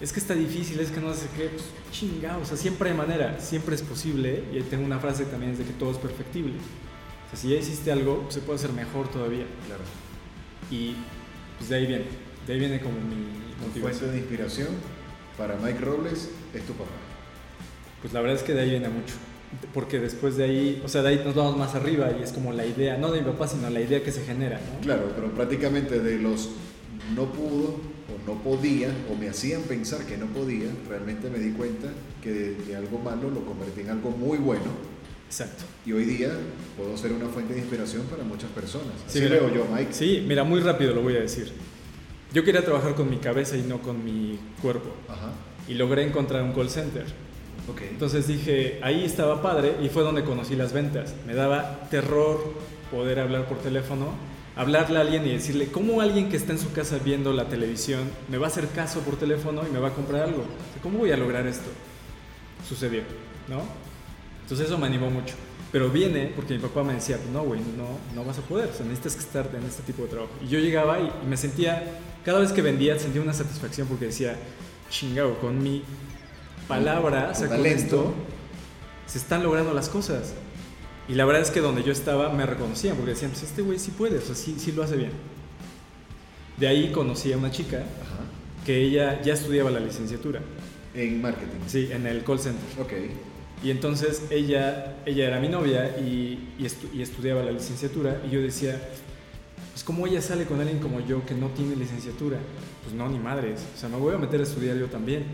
es 0.00 0.12
que 0.12 0.20
está 0.20 0.34
difícil, 0.34 0.78
es 0.80 0.90
que 0.90 1.00
no 1.00 1.14
sé 1.14 1.26
qué, 1.36 1.48
pues 1.48 1.64
chingado, 1.90 2.42
o 2.42 2.44
sea, 2.44 2.56
siempre 2.56 2.90
hay 2.90 2.96
manera, 2.96 3.40
siempre 3.40 3.74
es 3.74 3.82
posible. 3.82 4.44
Y 4.52 4.60
tengo 4.62 4.84
una 4.84 4.98
frase 4.98 5.24
también 5.24 5.52
es 5.52 5.58
de 5.58 5.64
que 5.64 5.72
todo 5.72 5.90
es 5.92 5.98
perfectible. 5.98 6.52
O 7.26 7.30
sea, 7.30 7.38
si 7.38 7.48
ya 7.48 7.56
hiciste 7.56 7.90
algo, 7.90 8.26
se 8.28 8.40
puede 8.40 8.58
hacer 8.58 8.72
mejor 8.72 9.08
todavía. 9.08 9.46
Claro. 9.66 9.82
Y 10.70 10.94
pues 11.58 11.70
de 11.70 11.76
ahí 11.76 11.86
viene, 11.86 12.04
de 12.46 12.52
ahí 12.52 12.58
viene 12.58 12.80
como 12.80 12.94
mi 12.94 13.66
motivación. 13.66 13.82
fuente 13.82 14.06
de 14.12 14.18
inspiración 14.18 14.68
para 15.38 15.56
Mike 15.56 15.80
Robles 15.80 16.30
es 16.54 16.66
tu 16.66 16.74
papá. 16.74 16.90
Pues 18.02 18.12
la 18.12 18.20
verdad 18.20 18.36
es 18.36 18.42
que 18.42 18.52
de 18.52 18.60
ahí 18.60 18.70
viene 18.70 18.88
mucho 18.88 19.14
porque 19.72 19.98
después 19.98 20.36
de 20.36 20.44
ahí, 20.44 20.82
o 20.84 20.88
sea, 20.88 21.02
de 21.02 21.10
ahí 21.10 21.22
nos 21.24 21.34
vamos 21.34 21.56
más 21.56 21.74
arriba 21.74 22.10
y 22.18 22.22
es 22.22 22.32
como 22.32 22.52
la 22.52 22.66
idea, 22.66 22.96
no 22.96 23.12
de 23.12 23.20
mi 23.20 23.26
papá, 23.26 23.48
sino 23.48 23.68
la 23.70 23.80
idea 23.80 24.02
que 24.02 24.12
se 24.12 24.24
genera, 24.24 24.58
¿no? 24.58 24.80
Claro, 24.80 25.12
pero 25.14 25.30
prácticamente 25.32 26.00
de 26.00 26.18
los 26.18 26.50
no 27.14 27.32
pudo 27.32 27.68
o 28.08 28.26
no 28.26 28.42
podía 28.42 28.88
o 29.12 29.16
me 29.16 29.28
hacían 29.28 29.62
pensar 29.62 30.04
que 30.06 30.16
no 30.16 30.26
podía, 30.26 30.68
realmente 30.88 31.30
me 31.30 31.38
di 31.38 31.52
cuenta 31.52 31.88
que 32.22 32.30
de, 32.32 32.54
de 32.54 32.76
algo 32.76 32.98
malo 32.98 33.30
lo 33.30 33.44
convertí 33.44 33.82
en 33.82 33.90
algo 33.90 34.10
muy 34.10 34.38
bueno. 34.38 34.96
Exacto. 35.26 35.64
Y 35.84 35.92
hoy 35.92 36.04
día 36.04 36.30
puedo 36.76 36.96
ser 36.96 37.12
una 37.12 37.28
fuente 37.28 37.54
de 37.54 37.60
inspiración 37.60 38.04
para 38.06 38.22
muchas 38.22 38.50
personas. 38.50 38.94
Así 39.06 39.18
Sí, 39.18 39.24
mira, 39.24 39.36
veo 39.36 39.54
yo, 39.54 39.66
Mike. 39.72 39.92
Sí, 39.92 40.24
mira, 40.26 40.44
muy 40.44 40.60
rápido 40.60 40.94
lo 40.94 41.02
voy 41.02 41.16
a 41.16 41.20
decir. 41.20 41.52
Yo 42.32 42.44
quería 42.44 42.64
trabajar 42.64 42.94
con 42.94 43.10
mi 43.10 43.16
cabeza 43.18 43.56
y 43.56 43.62
no 43.62 43.80
con 43.82 44.04
mi 44.04 44.38
cuerpo. 44.62 44.90
Ajá. 45.08 45.32
Y 45.68 45.74
logré 45.74 46.04
encontrar 46.04 46.42
un 46.42 46.52
call 46.52 46.70
center. 46.70 47.06
Ok. 47.68 47.82
Entonces 47.90 48.28
dije, 48.28 48.78
ahí 48.82 49.04
estaba 49.04 49.42
padre 49.42 49.76
y 49.82 49.88
fue 49.88 50.02
donde 50.02 50.24
conocí 50.24 50.54
las 50.54 50.72
ventas. 50.72 51.14
Me 51.26 51.34
daba 51.34 51.88
terror 51.90 52.52
poder 52.90 53.18
hablar 53.18 53.46
por 53.46 53.58
teléfono, 53.58 54.12
hablarle 54.54 54.98
a 54.98 55.00
alguien 55.02 55.26
y 55.26 55.30
decirle, 55.30 55.68
¿cómo 55.68 56.00
alguien 56.00 56.28
que 56.28 56.36
está 56.36 56.52
en 56.52 56.58
su 56.58 56.72
casa 56.72 56.98
viendo 57.04 57.32
la 57.32 57.48
televisión 57.48 58.02
me 58.28 58.38
va 58.38 58.46
a 58.46 58.48
hacer 58.48 58.68
caso 58.68 59.00
por 59.00 59.16
teléfono 59.16 59.62
y 59.68 59.72
me 59.72 59.80
va 59.80 59.88
a 59.88 59.92
comprar 59.92 60.22
algo? 60.22 60.44
¿Cómo 60.82 60.98
voy 60.98 61.10
a 61.10 61.16
lograr 61.16 61.46
esto? 61.46 61.68
Sucedió, 62.68 63.02
¿no? 63.48 63.62
Entonces 64.42 64.68
eso 64.68 64.78
me 64.78 64.86
animó 64.86 65.10
mucho. 65.10 65.34
Pero 65.72 65.90
viene 65.90 66.32
porque 66.34 66.54
mi 66.54 66.60
papá 66.60 66.84
me 66.84 66.94
decía, 66.94 67.18
no, 67.32 67.42
güey, 67.42 67.60
no, 67.60 67.98
no 68.14 68.24
vas 68.24 68.38
a 68.38 68.42
poder, 68.42 68.70
o 68.70 68.72
sea, 68.72 68.86
necesitas 68.86 69.16
estar 69.16 69.50
en 69.52 69.66
este 69.66 69.82
tipo 69.82 70.04
de 70.04 70.08
trabajo. 70.08 70.32
Y 70.42 70.48
yo 70.48 70.60
llegaba 70.60 71.00
y, 71.00 71.10
me 71.28 71.36
sentía, 71.36 72.00
cada 72.24 72.38
vez 72.38 72.52
que 72.52 72.62
vendía, 72.62 72.98
sentía 72.98 73.20
una 73.20 73.32
satisfacción 73.32 73.88
porque 73.88 74.06
decía, 74.06 74.36
chingado, 74.88 75.38
con 75.40 75.60
mi 75.60 75.82
palabra, 76.68 77.30
o 77.32 77.34
sea, 77.34 77.48
con 77.48 77.64
esto, 77.66 78.14
se 79.06 79.18
están 79.18 79.42
logrando 79.42 79.72
las 79.72 79.88
cosas. 79.88 80.34
Y 81.08 81.14
la 81.14 81.24
verdad 81.24 81.42
es 81.42 81.50
que 81.50 81.60
donde 81.60 81.82
yo 81.82 81.92
estaba 81.92 82.30
me 82.32 82.46
reconocían 82.46 82.96
porque 82.96 83.12
decían, 83.12 83.30
pues 83.30 83.44
este 83.44 83.62
güey 83.62 83.78
sí 83.78 83.92
puede, 83.92 84.18
o 84.18 84.22
sea, 84.22 84.34
sí, 84.34 84.56
sí 84.58 84.72
lo 84.72 84.82
hace 84.82 84.96
bien. 84.96 85.12
De 86.56 86.66
ahí 86.66 86.90
conocí 86.90 87.32
a 87.32 87.36
una 87.36 87.50
chica 87.50 87.84
que 88.64 88.82
ella 88.82 89.22
ya 89.22 89.34
estudiaba 89.34 89.70
la 89.70 89.80
licenciatura. 89.80 90.40
En 90.94 91.20
marketing. 91.20 91.60
Sí, 91.66 91.88
en 91.92 92.06
el 92.06 92.24
call 92.24 92.40
center. 92.40 92.80
Ok. 92.80 92.92
Y 93.62 93.70
entonces 93.70 94.22
ella, 94.30 94.96
ella 95.06 95.26
era 95.26 95.40
mi 95.40 95.48
novia 95.48 95.98
y, 95.98 96.54
y, 96.58 97.02
estudiaba 97.02 97.42
la 97.42 97.52
licenciatura 97.52 98.20
y 98.26 98.30
yo 98.30 98.40
decía, 98.40 98.80
pues 99.72 99.84
¿cómo 99.84 100.06
ella 100.06 100.20
sale 100.20 100.44
con 100.44 100.60
alguien 100.60 100.78
como 100.78 101.00
yo 101.00 101.24
que 101.24 101.34
no 101.34 101.48
tiene 101.48 101.76
licenciatura? 101.76 102.38
Pues 102.82 102.94
no, 102.94 103.08
ni 103.08 103.18
madres. 103.18 103.60
O 103.74 103.78
sea, 103.78 103.88
me 103.88 103.96
voy 103.96 104.14
a 104.14 104.18
meter 104.18 104.40
a 104.40 104.42
estudiar 104.42 104.76
yo 104.76 104.86
también. 104.86 105.24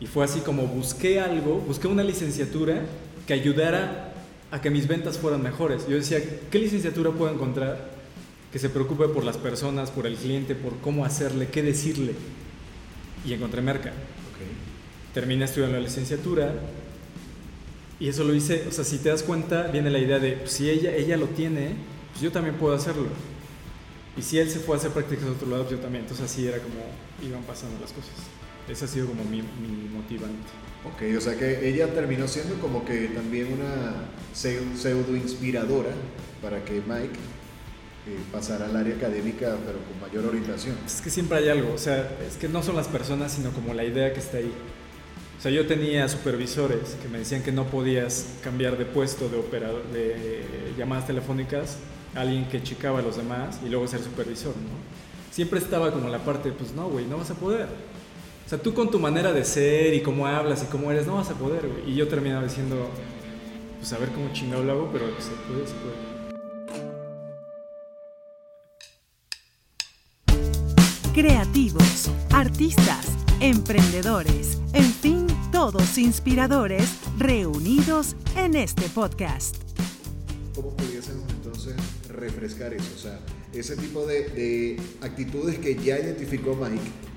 Y 0.00 0.06
fue 0.06 0.24
así 0.24 0.40
como 0.40 0.66
busqué 0.66 1.20
algo, 1.20 1.56
busqué 1.66 1.88
una 1.88 2.04
licenciatura 2.04 2.82
que 3.26 3.32
ayudara 3.32 4.12
a 4.50 4.60
que 4.60 4.70
mis 4.70 4.86
ventas 4.86 5.18
fueran 5.18 5.42
mejores. 5.42 5.86
Yo 5.88 5.96
decía, 5.96 6.22
¿qué 6.50 6.58
licenciatura 6.58 7.10
puedo 7.10 7.32
encontrar 7.32 7.90
que 8.52 8.58
se 8.58 8.70
preocupe 8.70 9.08
por 9.08 9.24
las 9.24 9.36
personas, 9.36 9.90
por 9.90 10.06
el 10.06 10.16
cliente, 10.16 10.54
por 10.54 10.78
cómo 10.78 11.04
hacerle, 11.04 11.48
qué 11.48 11.62
decirle? 11.62 12.14
Y 13.26 13.32
encontré 13.32 13.60
Merca. 13.60 13.92
Terminé 15.12 15.44
estudiando 15.44 15.76
la 15.76 15.82
licenciatura 15.82 16.54
y 18.00 18.08
eso 18.08 18.22
lo 18.22 18.32
hice, 18.34 18.64
o 18.68 18.72
sea, 18.72 18.84
si 18.84 18.98
te 18.98 19.08
das 19.08 19.24
cuenta, 19.24 19.64
viene 19.64 19.90
la 19.90 19.98
idea 19.98 20.20
de, 20.20 20.32
pues, 20.32 20.52
si 20.52 20.70
ella, 20.70 20.94
ella 20.94 21.16
lo 21.16 21.26
tiene, 21.26 21.74
pues 22.12 22.22
yo 22.22 22.30
también 22.30 22.54
puedo 22.54 22.74
hacerlo. 22.74 23.08
Y 24.16 24.22
si 24.22 24.38
él 24.38 24.48
se 24.48 24.60
a 24.70 24.76
hacer 24.76 24.90
prácticas 24.92 25.26
a 25.26 25.32
otro 25.32 25.48
lado, 25.48 25.68
yo 25.68 25.78
también. 25.78 26.04
Entonces 26.04 26.24
así 26.24 26.46
era 26.46 26.58
como 26.58 26.76
iban 27.22 27.42
pasando 27.42 27.78
las 27.80 27.92
cosas. 27.92 28.12
Ese 28.68 28.84
ha 28.84 28.88
sido 28.88 29.06
como 29.06 29.24
mi, 29.24 29.42
mi 29.42 29.88
motivante. 29.88 30.48
Ok, 30.84 31.16
o 31.16 31.20
sea 31.20 31.36
que 31.36 31.68
ella 31.68 31.92
terminó 31.92 32.28
siendo 32.28 32.54
como 32.60 32.84
que 32.84 33.08
también 33.08 33.52
una 33.52 34.08
pseudo 34.32 35.16
inspiradora 35.16 35.90
para 36.40 36.64
que 36.64 36.74
Mike 36.74 37.18
eh, 38.06 38.18
pasara 38.32 38.66
al 38.66 38.76
área 38.76 38.94
académica, 38.94 39.56
pero 39.66 39.78
con 39.78 40.00
mayor 40.00 40.26
orientación. 40.26 40.76
Es 40.86 41.00
que 41.00 41.10
siempre 41.10 41.38
hay 41.38 41.48
algo, 41.48 41.74
o 41.74 41.78
sea, 41.78 42.16
es 42.26 42.36
que 42.36 42.48
no 42.48 42.62
son 42.62 42.76
las 42.76 42.86
personas, 42.86 43.32
sino 43.32 43.50
como 43.50 43.74
la 43.74 43.84
idea 43.84 44.12
que 44.12 44.20
está 44.20 44.38
ahí. 44.38 44.52
O 45.38 45.42
sea, 45.42 45.50
yo 45.50 45.66
tenía 45.66 46.08
supervisores 46.08 46.96
que 47.02 47.08
me 47.08 47.18
decían 47.18 47.42
que 47.42 47.52
no 47.52 47.66
podías 47.66 48.26
cambiar 48.42 48.78
de 48.78 48.86
puesto 48.86 49.28
de 49.28 49.36
operador 49.36 49.84
de 49.92 50.42
llamadas 50.76 51.06
telefónicas 51.06 51.78
a 52.14 52.22
alguien 52.22 52.48
que 52.48 52.62
checaba 52.62 53.00
a 53.00 53.02
los 53.02 53.16
demás 53.16 53.60
y 53.64 53.68
luego 53.68 53.86
ser 53.86 54.00
supervisor, 54.00 54.56
¿no? 54.56 54.98
Siempre 55.30 55.58
estaba 55.58 55.92
como 55.92 56.08
la 56.08 56.24
parte, 56.24 56.50
pues 56.50 56.72
no, 56.72 56.88
güey, 56.88 57.04
no 57.06 57.18
vas 57.18 57.30
a 57.30 57.34
poder. 57.34 57.68
O 58.48 58.50
sea, 58.50 58.58
tú 58.58 58.72
con 58.72 58.90
tu 58.90 58.98
manera 58.98 59.30
de 59.34 59.44
ser 59.44 59.92
y 59.92 60.00
cómo 60.00 60.26
hablas 60.26 60.62
y 60.62 60.66
cómo 60.68 60.90
eres, 60.90 61.06
no 61.06 61.16
vas 61.16 61.28
a 61.28 61.34
poder, 61.34 61.68
güey. 61.68 61.92
Y 61.92 61.94
yo 61.94 62.08
terminaba 62.08 62.44
diciendo, 62.44 62.88
pues 63.78 63.92
a 63.92 63.98
ver 63.98 64.08
cómo 64.08 64.32
chingado 64.32 64.64
lo 64.64 64.72
hago, 64.72 64.90
pero 64.90 65.04
se 65.20 65.32
puede, 65.46 65.66
se 65.66 65.74
puede. 65.74 65.96
Creativos, 71.12 72.10
artistas, 72.30 73.18
emprendedores, 73.40 74.58
en 74.72 74.94
fin, 74.94 75.26
todos 75.52 75.98
inspiradores 75.98 76.88
reunidos 77.18 78.16
en 78.34 78.56
este 78.56 78.88
podcast. 78.88 79.56
¿Cómo 80.54 80.74
pudiésemos 80.74 81.28
entonces 81.28 81.76
refrescar 82.08 82.72
eso? 82.72 82.94
O 82.96 82.98
sea, 82.98 83.20
ese 83.52 83.76
tipo 83.76 84.06
de, 84.06 84.30
de 84.30 84.80
actitudes 85.02 85.58
que 85.58 85.74
ya 85.74 85.98
identificó 85.98 86.56
Mike 86.56 87.07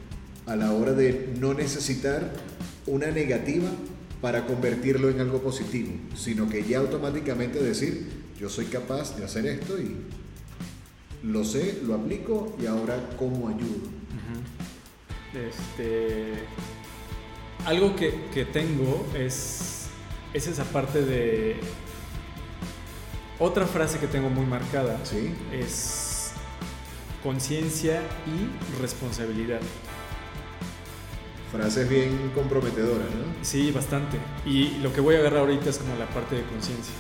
a 0.46 0.56
la 0.56 0.72
hora 0.74 0.94
de 0.94 1.34
no 1.40 1.54
necesitar 1.54 2.32
una 2.88 3.08
negativa 3.08 3.70
para 4.22 4.46
convertirlo 4.46 5.10
en 5.10 5.20
algo 5.20 5.42
positivo, 5.42 5.92
sino 6.16 6.48
que 6.48 6.64
ya 6.64 6.80
automáticamente 6.80 7.62
decir, 7.62 8.08
yo 8.40 8.50
soy 8.50 8.66
capaz 8.66 9.18
de 9.18 9.26
hacer 9.26 9.46
esto 9.46 9.80
y 9.80 9.96
lo 11.24 11.44
sé, 11.44 11.80
lo 11.84 11.96
aplico 11.96 12.56
y 12.62 12.66
ahora 12.66 13.10
cómo 13.18 13.48
ayudo. 13.48 14.02
Este, 15.34 16.34
algo 17.66 17.96
que, 17.96 18.46
tengo 18.52 19.06
es, 19.16 19.88
es 20.34 20.48
esa 20.48 20.64
parte 20.66 21.04
de... 21.04 21.56
Otra 23.40 23.66
frase 23.66 23.98
que 23.98 24.06
tengo 24.06 24.30
muy 24.30 24.46
marcada 24.46 25.00
¿Sí? 25.04 25.34
es 25.52 26.32
conciencia 27.24 28.02
y 28.28 28.80
responsabilidad. 28.82 29.62
Frases 31.52 31.90
bien 31.90 32.32
comprometedoras, 32.34 33.08
¿no? 33.10 33.44
Sí, 33.44 33.72
bastante. 33.72 34.18
Y 34.46 34.78
lo 34.82 34.94
que 34.94 35.02
voy 35.02 35.16
a 35.16 35.20
agarrar 35.20 35.42
ahorita 35.42 35.70
es 35.70 35.78
como 35.78 35.96
la 35.98 36.08
parte 36.08 36.36
de 36.36 36.44
conciencia. 36.44 36.94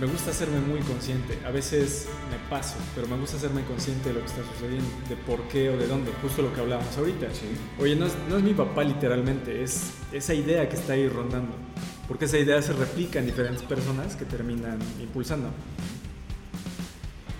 Me 0.00 0.06
gusta 0.06 0.30
hacerme 0.30 0.60
muy 0.60 0.80
consciente. 0.80 1.38
A 1.46 1.50
veces 1.50 2.08
me 2.30 2.38
paso, 2.48 2.76
pero 2.94 3.06
me 3.06 3.16
gusta 3.16 3.36
hacerme 3.36 3.62
consciente 3.64 4.08
de 4.08 4.14
lo 4.14 4.20
que 4.20 4.26
está 4.26 4.42
sucediendo, 4.54 4.88
de 5.08 5.16
por 5.16 5.42
qué 5.48 5.68
o 5.70 5.76
de 5.76 5.86
dónde. 5.86 6.10
Justo 6.22 6.42
lo 6.42 6.52
que 6.52 6.60
hablábamos 6.60 6.96
ahorita. 6.96 7.28
Sí. 7.32 7.46
Oye, 7.78 7.94
no 7.94 8.06
es, 8.06 8.14
no 8.28 8.38
es 8.38 8.42
mi 8.42 8.54
papá 8.54 8.82
literalmente, 8.82 9.62
es 9.62 9.92
esa 10.10 10.34
idea 10.34 10.68
que 10.68 10.76
está 10.76 10.94
ahí 10.94 11.08
rondando. 11.08 11.54
Porque 12.08 12.24
esa 12.24 12.38
idea 12.38 12.60
se 12.62 12.72
replica 12.72 13.18
en 13.18 13.26
diferentes 13.26 13.62
personas 13.62 14.16
que 14.16 14.24
terminan 14.24 14.78
impulsando. 15.00 15.50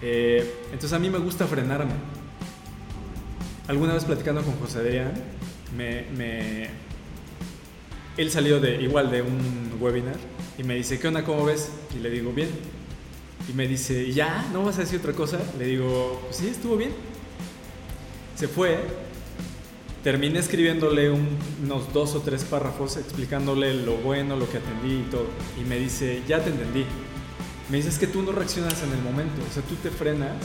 Eh, 0.03 0.55
entonces 0.67 0.93
a 0.93 0.99
mí 0.99 1.11
me 1.11 1.19
gusta 1.19 1.47
frenarme. 1.47 1.95
Alguna 3.69 3.95
vez 3.95 4.05
platicando 4.05 4.43
con 4.43 4.55
José 4.59 4.81
Adrián, 4.81 5.13
me, 5.77 6.69
él 8.17 8.31
salió 8.31 8.61
de 8.61 8.83
igual 8.83 9.11
de 9.11 9.23
un 9.23 9.73
webinar 9.81 10.17
y 10.59 10.63
me 10.63 10.75
dice, 10.75 10.99
¿qué 10.99 11.09
onda? 11.09 11.25
¿Cómo 11.25 11.45
ves? 11.45 11.71
Y 11.97 12.01
le 12.01 12.11
digo, 12.11 12.33
bien. 12.33 12.51
Y 13.49 13.53
me 13.53 13.67
dice, 13.67 14.13
¿ya? 14.13 14.47
¿No 14.53 14.65
vas 14.65 14.77
a 14.79 14.83
decir 14.83 14.99
otra 15.01 15.13
cosa? 15.13 15.39
Le 15.59 15.65
digo, 15.65 16.21
pues 16.25 16.37
sí, 16.37 16.49
estuvo 16.49 16.77
bien. 16.77 16.93
Se 18.37 18.49
fue. 18.49 18.79
Terminé 20.05 20.39
escribiéndole 20.39 21.11
unos 21.11 21.93
dos 21.93 22.15
o 22.15 22.21
tres 22.21 22.45
párrafos 22.45 22.97
explicándole 22.97 23.75
lo 23.75 23.97
bueno, 23.97 24.37
lo 24.37 24.51
que 24.51 24.59
atendí 24.59 25.01
y 25.01 25.11
todo. 25.11 25.27
Y 25.61 25.65
me 25.65 25.79
dice, 25.79 26.23
ya 26.27 26.43
te 26.43 26.51
entendí. 26.51 26.85
Me 27.71 27.79
dice, 27.79 27.91
es 27.91 27.99
que 27.99 28.07
tú 28.07 28.23
no 28.23 28.33
reaccionas 28.33 28.83
en 28.83 28.93
el 28.93 29.03
momento. 29.03 29.41
O 29.49 29.53
sea, 29.53 29.63
tú 29.63 29.75
te 29.77 29.91
frenas 29.91 30.37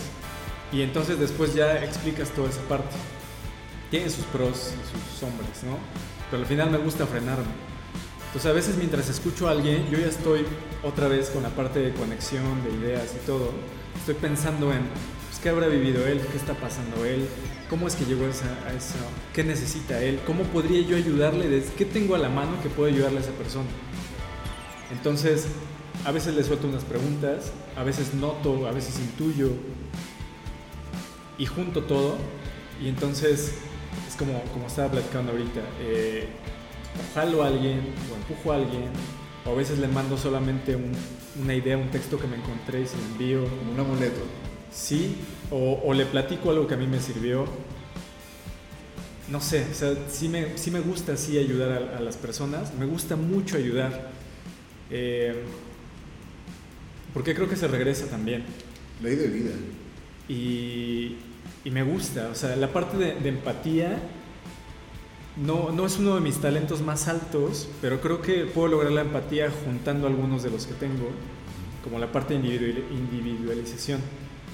y 0.72 0.82
entonces 0.82 1.20
después 1.20 1.54
ya 1.54 1.84
explicas 1.84 2.30
toda 2.32 2.50
esa 2.50 2.62
parte 2.62 2.96
tiene 3.96 4.10
sus 4.10 4.26
pros 4.26 4.74
y 4.74 4.91
sus 4.91 5.20
sombras, 5.20 5.64
¿no? 5.64 5.78
Pero 6.30 6.43
al 6.43 6.48
final 6.48 6.70
me 6.70 6.78
gusta 6.78 7.06
frenarme. 7.06 7.46
Entonces 8.28 8.52
a 8.52 8.54
veces 8.54 8.76
mientras 8.76 9.08
escucho 9.08 9.48
a 9.48 9.52
alguien, 9.52 9.88
yo 9.89 9.98
ya 9.98 10.08
estoy 10.08 10.46
otra 10.84 11.08
vez 11.08 11.30
con 11.30 11.43
la 11.43 11.50
parte 11.50 11.80
de 11.80 11.93
conexión, 11.93 12.62
de 12.66 12.72
ideas 12.72 13.14
y 13.16 13.26
todo. 13.26 13.52
Estoy 13.98 14.16
pensando 14.16 14.74
en 14.74 14.82
pues, 15.30 15.39
qué 15.41 15.48
habrá 15.48 15.68
vivido 15.68 16.06
él, 16.06 16.20
qué 16.30 16.38
está 16.38 16.56
pasando 16.56 17.06
él, 17.06 17.26
cómo 17.70 17.88
es 17.88 17.96
que 17.96 18.04
llegó 18.04 18.26
a, 18.26 18.30
eso, 18.30 18.96
qué 19.34 19.46
necesita 19.46 20.02
él, 20.04 20.20
cómo 20.28 20.43
podría 20.43 20.82
yo 20.82 20.98
ayudarle, 20.98 21.64
qué 21.78 21.86
tengo 21.86 22.16
a 22.16 22.18
la 22.18 22.28
mano 22.28 22.62
que 22.62 22.68
puedo 22.68 22.93
ayudarle 22.93 23.20
a 23.20 23.22
esa 23.22 23.32
persona. 23.32 23.70
Entonces, 24.91 25.48
a 26.04 26.12
veces 26.12 26.36
le 26.36 26.43
suelto 26.43 26.68
unas 26.68 26.84
preguntas, 26.84 27.54
a 27.78 27.84
veces 27.84 28.14
noto, 28.14 28.68
a 28.68 28.74
veces 28.74 29.00
intuyo 29.00 29.52
y 31.38 31.46
junto 31.46 31.84
todo 31.84 32.18
y 32.84 32.89
entonces 32.89 33.54
es 34.16 34.20
como, 34.20 34.41
como 34.53 34.68
estaba 34.68 34.91
platicando 34.91 35.32
ahorita, 35.34 35.61
eh, 35.82 36.28
jalo 37.13 37.43
a 37.43 37.47
alguien 37.47 37.82
o 38.11 38.16
empujo 38.16 38.51
a 38.51 38.55
alguien, 38.55 38.89
o 39.45 39.51
a 39.51 39.53
veces 39.53 39.80
le 39.80 39.88
mando 39.88 40.18
solamente 40.18 40.78
una 41.41 41.53
idea, 41.53 41.78
un 41.78 41.89
texto 41.91 42.20
que 42.20 42.28
me 42.28 42.38
encontré 42.38 42.82
y 42.82 42.88
se 42.88 42.97
lo 42.97 43.03
envío. 43.03 43.43
un 43.43 43.80
amuleto. 43.80 44.22
Sí, 44.72 45.16
o, 45.51 45.93
le 45.93 46.05
platico 46.05 46.49
algo 46.49 46.68
que 46.68 46.74
a 46.74 46.78
mí 46.78 46.88
me 46.88 46.99
sirvió. 46.99 47.45
No 49.30 49.41
sé, 49.41 49.66
o 49.72 49.74
sea, 49.74 49.93
sí 50.09 50.30
me, 50.30 50.57
sí 50.57 50.70
me 50.72 50.80
gusta 50.80 51.13
así 51.13 51.38
ayudar 51.38 51.72
a, 51.72 51.99
las 51.99 52.16
personas, 52.18 52.74
me 52.76 52.86
gusta 52.86 53.16
mucho 53.16 53.57
ayudar. 53.57 54.11
Eh, 54.91 55.43
porque 57.13 57.34
creo 57.34 57.49
que 57.49 57.55
se 57.55 57.68
regresa 57.68 58.07
también. 58.07 58.43
Ley 59.01 59.16
de 59.16 59.28
vida. 59.28 59.51
Y, 60.28 61.18
y 61.66 61.72
me 61.72 61.84
gusta. 61.84 62.30
O 62.32 62.36
sea, 62.36 62.55
la 62.55 62.72
parte 62.72 62.95
de, 62.95 63.28
empatía 63.28 63.97
no, 65.36 65.72
no, 65.72 65.86
es 65.86 65.97
uno 65.97 66.16
de 66.16 66.22
mis 66.22 66.38
talentos 66.38 66.82
más 66.82 67.09
altos, 67.09 67.68
pero 67.82 67.99
creo 67.99 68.22
que 68.22 68.45
puedo 68.45 68.70
lograr 68.70 68.93
la 68.93 69.01
empatía 69.01 69.51
juntando 69.66 70.07
algunos 70.07 70.43
de 70.43 70.51
los 70.51 70.66
que 70.66 70.76
tengo, 70.76 71.09
como 71.84 71.99
la 71.99 72.09
parte 72.09 72.39
de 72.39 72.86
individualización. 72.91 73.99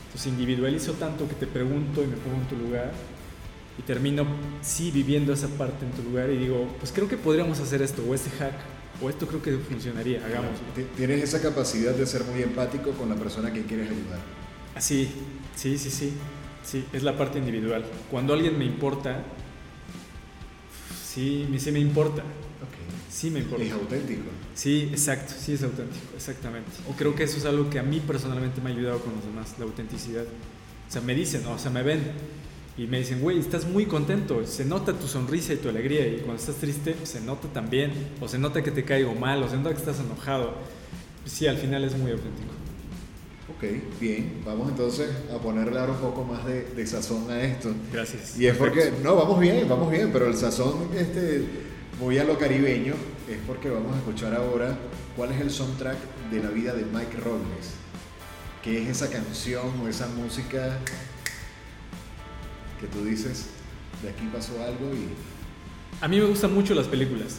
Entonces 0.07 0.27
individualizo 0.27 0.93
tanto 0.93 1.27
que 1.27 1.35
te 1.35 1.45
pregunto 1.45 2.03
y 2.03 2.07
me 2.07 2.15
pongo 2.17 2.37
en 2.37 2.47
tu 2.47 2.55
lugar 2.57 2.91
y 3.77 3.81
termino, 3.83 4.25
sí, 4.61 4.91
viviendo 4.91 5.31
esa 5.31 5.47
parte 5.47 5.85
en 5.85 5.91
tu 5.91 6.03
lugar 6.03 6.29
y 6.29 6.37
digo, 6.37 6.67
pues 6.79 6.91
creo 6.91 7.07
que 7.07 7.17
podríamos 7.17 7.59
hacer 7.59 7.81
esto 7.81 8.03
o 8.09 8.13
este 8.13 8.29
hack 8.31 8.55
o 9.01 9.09
esto 9.09 9.27
creo 9.27 9.41
que 9.41 9.57
funcionaría, 9.57 10.25
hagámoslo. 10.25 10.65
Tienes 10.97 11.23
esa 11.23 11.41
capacidad 11.41 11.93
de 11.93 12.05
ser 12.05 12.23
muy 12.25 12.41
empático 12.41 12.91
con 12.91 13.09
la 13.09 13.15
persona 13.15 13.53
que 13.53 13.63
quieres 13.63 13.89
ayudar. 13.89 14.19
Así, 14.75 15.09
sí, 15.55 15.77
sí, 15.77 15.89
sí, 15.89 16.13
sí, 16.63 16.85
es 16.93 17.03
la 17.03 17.17
parte 17.17 17.39
individual. 17.39 17.83
Cuando 18.09 18.33
alguien 18.33 18.57
me 18.57 18.65
importa, 18.65 19.23
sí, 21.03 21.47
sí 21.57 21.71
me 21.71 21.79
importa. 21.79 22.23
Sí 23.09 23.29
me 23.29 23.39
importa. 23.39 23.65
Es 23.65 23.73
auténtico. 23.73 24.21
Sí, 24.55 24.87
exacto, 24.89 25.33
sí 25.37 25.53
es 25.53 25.63
auténtico, 25.63 26.15
exactamente. 26.15 26.71
Y 26.89 26.93
creo 26.93 27.13
que 27.13 27.23
eso 27.23 27.37
es 27.37 27.45
algo 27.45 27.69
que 27.69 27.77
a 27.77 27.83
mí 27.83 27.99
personalmente 27.99 28.61
me 28.61 28.69
ha 28.69 28.73
ayudado 28.73 28.99
con 28.99 29.13
los 29.13 29.25
demás, 29.25 29.53
la 29.59 29.65
autenticidad. 29.65 30.23
O 30.23 30.91
sea, 30.91 31.01
me 31.01 31.13
dicen, 31.13 31.45
o 31.45 31.59
sea, 31.59 31.71
me 31.71 31.83
ven 31.83 31.99
y 32.77 32.87
me 32.87 32.99
dicen, 32.99 33.19
güey, 33.19 33.37
estás 33.37 33.67
muy 33.67 33.85
contento, 33.85 34.45
se 34.47 34.63
nota 34.63 34.93
tu 34.93 35.07
sonrisa 35.07 35.53
y 35.53 35.57
tu 35.57 35.67
alegría, 35.67 36.07
y 36.07 36.17
cuando 36.17 36.35
estás 36.35 36.55
triste, 36.55 36.95
se 37.03 37.19
nota 37.19 37.49
también, 37.49 37.91
o 38.21 38.27
se 38.29 38.37
nota 38.37 38.63
que 38.63 38.71
te 38.71 38.85
caigo 38.85 39.13
mal, 39.13 39.43
o 39.43 39.49
se 39.49 39.57
nota 39.57 39.71
que 39.71 39.79
estás 39.79 39.99
enojado. 39.99 40.55
Sí, 41.25 41.47
al 41.47 41.57
final 41.57 41.83
es 41.83 41.97
muy 41.97 42.11
auténtico. 42.11 42.60
Ok, 43.61 43.67
bien, 43.99 44.41
vamos 44.43 44.69
entonces 44.69 45.07
a 45.31 45.37
ponerle 45.37 45.77
ahora 45.77 45.91
un 45.91 45.99
poco 45.99 46.23
más 46.23 46.43
de, 46.47 46.63
de 46.63 46.87
sazón 46.87 47.29
a 47.29 47.43
esto. 47.43 47.71
Gracias. 47.93 48.35
Y 48.35 48.47
es 48.47 48.57
porque, 48.57 48.91
no, 49.03 49.15
vamos 49.15 49.39
bien, 49.39 49.69
vamos 49.69 49.91
bien, 49.91 50.09
pero 50.11 50.25
el 50.25 50.35
sazón 50.35 50.89
este, 50.97 51.45
muy 51.99 52.17
a 52.17 52.23
lo 52.23 52.39
caribeño 52.39 52.95
es 53.29 53.37
porque 53.45 53.69
vamos 53.69 53.93
a 53.93 53.99
escuchar 53.99 54.33
ahora 54.33 54.75
cuál 55.15 55.31
es 55.31 55.41
el 55.41 55.51
soundtrack 55.51 55.95
de 56.31 56.41
la 56.41 56.49
vida 56.49 56.73
de 56.73 56.85
Mike 56.85 57.17
Robles. 57.23 57.75
¿Qué 58.63 58.81
es 58.81 58.89
esa 58.89 59.11
canción 59.11 59.79
o 59.83 59.87
esa 59.87 60.07
música 60.07 60.79
que 62.79 62.87
tú 62.87 63.05
dices, 63.05 63.45
de 64.01 64.09
aquí 64.09 64.27
pasó 64.33 64.53
algo 64.63 64.91
y... 64.91 66.03
A 66.03 66.07
mí 66.07 66.19
me 66.19 66.25
gustan 66.25 66.51
mucho 66.51 66.73
las 66.73 66.87
películas. 66.87 67.37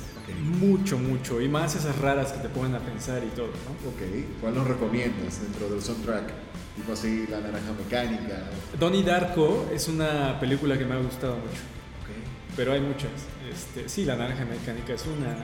Mucho, 0.58 0.98
mucho. 0.98 1.40
Y 1.40 1.48
más 1.48 1.74
esas 1.74 1.98
raras 1.98 2.32
que 2.32 2.38
te 2.38 2.48
ponen 2.48 2.74
a 2.74 2.78
pensar 2.78 3.22
y 3.24 3.28
todo, 3.34 3.48
¿no? 3.48 3.90
Ok. 3.90 4.40
¿Cuál 4.40 4.54
nos 4.54 4.66
recomiendas 4.66 5.42
dentro 5.42 5.68
del 5.68 5.82
soundtrack? 5.82 6.32
Tipo 6.76 6.92
así, 6.92 7.26
La 7.28 7.40
Naranja 7.40 7.72
Mecánica. 7.72 8.44
Donnie 8.78 9.02
Darko 9.02 9.68
es 9.74 9.88
una 9.88 10.38
película 10.40 10.78
que 10.78 10.84
me 10.84 10.94
ha 10.94 10.98
gustado 10.98 11.36
mucho. 11.36 11.62
Pero 12.56 12.72
hay 12.72 12.80
muchas. 12.80 13.10
Este, 13.50 13.88
sí, 13.88 14.04
La 14.04 14.16
Naranja 14.16 14.44
Mecánica 14.44 14.94
es 14.94 15.04
una. 15.06 15.36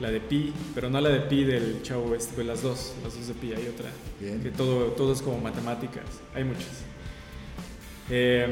La 0.00 0.10
de 0.10 0.20
Pi, 0.20 0.52
pero 0.74 0.90
no 0.90 1.00
la 1.00 1.08
de 1.08 1.20
Pi 1.20 1.44
del 1.44 1.80
chavo 1.82 2.16
este, 2.16 2.34
pues 2.34 2.44
las 2.44 2.62
dos, 2.62 2.94
las 3.04 3.14
dos 3.14 3.28
de 3.28 3.34
Pi, 3.34 3.52
hay 3.52 3.68
otra. 3.68 3.90
Que 4.18 4.50
todo, 4.50 4.86
todo 4.86 5.12
es 5.12 5.22
como 5.22 5.38
matemáticas. 5.38 6.02
Hay 6.34 6.42
muchas. 6.42 6.82
Eh, 8.10 8.48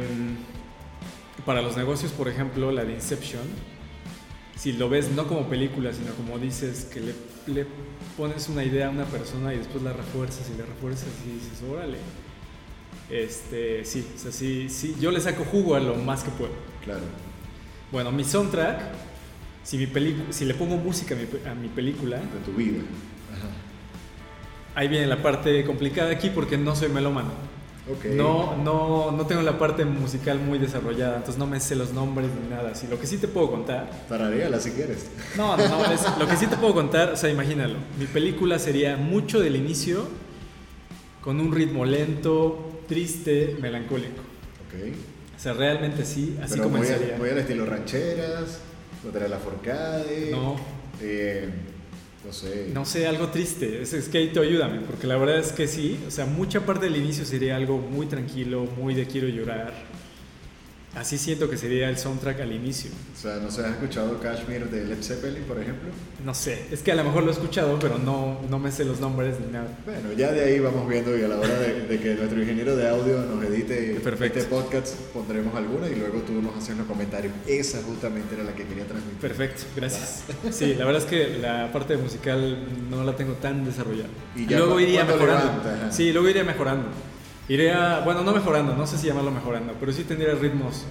para 1.45 1.61
los 1.61 1.77
negocios, 1.77 2.13
por 2.13 2.29
ejemplo, 2.29 2.71
la 2.71 2.85
de 2.85 2.93
Inception, 2.93 3.43
si 4.63 4.73
lo 4.75 4.89
ves 4.89 5.11
no 5.11 5.27
como 5.27 5.49
película, 5.49 5.93
sino 5.93 6.15
como 6.15 6.39
dices, 6.39 6.85
que 6.85 7.01
le, 7.01 7.67
pones 8.17 8.49
una 8.49 8.63
idea 8.63 8.87
a 8.87 8.91
una 8.91 9.07
persona 9.07 9.53
y 9.53 9.59
después 9.59 9.83
la 9.83 9.93
refuerzas 9.93 10.49
y 10.55 10.57
la 10.57 10.65
refuerzas 10.65 11.09
y 11.27 11.33
dices, 11.33 11.65
órale. 11.69 11.99
Este, 13.11 13.85
sí, 13.85 14.07
o 14.15 14.19
sea, 14.21 14.31
sí, 14.31 14.69
sí, 14.69 14.95
yo 15.01 15.11
le 15.11 15.21
saco 15.21 15.45
jugo 15.45 15.75
a 15.75 15.81
lo 15.81 15.97
más 15.97 16.23
que 16.23 16.31
puedo. 16.31 16.53
Claro. 16.85 17.03
Bueno, 17.91 18.13
mi 18.13 18.23
soundtrack, 18.23 18.83
si, 19.65 19.79
mi 19.79 19.89
si 20.31 20.45
le 20.45 20.55
pongo 20.55 20.77
música 20.77 21.17
a 21.17 21.19
mi, 21.19 21.51
a 21.51 21.55
mi 21.57 21.67
película... 21.67 22.19
De 22.19 22.39
tu 22.47 22.53
vida. 22.53 22.83
Ahí 24.77 24.87
viene 24.87 25.09
la 25.09 25.21
parte 25.21 25.65
complicada 25.65 26.13
aquí 26.13 26.31
porque 26.31 26.57
no 26.57 26.77
soy 26.77 26.89
melómano. 26.89 27.33
No, 28.15 28.57
no, 28.57 29.11
no 29.11 29.27
tengo 29.27 29.43
la 29.43 29.59
parte 29.59 29.85
musical 29.85 30.39
muy 30.39 30.59
desarrollada, 30.61 31.17
entonces 31.17 31.37
no 31.37 31.49
me 31.49 31.59
sé 31.59 31.75
los 31.75 31.93
nombres 31.93 32.29
ni 32.41 32.49
nada. 32.49 32.71
Así, 32.71 32.87
lo 32.87 33.01
que 33.01 33.07
sí 33.09 33.19
te 33.19 33.27
puedo 33.27 33.51
contar. 33.51 33.91
Tarareala 34.09 34.61
si 34.61 34.71
quieres. 34.71 35.07
No, 35.37 35.57
no, 35.57 35.69
no. 35.69 36.19
lo 36.19 36.29
que 36.29 36.37
sí 36.37 36.47
te 36.47 36.57
puedo 36.57 36.75
contar, 36.75 37.11
o 37.11 37.17
sea, 37.17 37.29
imagínalo. 37.29 37.75
Mi 37.99 38.07
película 38.07 38.61
sería 38.61 38.97
mucho 38.97 39.41
del 39.41 39.57
inicio, 39.57 40.07
con 41.21 41.41
un 41.41 41.53
ritmo 41.53 41.85
lento, 41.85 42.83
triste, 42.87 43.57
melancólico. 43.61 44.21
Ok. 44.67 44.95
O 45.37 45.41
sea, 45.41 45.53
realmente 45.55 46.05
sí, 46.05 46.39
así 46.41 46.55
Pero 46.55 46.65
comenzaría. 46.65 47.19
Voy, 47.19 47.31
al 47.31 47.39
estilo 47.39 47.67
rancheras, 47.67 48.61
la 49.13 49.29
Laforcade. 49.29 50.31
No. 50.31 50.55
Eh, 51.01 51.49
no 52.25 52.33
sé. 52.33 52.71
No 52.73 52.85
sé, 52.85 53.07
algo 53.07 53.29
triste. 53.29 53.83
Es, 53.83 53.93
es 53.93 54.09
que 54.09 54.19
ayúdame, 54.41 54.81
porque 54.81 55.07
la 55.07 55.17
verdad 55.17 55.39
es 55.39 55.53
que 55.53 55.67
sí. 55.67 55.99
O 56.07 56.11
sea, 56.11 56.27
mucha 56.27 56.65
parte 56.65 56.87
del 56.87 56.97
inicio 56.97 57.25
sería 57.25 57.57
algo 57.57 57.79
muy 57.79 58.07
tranquilo, 58.07 58.67
muy 58.79 58.95
de 58.95 59.07
quiero 59.07 59.29
llorar. 59.29 59.73
Así 60.95 61.17
siento 61.17 61.49
que 61.49 61.57
sería 61.57 61.89
el 61.89 61.97
soundtrack 61.97 62.41
al 62.41 62.53
inicio. 62.53 62.91
O 63.15 63.19
sea, 63.19 63.37
¿no 63.37 63.51
se 63.51 63.65
ha 63.65 63.71
escuchado 63.71 64.21
Kashmir 64.21 64.69
de 64.69 64.85
Led 64.85 65.03
Zeppelin, 65.03 65.43
por 65.45 65.59
ejemplo? 65.59 65.89
No 66.23 66.35
sé, 66.35 66.67
es 66.71 66.83
que 66.83 66.93
a 66.93 66.95
lo 66.95 67.05
mejor 67.05 67.23
lo 67.23 67.31
he 67.31 67.33
escuchado, 67.33 67.79
pero 67.79 67.99
no, 67.99 68.41
no 68.51 68.59
me 68.59 68.71
sé 68.71 68.85
los 68.85 69.01
nombres 69.01 69.41
ni 69.41 69.51
nada. 69.51 69.69
Bueno, 69.87 70.13
ya 70.13 70.33
de 70.33 70.45
ahí 70.45 70.61
vamos 70.61 70.87
viendo 70.87 71.17
y 71.17 71.23
a 71.23 71.29
la 71.29 71.39
hora 71.39 71.59
de, 71.59 71.99
que 71.99 72.15
nuestro 72.15 72.41
ingeniero 72.41 72.77
de 72.77 72.89
audio 72.89 73.21
nos 73.21 73.43
edite 73.45 73.97
este 73.97 74.45
podcast 74.45 74.95
pondremos 75.15 75.55
alguna 75.55 75.89
y 75.89 75.95
luego 75.95 76.21
tú 76.21 76.43
nos 76.43 76.57
haces 76.57 76.77
los 76.77 76.87
comentarios. 76.87 77.33
Esa 77.47 77.83
justamente 77.83 78.35
era 78.35 78.45
la 78.45 78.55
que 78.55 78.65
quería 78.65 78.85
transmitir. 78.85 79.19
Perfecto, 79.19 79.63
gracias. 79.75 80.25
Sí, 80.51 80.75
la 80.75 80.85
verdad 80.85 81.03
es 81.03 81.09
que 81.09 81.39
la 81.39 81.73
parte 81.73 81.97
musical 81.97 82.59
no 82.91 83.03
la 83.03 83.17
tengo 83.17 83.33
tan 83.35 83.65
desarrollada. 83.65 84.11
Y 84.37 84.45
luego 84.45 84.79
iría 84.79 85.05
mejorando. 85.05 85.63
sí, 85.91 86.13
luego 86.13 86.29
iría 86.29 86.45
mejorando. 86.45 86.89
Iría, 87.49 88.01
bueno, 88.05 88.23
no 88.23 88.33
mejorando, 88.33 88.75
no 88.77 88.87
sé 88.87 88.99
si 88.99 89.09
llamarlo 89.09 89.31
mejorando, 89.31 89.75
pero 89.81 89.93
sí 89.93 90.05
tendría 90.05 90.35
ritmos 90.35 90.85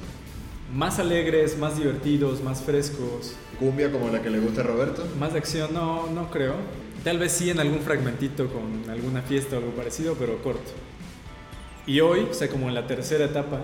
más 0.74 0.99
alegres, 0.99 1.58
más 1.58 1.78
divertidos, 1.78 2.41
más 2.41 2.62
frescos. 2.62 3.36
¿Cumbia 3.60 3.91
como 3.91 4.10
la 4.10 4.22
que 4.22 4.30
le 4.30 4.39
gusta 4.39 4.62
a 4.62 4.64
Roberto? 4.66 5.06
Más 5.20 5.34
de 5.34 5.39
acción, 5.39 5.74
no, 5.74 6.08
no 6.08 6.30
creo. 6.30 6.56
Tal 7.04 7.20
vez 7.20 7.32
sí 7.32 7.49
en 7.49 7.60
algún 7.60 7.80
fragmentito 7.80 8.47
con 8.47 8.89
alguna 8.89 9.22
fiesta 9.22 9.56
o 9.56 9.60
algo 9.60 9.72
parecido, 9.72 10.16
pero 10.16 10.41
corto. 10.41 10.72
Y 11.86 11.99
hoy, 11.99 12.28
o 12.30 12.34
sea, 12.34 12.47
como 12.47 12.68
en 12.68 12.76
la 12.76 12.86
tercera 12.86 13.26
etapa, 13.26 13.60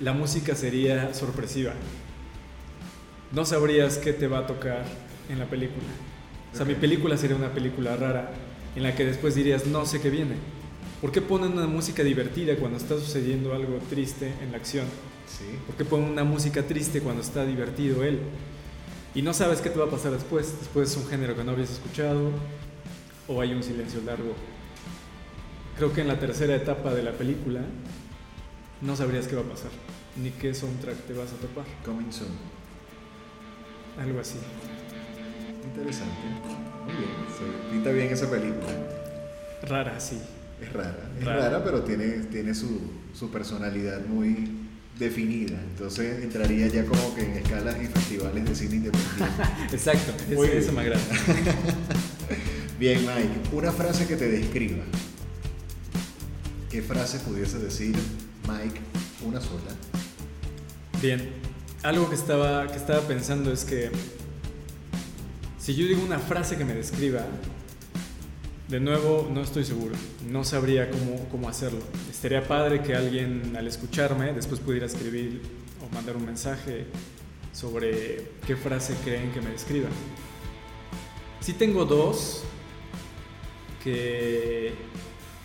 la 0.00 0.12
música 0.12 0.54
sería 0.54 1.12
sorpresiva. 1.14 1.72
No 3.32 3.44
sabrías 3.44 3.98
qué 3.98 4.12
te 4.12 4.28
va 4.28 4.40
a 4.40 4.46
tocar 4.46 4.84
en 5.28 5.38
la 5.38 5.46
película. 5.46 5.88
O 6.52 6.56
sea, 6.56 6.66
mi 6.66 6.74
película 6.74 7.16
sería 7.16 7.36
una 7.36 7.52
película 7.52 7.96
rara 7.96 8.30
en 8.76 8.82
la 8.82 8.94
que 8.94 9.04
después 9.04 9.34
dirías, 9.34 9.66
no 9.66 9.86
sé 9.86 10.00
qué 10.00 10.10
viene. 10.10 10.36
¿Por 11.02 11.10
qué 11.10 11.20
ponen 11.20 11.54
una 11.54 11.66
música 11.66 12.04
divertida 12.04 12.54
cuando 12.54 12.78
está 12.78 12.94
sucediendo 12.94 13.52
algo 13.52 13.78
triste 13.90 14.32
en 14.40 14.52
la 14.52 14.58
acción? 14.58 14.86
Sí. 15.26 15.58
¿Por 15.66 15.74
qué 15.74 15.84
ponen 15.84 16.10
una 16.10 16.22
música 16.22 16.62
triste 16.62 17.00
cuando 17.00 17.22
está 17.22 17.44
divertido 17.44 18.04
él? 18.04 18.20
Y 19.12 19.22
no 19.22 19.34
sabes 19.34 19.60
qué 19.60 19.68
te 19.68 19.80
va 19.80 19.86
a 19.86 19.90
pasar 19.90 20.12
después. 20.12 20.56
Después 20.60 20.92
es 20.92 20.96
un 20.96 21.08
género 21.08 21.34
que 21.36 21.42
no 21.42 21.50
habías 21.50 21.72
escuchado 21.72 22.30
o 23.26 23.40
hay 23.40 23.52
un 23.52 23.64
silencio 23.64 24.00
largo. 24.02 24.32
Creo 25.76 25.92
que 25.92 26.02
en 26.02 26.06
la 26.06 26.20
tercera 26.20 26.54
etapa 26.54 26.94
de 26.94 27.02
la 27.02 27.10
película 27.10 27.62
no 28.80 28.94
sabrías 28.94 29.26
qué 29.26 29.34
va 29.34 29.42
a 29.42 29.46
pasar, 29.46 29.72
ni 30.22 30.30
qué 30.30 30.54
soundtrack 30.54 30.98
te 30.98 31.14
vas 31.14 31.32
a 31.32 31.34
topar. 31.34 31.64
Coming 31.84 32.12
soon. 32.12 32.30
Algo 33.98 34.20
así. 34.20 34.38
Interesante. 35.64 36.14
Muy 36.84 36.94
bien. 36.94 37.10
Se 37.36 37.72
pinta 37.72 37.90
bien 37.90 38.06
esa 38.06 38.30
película. 38.30 38.72
Rara, 39.64 39.98
sí. 39.98 40.20
Es 40.62 40.72
rara, 40.72 41.10
es 41.18 41.24
rara, 41.24 41.64
pero 41.64 41.82
tiene, 41.82 42.08
tiene 42.30 42.54
su, 42.54 42.80
su, 43.18 43.30
personalidad 43.30 44.04
muy 44.06 44.48
definida. 44.98 45.58
Entonces 45.60 46.22
entraría 46.22 46.68
ya 46.68 46.84
como 46.84 47.14
que 47.14 47.22
en 47.22 47.32
escalas 47.32 47.76
y 47.82 47.86
festivales 47.86 48.44
de 48.44 48.54
cine 48.54 48.76
independiente. 48.76 49.24
Exacto, 49.72 50.12
eso 50.30 50.72
me 50.72 50.80
agrada. 50.82 51.02
bien, 52.78 53.00
Mike, 53.00 53.56
una 53.56 53.72
frase 53.72 54.06
que 54.06 54.16
te 54.16 54.28
describa. 54.28 54.84
¿Qué 56.70 56.80
frase 56.80 57.18
pudiese 57.18 57.58
decir 57.58 57.96
Mike 58.48 58.80
una 59.26 59.40
sola? 59.40 59.72
Bien, 61.02 61.28
algo 61.82 62.08
que 62.08 62.14
estaba, 62.14 62.68
que 62.68 62.76
estaba 62.76 63.00
pensando 63.00 63.52
es 63.52 63.64
que 63.64 63.90
si 65.58 65.74
yo 65.74 65.86
digo 65.86 66.02
una 66.02 66.18
frase 66.18 66.56
que 66.56 66.64
me 66.64 66.74
describa, 66.74 67.26
de 68.72 68.80
nuevo, 68.80 69.28
no 69.30 69.42
estoy 69.42 69.66
seguro, 69.66 69.94
no 70.30 70.44
sabría 70.44 70.88
cómo, 70.90 71.28
cómo 71.30 71.46
hacerlo. 71.50 71.80
Estaría 72.10 72.48
padre 72.48 72.82
que 72.82 72.94
alguien 72.94 73.54
al 73.54 73.66
escucharme 73.66 74.32
después 74.32 74.60
pudiera 74.60 74.86
escribir 74.86 75.42
o 75.84 75.94
mandar 75.94 76.16
un 76.16 76.24
mensaje 76.24 76.86
sobre 77.52 78.30
qué 78.46 78.56
frase 78.56 78.96
creen 79.04 79.30
que 79.30 79.42
me 79.42 79.50
describa. 79.50 79.90
Sí 81.40 81.52
tengo 81.52 81.84
dos 81.84 82.44
que, 83.84 84.72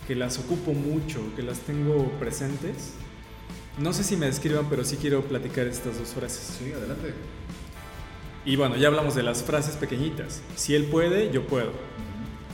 que 0.07 0.15
las 0.15 0.39
ocupo 0.39 0.71
mucho, 0.71 1.19
que 1.35 1.43
las 1.43 1.59
tengo 1.59 2.09
presentes. 2.21 2.93
No 3.77 3.91
sé 3.91 4.05
si 4.05 4.15
me 4.15 4.27
describan, 4.27 4.69
pero 4.69 4.85
sí 4.85 4.95
quiero 4.95 5.21
platicar 5.23 5.67
estas 5.67 5.99
dos 5.99 6.11
frases. 6.11 6.59
Sí, 6.59 6.71
adelante. 6.71 7.13
Y 8.45 8.55
bueno, 8.55 8.77
ya 8.77 8.87
hablamos 8.87 9.15
de 9.15 9.23
las 9.23 9.43
frases 9.43 9.75
pequeñitas. 9.75 10.41
Si 10.55 10.75
él 10.75 10.85
puede, 10.85 11.29
yo 11.29 11.45
puedo 11.45 11.73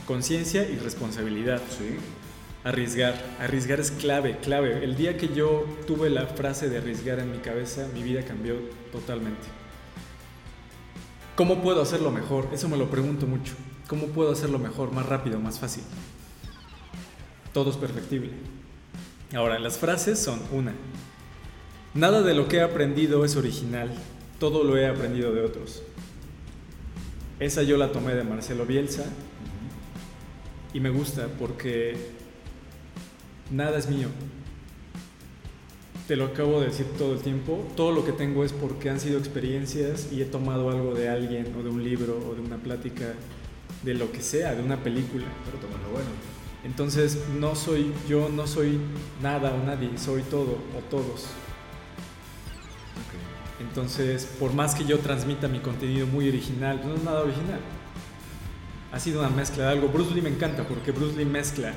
conciencia 0.06 0.68
y 0.68 0.76
responsabilidad. 0.76 1.60
Sí. 1.70 1.96
Arriesgar. 2.64 3.14
Arriesgar 3.40 3.80
es 3.80 3.90
clave, 3.90 4.38
clave. 4.38 4.84
El 4.84 4.96
día 4.96 5.16
que 5.16 5.28
yo 5.34 5.66
tuve 5.86 6.08
la 6.10 6.26
frase 6.26 6.68
de 6.68 6.78
arriesgar 6.78 7.18
en 7.18 7.30
mi 7.30 7.38
cabeza, 7.38 7.88
mi 7.92 8.02
vida 8.02 8.24
cambió 8.24 8.56
totalmente. 8.90 9.46
¿Cómo 11.36 11.62
puedo 11.62 11.82
hacerlo 11.82 12.10
mejor? 12.10 12.48
Eso 12.52 12.68
me 12.68 12.76
lo 12.76 12.90
pregunto 12.90 13.26
mucho. 13.26 13.54
¿Cómo 13.88 14.06
puedo 14.06 14.32
hacerlo 14.32 14.58
mejor, 14.58 14.92
más 14.92 15.04
rápido, 15.06 15.38
más 15.40 15.58
fácil? 15.58 15.82
Todo 17.52 17.70
es 17.70 17.76
perfectible. 17.76 18.30
Ahora, 19.34 19.58
las 19.58 19.78
frases 19.78 20.18
son 20.18 20.40
una. 20.52 20.72
Nada 21.92 22.22
de 22.22 22.34
lo 22.34 22.48
que 22.48 22.56
he 22.56 22.62
aprendido 22.62 23.24
es 23.24 23.36
original, 23.36 23.92
todo 24.40 24.64
lo 24.64 24.76
he 24.76 24.86
aprendido 24.86 25.32
de 25.32 25.42
otros. 25.42 25.82
Esa 27.40 27.62
yo 27.62 27.76
la 27.76 27.92
tomé 27.92 28.14
de 28.14 28.24
Marcelo 28.24 28.64
Bielsa 28.64 29.04
y 30.74 30.80
me 30.80 30.90
gusta 30.90 31.28
porque 31.38 31.96
nada 33.50 33.78
es 33.78 33.88
mío. 33.88 34.08
Te 36.08 36.16
lo 36.16 36.26
acabo 36.26 36.60
de 36.60 36.66
decir 36.66 36.84
todo 36.98 37.14
el 37.14 37.20
tiempo. 37.20 37.66
Todo 37.76 37.92
lo 37.92 38.04
que 38.04 38.12
tengo 38.12 38.44
es 38.44 38.52
porque 38.52 38.90
han 38.90 39.00
sido 39.00 39.18
experiencias 39.18 40.12
y 40.12 40.20
he 40.20 40.26
tomado 40.26 40.68
algo 40.68 40.94
de 40.94 41.08
alguien 41.08 41.54
o 41.58 41.62
de 41.62 41.70
un 41.70 41.82
libro 41.82 42.18
o 42.28 42.34
de 42.34 42.42
una 42.42 42.58
plática, 42.58 43.14
de 43.82 43.94
lo 43.94 44.12
que 44.12 44.20
sea, 44.20 44.54
de 44.54 44.62
una 44.62 44.82
película. 44.82 45.24
Pero 45.46 45.58
toma 45.58 45.82
lo 45.82 45.92
bueno. 45.92 46.10
Entonces 46.64 47.18
no 47.38 47.54
soy 47.54 47.92
yo, 48.08 48.28
no 48.28 48.46
soy 48.46 48.78
nada 49.22 49.54
o 49.54 49.64
nadie, 49.64 49.96
soy 49.96 50.22
todo 50.22 50.58
o 50.76 50.80
todos. 50.90 51.28
Entonces, 53.60 54.26
por 54.38 54.52
más 54.52 54.74
que 54.74 54.84
yo 54.84 54.98
transmita 54.98 55.46
mi 55.46 55.60
contenido 55.60 56.06
muy 56.06 56.28
original, 56.28 56.82
no 56.84 56.94
es 56.94 57.04
nada 57.04 57.20
original. 57.20 57.60
Ha 58.94 59.00
sido 59.00 59.18
una 59.18 59.28
mezcla 59.28 59.64
de 59.64 59.70
algo. 59.70 59.88
Bruce 59.88 60.14
Lee 60.14 60.22
me 60.22 60.28
encanta 60.28 60.62
porque 60.62 60.92
Bruce 60.92 61.16
Lee 61.16 61.24
mezcla 61.24 61.72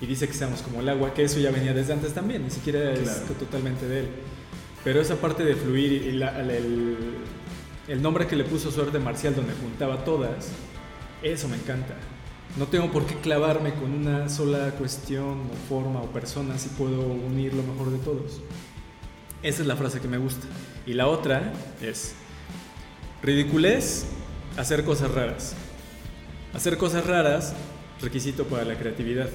y 0.00 0.06
dice 0.06 0.26
que 0.26 0.34
seamos 0.34 0.62
como 0.62 0.80
el 0.80 0.88
agua, 0.88 1.14
que 1.14 1.22
eso 1.22 1.38
ya 1.38 1.52
venía 1.52 1.72
desde 1.72 1.92
antes 1.92 2.12
también, 2.12 2.42
ni 2.42 2.50
siquiera 2.50 2.92
es 2.92 3.24
totalmente 3.38 3.86
de 3.86 4.00
él. 4.00 4.08
Pero 4.82 5.00
esa 5.00 5.14
parte 5.14 5.44
de 5.44 5.54
fluir 5.54 5.92
y 5.92 6.08
el, 6.08 6.96
el 7.86 8.02
nombre 8.02 8.26
que 8.26 8.34
le 8.34 8.42
puso 8.42 8.72
su 8.72 8.82
arte 8.82 8.98
marcial 8.98 9.36
donde 9.36 9.52
juntaba 9.54 10.04
todas, 10.04 10.48
eso 11.22 11.46
me 11.46 11.54
encanta. 11.54 11.94
No 12.56 12.66
tengo 12.66 12.90
por 12.90 13.06
qué 13.06 13.14
clavarme 13.14 13.72
con 13.74 13.92
una 13.92 14.28
sola 14.28 14.72
cuestión 14.72 15.42
o 15.52 15.68
forma 15.68 16.02
o 16.02 16.06
persona 16.06 16.58
si 16.58 16.70
puedo 16.70 17.00
unir 17.00 17.54
lo 17.54 17.62
mejor 17.62 17.92
de 17.92 17.98
todos. 17.98 18.40
Esa 19.44 19.62
es 19.62 19.68
la 19.68 19.76
frase 19.76 20.00
que 20.00 20.08
me 20.08 20.18
gusta. 20.18 20.48
Y 20.84 20.94
la 20.94 21.06
otra 21.06 21.52
es, 21.80 22.14
ridiculez, 23.22 24.06
hacer 24.56 24.82
cosas 24.84 25.12
raras. 25.12 25.54
Hacer 26.52 26.76
cosas 26.78 27.06
raras, 27.06 27.54
requisito 28.02 28.44
para 28.44 28.64
la 28.64 28.74
creatividad. 28.76 29.28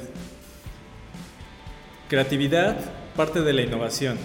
Creatividad, 2.09 2.77
parte 3.15 3.41
de 3.41 3.53
la 3.53 3.61
innovación. 3.61 4.17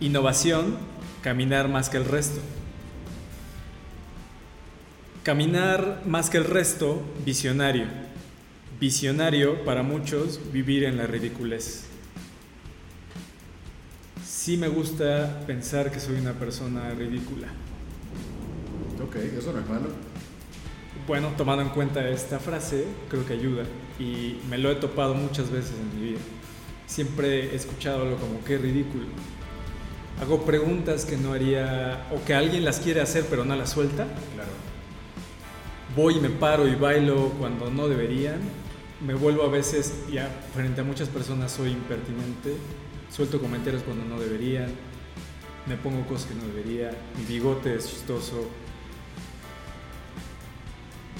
Innovación, 0.00 0.78
caminar 1.22 1.68
más 1.68 1.88
que 1.88 1.98
el 1.98 2.04
resto. 2.04 2.40
Caminar 5.22 6.02
más 6.04 6.28
que 6.28 6.38
el 6.38 6.44
resto, 6.44 7.00
visionario. 7.24 7.86
Visionario, 8.80 9.64
para 9.64 9.84
muchos, 9.84 10.40
vivir 10.52 10.82
en 10.82 10.96
la 10.96 11.06
ridiculez. 11.06 11.84
Sí 14.26 14.56
me 14.56 14.66
gusta 14.66 15.44
pensar 15.46 15.92
que 15.92 16.00
soy 16.00 16.16
una 16.16 16.32
persona 16.32 16.90
ridícula. 16.90 17.46
Ok, 19.00 19.14
eso 19.38 19.52
no 19.52 19.60
es 19.60 19.68
malo. 19.68 20.11
Bueno, 21.06 21.32
tomando 21.36 21.62
en 21.62 21.70
cuenta 21.70 22.08
esta 22.08 22.38
frase, 22.38 22.86
creo 23.08 23.26
que 23.26 23.34
ayuda. 23.34 23.64
Y 23.98 24.38
me 24.48 24.58
lo 24.58 24.70
he 24.70 24.76
topado 24.76 25.14
muchas 25.14 25.50
veces 25.50 25.72
en 25.78 26.00
mi 26.00 26.10
vida. 26.10 26.20
Siempre 26.86 27.52
he 27.52 27.54
escuchado 27.54 28.02
algo 28.02 28.16
como, 28.16 28.42
qué 28.44 28.58
ridículo. 28.58 29.04
Hago 30.20 30.44
preguntas 30.44 31.04
que 31.04 31.16
no 31.16 31.32
haría, 31.32 32.06
o 32.12 32.24
que 32.24 32.34
alguien 32.34 32.64
las 32.64 32.80
quiere 32.80 33.00
hacer 33.00 33.26
pero 33.28 33.44
no 33.44 33.56
las 33.56 33.70
suelta. 33.70 34.06
Claro 34.34 34.72
voy 35.96 36.16
y 36.16 36.20
me 36.20 36.30
paro 36.30 36.66
y 36.66 36.74
bailo 36.74 37.30
cuando 37.38 37.70
no 37.70 37.88
deberían. 37.88 38.40
Me 39.04 39.14
vuelvo 39.14 39.42
a 39.42 39.48
veces, 39.48 40.04
ya 40.10 40.28
frente 40.54 40.80
a 40.80 40.84
muchas 40.84 41.08
personas 41.08 41.52
soy 41.52 41.70
impertinente, 41.70 42.54
suelto 43.10 43.40
comentarios 43.40 43.82
cuando 43.82 44.04
no 44.04 44.20
deberían, 44.20 44.70
me 45.66 45.76
pongo 45.76 46.06
cosas 46.06 46.26
que 46.26 46.34
no 46.34 46.44
debería, 46.46 46.92
mi 47.18 47.24
bigote 47.24 47.74
es 47.74 47.90
chistoso, 47.90 48.46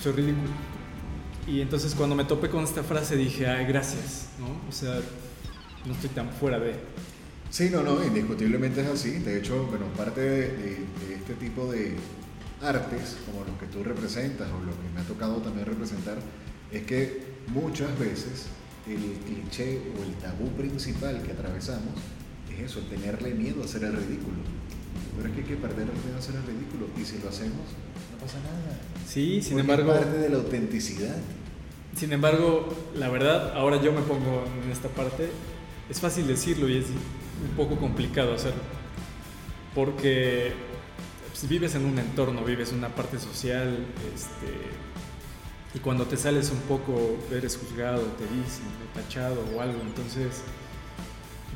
soy 0.03 0.12
ridículo. 0.12 0.50
Y 1.46 1.61
entonces 1.61 1.94
cuando 1.94 2.14
me 2.14 2.24
topé 2.24 2.48
con 2.48 2.64
esta 2.64 2.82
frase 2.82 3.16
dije, 3.16 3.46
ay, 3.46 3.66
gracias, 3.66 4.28
¿no? 4.38 4.68
O 4.68 4.72
sea, 4.72 5.00
no 5.86 5.92
estoy 5.92 6.11
tan 6.11 6.30
fuera 6.30 6.59
de... 6.59 6.74
Sí, 7.50 7.68
no, 7.70 7.82
no, 7.82 8.03
indiscutiblemente 8.05 8.80
es 8.80 8.88
así. 8.88 9.11
De 9.18 9.38
hecho, 9.38 9.66
bueno, 9.66 9.86
parte 9.96 10.20
de 10.20 10.86
este 11.12 11.34
tipo 11.34 11.70
de, 11.70 11.96
artes, 12.62 13.16
como 13.26 13.44
los 13.44 13.59
que 13.59 13.66
tú 13.66 13.82
representas 13.82 14.48
o 14.50 14.64
lo 14.64 14.70
que 14.70 14.88
me 14.94 15.00
ha 15.00 15.05
tocado 15.05 15.36
también 15.38 15.66
representar, 15.66 16.18
es 16.70 16.82
que 16.84 17.22
muchas 17.48 17.98
veces 17.98 18.46
el 18.86 19.18
cliché 19.24 19.80
o 19.98 20.03
el 20.03 20.14
tabú 20.16 20.48
principal 20.50 21.22
que 21.22 21.32
atravesamos 21.32 21.94
es 22.53 22.70
eso, 22.70 22.80
tenerle 22.80 23.34
miedo 23.34 23.62
a 23.62 23.64
hacer 23.64 23.84
el 23.84 23.96
ridículo. 23.96 24.38
Pero 25.16 25.28
es 25.28 25.34
que 25.34 25.40
hay 25.42 25.48
que 25.48 25.57
perder 25.57 25.88
el 25.88 26.05
miedo 26.05 26.16
a 26.16 26.18
hacer 26.18 26.36
el 26.36 26.42
ridículo 26.42 26.86
y 26.96 27.05
si 27.05 27.18
lo 27.18 27.28
hacemos, 27.28 27.66
pasa 28.23 28.39
nada. 28.39 28.81
Sí, 29.07 29.43
sin 29.43 29.59
embargo... 29.59 29.93
Es 29.93 30.01
parte 30.01 30.18
de 30.18 30.29
la 30.31 30.37
autenticidad. 30.37 31.16
Sin 31.97 32.12
embargo, 32.12 32.75
la 32.95 33.09
verdad, 33.11 33.53
ahora 33.55 33.81
yo 33.83 33.93
me 33.93 34.01
pongo 34.01 34.45
en 34.64 34.70
esta 34.70 34.89
parte, 34.89 35.31
es 35.91 36.01
fácil 36.01 36.27
decirlo 36.27 36.68
y 36.68 36.79
es 36.79 36.87
un 36.87 37.57
poco 37.57 37.77
complicado 37.77 38.33
hacerlo. 38.33 38.62
Porque 39.75 40.53
si 41.35 41.47
vives 41.47 41.75
en 41.75 41.85
un 41.85 41.99
entorno, 41.99 42.45
vives 42.45 42.73
una 42.73 42.89
parte 42.89 43.18
social, 43.18 43.85
este, 44.14 44.53
y 45.75 45.79
cuando 45.81 46.07
te 46.07 46.16
sales 46.16 46.51
un 46.51 46.61
poco 46.61 47.18
eres 47.31 47.57
juzgado, 47.57 48.03
te 48.03 48.25
dicen, 48.25 48.64
tachado 48.95 49.45
o 49.55 49.61
algo, 49.61 49.81
entonces 49.83 50.43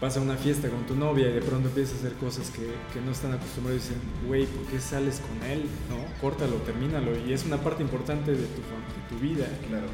vas 0.00 0.16
a 0.16 0.20
una 0.20 0.36
fiesta 0.36 0.68
con 0.68 0.84
tu 0.86 0.94
novia 0.94 1.28
y 1.28 1.32
de 1.32 1.40
pronto 1.40 1.68
empiezas 1.68 1.94
a 1.94 1.98
hacer 1.98 2.12
cosas 2.14 2.50
que, 2.50 2.66
que 2.92 3.00
no 3.04 3.12
están 3.12 3.32
acostumbrados 3.32 3.82
y 3.82 3.88
dicen, 3.88 4.02
güey, 4.26 4.46
¿por 4.46 4.66
qué 4.66 4.78
sales 4.78 5.20
con 5.20 5.50
él? 5.50 5.64
¿No? 5.88 5.96
Córtalo, 6.20 6.56
termínalo. 6.56 7.12
Y 7.26 7.32
es 7.32 7.44
una 7.44 7.58
parte 7.58 7.82
importante 7.82 8.32
de 8.32 8.36
tu, 8.36 8.60
de 8.60 9.08
tu 9.08 9.18
vida. 9.18 9.46
Claro. 9.68 9.86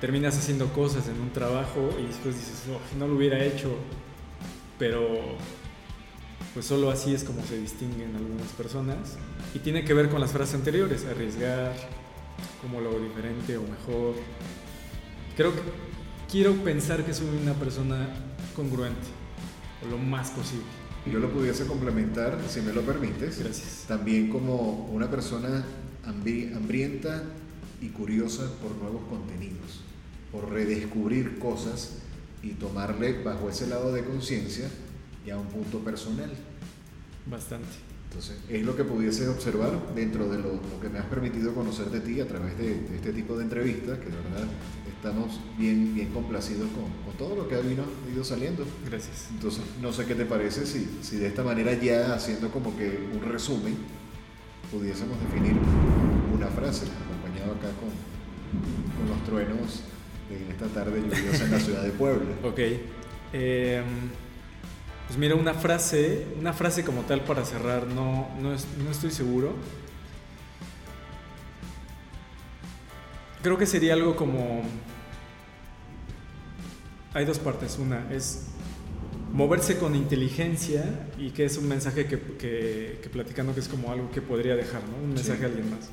Terminas 0.00 0.36
haciendo 0.38 0.72
cosas 0.72 1.08
en 1.08 1.20
un 1.20 1.30
trabajo 1.30 1.90
y 1.98 2.06
después 2.06 2.34
dices, 2.34 2.64
oh, 2.70 2.98
no 2.98 3.06
lo 3.06 3.16
hubiera 3.16 3.42
hecho, 3.42 3.74
pero 4.78 5.36
pues 6.52 6.66
solo 6.66 6.90
así 6.90 7.14
es 7.14 7.24
como 7.24 7.42
se 7.44 7.58
distinguen 7.58 8.14
algunas 8.16 8.48
personas. 8.52 9.18
Y 9.54 9.58
tiene 9.58 9.84
que 9.84 9.94
ver 9.94 10.08
con 10.08 10.20
las 10.20 10.32
frases 10.32 10.54
anteriores, 10.54 11.04
arriesgar, 11.04 11.74
como 12.62 12.80
lo 12.80 12.98
diferente 12.98 13.56
o 13.56 13.62
mejor. 13.62 14.14
Creo 15.36 15.54
que 15.54 15.60
quiero 16.30 16.54
pensar 16.56 17.04
que 17.04 17.12
soy 17.12 17.28
una 17.42 17.54
persona 17.54 18.08
congruente, 18.56 19.06
o 19.84 19.90
lo 19.90 19.98
más 19.98 20.30
posible. 20.30 20.64
Yo 21.10 21.20
lo 21.20 21.30
pudiese 21.30 21.66
complementar, 21.66 22.38
si 22.48 22.62
me 22.62 22.72
lo 22.72 22.80
permites. 22.80 23.38
Gracias. 23.38 23.84
También 23.86 24.28
como 24.28 24.88
una 24.92 25.08
persona 25.08 25.64
hambrienta 26.04 27.22
y 27.80 27.88
curiosa 27.88 28.50
por 28.60 28.74
nuevos 28.76 29.02
contenidos, 29.08 29.82
por 30.32 30.50
redescubrir 30.50 31.38
cosas 31.38 31.98
y 32.42 32.50
tomarle 32.50 33.22
bajo 33.22 33.48
ese 33.48 33.66
lado 33.66 33.92
de 33.92 34.04
conciencia 34.04 34.68
y 35.24 35.30
a 35.30 35.38
un 35.38 35.46
punto 35.46 35.80
personal. 35.80 36.32
Bastante. 37.26 37.68
Entonces, 38.08 38.38
es 38.48 38.64
lo 38.64 38.76
que 38.76 38.84
pudiese 38.84 39.28
observar 39.28 39.94
dentro 39.94 40.28
de 40.28 40.38
lo, 40.38 40.60
que 40.80 40.88
me 40.88 40.98
has 40.98 41.06
permitido 41.06 41.54
conocer 41.54 41.90
de 41.90 42.00
ti 42.00 42.20
a 42.20 42.26
través 42.26 42.56
de, 42.56 42.72
este 42.94 43.12
tipo 43.12 43.36
de 43.36 43.44
entrevistas, 43.44 43.98
que 43.98 44.06
de 44.06 44.16
verdad 44.16 44.46
estamos 45.06 45.40
bien, 45.56 45.94
bien 45.94 46.10
complacidos 46.10 46.68
con, 46.70 46.84
con 47.04 47.16
todo 47.16 47.36
lo 47.36 47.48
que 47.48 47.54
ha 47.54 47.60
vino, 47.60 47.84
ido 48.12 48.24
saliendo. 48.24 48.64
Gracias. 48.84 49.28
Entonces, 49.30 49.62
no 49.80 49.92
sé 49.92 50.04
qué 50.04 50.14
te 50.14 50.24
parece 50.24 50.66
si, 50.66 50.98
si 51.02 51.16
de 51.16 51.28
esta 51.28 51.44
manera 51.44 51.72
ya 51.74 52.14
haciendo 52.14 52.50
como 52.50 52.76
que 52.76 53.08
un 53.12 53.22
resumen, 53.30 53.76
pudiésemos 54.70 55.16
definir 55.20 55.54
una 56.34 56.48
frase, 56.48 56.86
acompañado 56.86 57.52
acá 57.52 57.68
con, 57.78 57.90
con 58.98 59.08
los 59.08 59.24
truenos 59.24 59.82
de 60.28 60.50
esta 60.50 60.66
tarde 60.66 61.00
lluviosa 61.00 61.44
en 61.44 61.50
la 61.52 61.60
ciudad 61.60 61.82
de 61.82 61.90
Puebla. 61.90 62.34
Ok. 62.42 62.58
Eh, 63.32 63.82
pues 65.06 65.18
mira, 65.18 65.36
una 65.36 65.54
frase, 65.54 66.26
una 66.38 66.52
frase 66.52 66.84
como 66.84 67.02
tal 67.02 67.20
para 67.20 67.44
cerrar, 67.44 67.86
no, 67.86 68.28
no, 68.40 68.52
estoy 68.90 69.12
seguro. 69.12 69.54
Creo 73.42 73.56
que 73.56 73.66
sería 73.66 73.92
algo 73.92 74.16
como... 74.16 74.62
Hay 77.16 77.24
dos 77.24 77.38
partes. 77.38 77.78
Una 77.78 78.06
es 78.12 78.42
moverse 79.32 79.78
con 79.78 79.94
inteligencia 79.94 80.84
y 81.18 81.30
que 81.30 81.46
es 81.46 81.56
un 81.56 81.66
mensaje 81.66 82.06
que, 82.06 82.20
que, 82.20 83.08
platicando 83.10 83.54
que 83.54 83.60
es 83.60 83.68
como 83.68 83.90
algo 83.90 84.10
que 84.10 84.20
podría 84.20 84.54
dejar, 84.54 84.82
¿no? 84.82 85.02
Un 85.02 85.14
mensaje 85.14 85.44
a 85.44 85.46
alguien 85.46 85.70
más. 85.70 85.88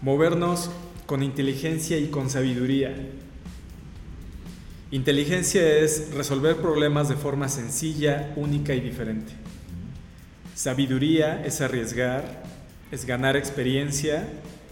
Movernos 0.00 0.70
con 1.06 1.24
inteligencia 1.24 1.98
y 1.98 2.06
con 2.06 2.30
sabiduría. 2.30 2.94
Inteligencia 4.92 5.78
es 5.78 6.14
resolver 6.14 6.58
problemas 6.58 7.08
de 7.08 7.16
forma 7.16 7.48
sencilla, 7.48 8.32
única 8.36 8.74
y 8.74 8.80
diferente. 8.80 9.32
Sabiduría 10.54 11.44
es 11.44 11.60
arriesgar 11.60 12.44
es 12.90 13.04
ganar 13.04 13.36
experiencia, 13.36 14.28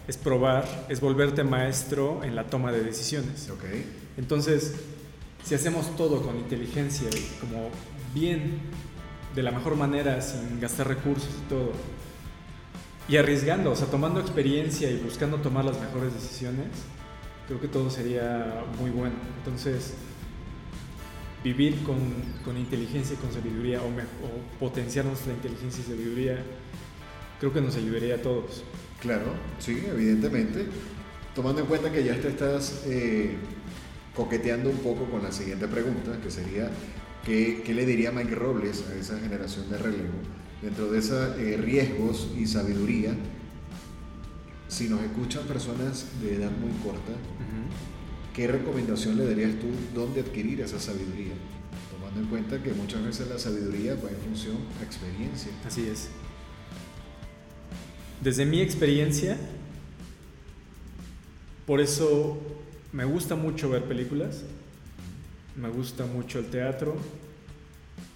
es 0.09 0.17
probar, 0.17 0.87
es 0.89 1.01
volverte 1.01 1.45
maestro 1.45 2.23
en 2.25 2.35
la 2.35 2.45
toma 2.45 2.73
de 2.73 2.83
decisiones. 2.83 3.51
Okay. 3.51 3.85
Entonces, 4.17 4.75
si 5.47 5.55
hacemos 5.55 5.95
todo 5.97 6.23
con 6.23 6.37
inteligencia 6.37 7.09
y 7.09 7.39
como 7.41 7.71
bien, 8.13 8.59
de 9.35 9.43
la 9.45 9.53
mejor 9.53 9.77
manera, 9.77 10.21
sin 10.21 10.59
gastar 10.61 10.89
recursos 10.89 11.31
y 11.47 11.49
todo, 11.49 11.71
y 13.09 13.17
arriesgando, 13.17 13.71
o 13.71 13.77
sea, 13.77 13.87
tomando 13.87 14.19
experiencia 14.19 14.91
y 14.91 14.97
buscando 14.97 15.37
tomar 15.37 15.65
las 15.65 15.81
mejores 15.81 16.13
decisiones, 16.15 16.67
creo 17.47 17.61
que 17.61 17.69
todo 17.69 17.89
sería 17.91 18.65
muy 18.81 18.91
bueno. 18.91 19.15
Entonces, 19.39 19.95
vivir 21.45 21.85
con, 21.85 21.99
con 22.45 22.57
inteligencia 22.57 23.15
y 23.15 23.19
con 23.19 23.33
sabiduría, 23.33 23.81
o, 23.81 24.59
potenciar 24.59 25.05
nuestra 25.05 25.33
inteligencia 25.33 25.85
y 25.87 25.91
sabiduría, 25.91 26.43
creo 27.39 27.53
que 27.53 27.61
nos 27.61 27.77
ayudaría 27.77 28.17
a 28.17 28.19
todos. 28.19 28.65
Claro, 29.01 29.27
sí, 29.61 29.81
evidentemente. 29.89 30.67
Tomando 31.37 31.61
en 31.61 31.69
cuenta 31.69 31.93
que 31.93 32.03
ya 32.03 32.21
te 32.21 32.29
estás 32.29 32.83
eh, 32.87 33.37
coqueteando 34.17 34.71
un 34.71 34.79
poco 34.79 35.05
con 35.11 35.23
la 35.23 35.31
siguiente 35.31 35.69
pregunta, 35.69 36.19
que 36.23 36.31
sería, 36.31 36.71
¿qué, 37.25 37.63
¿qué, 37.65 37.75
le 37.75 37.85
diría 37.85 38.11
Mike 38.11 38.35
Robles 38.35 38.85
a 38.91 38.95
esa 38.95 39.19
generación 39.21 39.69
de 39.71 39.77
relevo? 39.77 40.15
Dentro 40.63 40.91
de 40.91 40.99
esos 40.99 41.39
eh, 41.39 41.59
riesgos 41.59 42.31
y 42.37 42.47
sabiduría, 42.47 43.15
si 44.69 44.89
nos 44.89 45.03
escuchan 45.03 45.45
personas 45.45 46.07
de 46.23 46.37
edad 46.37 46.51
muy 46.51 46.73
corta, 46.83 47.13
¿qué 48.35 48.47
recomendación 48.47 49.17
le 49.17 49.27
darías 49.27 49.53
tú 49.61 49.67
dónde 49.95 50.21
adquirir 50.23 50.61
esa 50.63 50.81
sabiduría? 50.81 51.35
Tomando 51.93 52.21
en 52.21 52.27
cuenta 52.27 52.63
que 52.63 52.73
muchas 52.73 53.05
veces 53.05 53.29
la 53.29 53.39
sabiduría 53.39 53.95
va 53.95 54.09
en 54.09 54.17
función 54.17 54.57
a 54.81 54.85
experiencia. 54.85 55.53
Así 55.65 55.87
es. 55.87 56.09
Desde 58.23 58.47
mi 58.47 58.63
experiencia, 58.63 59.37
por 61.67 61.81
eso 61.81 62.39
me 62.97 63.05
gusta 63.05 63.37
mucho 63.37 63.69
ver 63.69 63.83
películas, 63.83 64.43
me 65.55 65.69
gusta 65.69 66.07
mucho 66.07 66.39
el 66.39 66.47
teatro, 66.47 66.97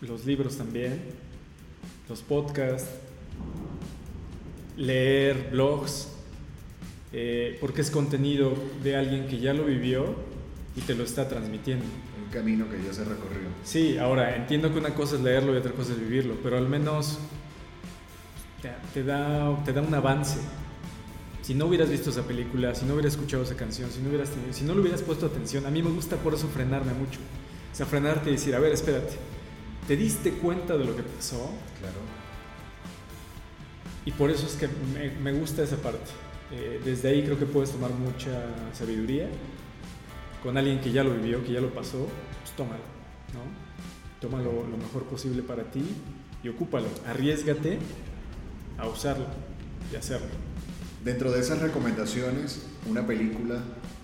los 0.00 0.24
libros 0.24 0.56
también, 0.56 0.98
los 2.08 2.22
podcasts, 2.22 2.88
leer 4.78 5.50
blogs, 5.52 6.08
eh, 7.12 7.58
porque 7.60 7.82
es 7.82 7.90
contenido 7.90 8.54
de 8.82 8.96
alguien 8.96 9.26
que 9.26 9.38
ya 9.38 9.52
lo 9.52 9.66
vivió 9.66 10.14
y 10.74 10.80
te 10.80 10.94
lo 10.94 11.04
está 11.04 11.28
transmitiendo. 11.28 11.84
Un 12.24 12.32
camino 12.32 12.66
que 12.70 12.82
ya 12.82 12.94
se 12.94 13.04
recorrió. 13.04 13.50
Sí, 13.62 13.98
ahora 13.98 14.34
entiendo 14.34 14.72
que 14.72 14.78
una 14.78 14.94
cosa 14.94 15.16
es 15.16 15.20
leerlo 15.20 15.52
y 15.52 15.58
otra 15.58 15.72
cosa 15.72 15.92
es 15.92 16.00
vivirlo, 16.00 16.36
pero 16.42 16.56
al 16.56 16.70
menos 16.70 17.18
te, 18.94 19.04
da, 19.04 19.62
te 19.62 19.74
da 19.74 19.82
un 19.82 19.92
avance. 19.92 20.40
Si 21.50 21.56
no 21.56 21.66
hubieras 21.66 21.90
visto 21.90 22.10
esa 22.10 22.22
película, 22.22 22.76
si 22.76 22.84
no 22.84 22.94
hubieras 22.94 23.14
escuchado 23.14 23.42
esa 23.42 23.56
canción, 23.56 23.90
si 23.90 24.00
no, 24.00 24.08
hubieras 24.08 24.30
tenido, 24.30 24.52
si 24.52 24.62
no 24.62 24.72
le 24.72 24.82
hubieras 24.82 25.02
puesto 25.02 25.26
atención, 25.26 25.66
a 25.66 25.70
mí 25.72 25.82
me 25.82 25.90
gusta 25.90 26.14
por 26.14 26.32
eso 26.32 26.46
frenarme 26.46 26.92
mucho. 26.92 27.18
O 27.72 27.74
sea, 27.74 27.86
frenarte 27.86 28.30
y 28.30 28.34
decir, 28.34 28.54
a 28.54 28.60
ver, 28.60 28.72
espérate, 28.72 29.14
¿te 29.88 29.96
diste 29.96 30.34
cuenta 30.34 30.78
de 30.78 30.84
lo 30.84 30.94
que 30.94 31.02
pasó? 31.02 31.50
Claro. 31.80 31.98
Y 34.06 34.12
por 34.12 34.30
eso 34.30 34.46
es 34.46 34.54
que 34.54 34.68
me, 34.94 35.10
me 35.10 35.36
gusta 35.36 35.64
esa 35.64 35.76
parte. 35.78 36.12
Eh, 36.52 36.80
desde 36.84 37.08
ahí 37.08 37.24
creo 37.24 37.36
que 37.36 37.46
puedes 37.46 37.72
tomar 37.72 37.90
mucha 37.94 38.30
sabiduría 38.72 39.28
con 40.44 40.56
alguien 40.56 40.80
que 40.80 40.92
ya 40.92 41.02
lo 41.02 41.14
vivió, 41.14 41.44
que 41.44 41.54
ya 41.54 41.60
lo 41.60 41.74
pasó, 41.74 42.06
pues 42.42 42.54
tómalo, 42.56 42.84
¿no? 43.34 44.20
Tómalo 44.20 44.68
lo 44.68 44.76
mejor 44.76 45.02
posible 45.02 45.42
para 45.42 45.64
ti 45.64 45.82
y 46.44 46.48
ocúpalo. 46.48 46.86
Arriesgate 47.08 47.80
a 48.78 48.86
usarlo 48.86 49.26
y 49.92 49.96
hacerlo. 49.96 50.49
Dentro 51.04 51.32
de 51.32 51.40
esas 51.40 51.60
recomendaciones, 51.60 52.60
una 52.86 53.06
película, 53.06 53.56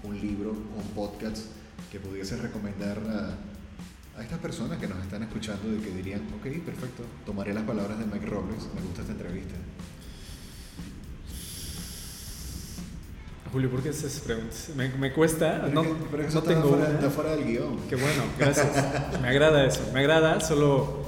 un 0.03 0.19
libro, 0.19 0.53
un 0.53 0.95
podcast 0.95 1.45
que 1.93 2.01
pudiese 2.01 2.37
recomendar 2.39 2.99
a, 2.99 4.19
a 4.19 4.23
estas 4.23 4.39
personas 4.39 4.79
que 4.79 4.89
nos 4.89 4.99
están 5.03 5.23
escuchando 5.23 5.75
y 5.75 5.79
que 5.79 5.91
dirían, 5.91 6.23
ok, 6.39 6.65
perfecto, 6.65 7.03
tomaré 7.27 7.53
las 7.53 7.65
palabras 7.65 7.99
de 7.99 8.07
Mike 8.07 8.25
Robles, 8.25 8.63
me 8.75 8.81
gusta 8.81 9.03
esta 9.03 9.13
entrevista. 9.13 9.55
Julio, 13.53 13.71
¿por 13.71 13.83
qué 13.83 13.91
haces 13.91 14.19
preguntas? 14.21 14.71
Me, 14.75 14.89
me 14.89 15.13
cuesta, 15.13 15.69
no, 15.69 15.85
pero 16.11 16.31
no 16.31 16.43
tengo 16.43 16.69
fuera, 16.71 16.91
está 16.93 17.11
fuera 17.11 17.37
del 17.37 17.45
guion. 17.45 17.79
Qué 17.91 17.97
bueno, 17.97 18.23
gracias. 18.39 18.69
me 19.21 19.29
agrada 19.29 19.67
eso, 19.67 19.83
me 19.93 20.01
agrada, 20.01 20.41
solo 20.41 21.06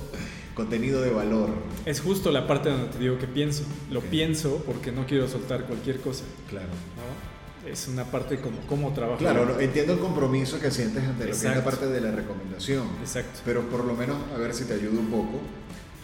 contenido 0.59 1.01
de 1.01 1.11
valor. 1.11 1.51
Es 1.87 2.01
justo 2.01 2.33
la 2.33 2.49
parte 2.49 2.69
donde 2.69 2.89
te 2.89 2.99
digo 2.99 3.17
que 3.17 3.29
pienso. 3.29 3.63
Lo 3.91 4.01
pienso 4.01 4.61
porque 4.67 4.91
no 4.91 5.07
quiero 5.07 5.29
soltar 5.29 5.65
cualquier 5.65 6.01
cosa. 6.01 6.25
Claro. 6.51 6.67
¿no? 6.67 7.71
Es 7.71 7.87
una 7.87 8.05
parte 8.05 8.41
como 8.41 8.59
cómo 8.69 8.93
trabajo. 8.93 9.19
Claro, 9.19 9.61
entiendo 9.61 9.93
el 9.93 10.01
compromiso 10.01 10.59
que 10.59 10.73
sientes 10.73 11.05
ante 11.05 11.27
lo 11.27 11.31
que 11.31 11.37
es 11.37 11.45
la 11.45 11.63
parte 11.63 11.87
de 11.87 12.01
la 12.01 12.11
recomendación. 12.11 12.89
Exacto. 13.01 13.41
Pero 13.45 13.69
por 13.69 13.85
lo 13.85 13.95
menos, 13.95 14.17
a 14.35 14.39
ver 14.39 14.53
si 14.53 14.65
te 14.65 14.75
ayuda 14.75 14.99
un 14.99 15.07
poco. 15.07 15.39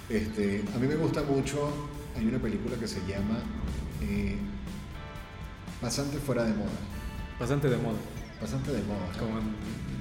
Este, 0.09 0.63
a 0.73 0.79
mí 0.79 0.87
me 0.87 0.97
gusta 0.97 1.23
mucho, 1.23 1.73
hay 2.17 2.27
una 2.27 2.39
película 2.39 2.77
que 2.77 2.87
se 2.87 3.01
llama 3.09 3.39
eh, 4.03 4.37
Pasante 5.81 6.19
fuera 6.19 6.45
de 6.45 6.53
moda. 6.53 6.79
Pasante 7.41 7.69
de 7.69 7.77
moda. 7.77 7.99
Pasante 8.41 8.71
de 8.71 8.83
moda. 8.83 9.11
Como 9.19 9.39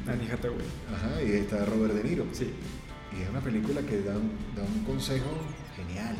Annie 0.08 0.30
Hathaway. 0.32 0.68
Ajá, 0.93 1.24
y 1.24 1.32
está 1.32 1.66
Robert 1.66 1.95
De 1.95 2.04
Niro. 2.04 2.26
Sí. 2.34 2.54
Y 3.18 3.22
es 3.22 3.30
una 3.30 3.41
película 3.41 3.82
que 3.82 4.01
da 4.01 4.16
un, 4.16 4.32
da 4.55 4.64
un 4.64 4.84
consejo 4.84 5.30
genial. 5.76 6.16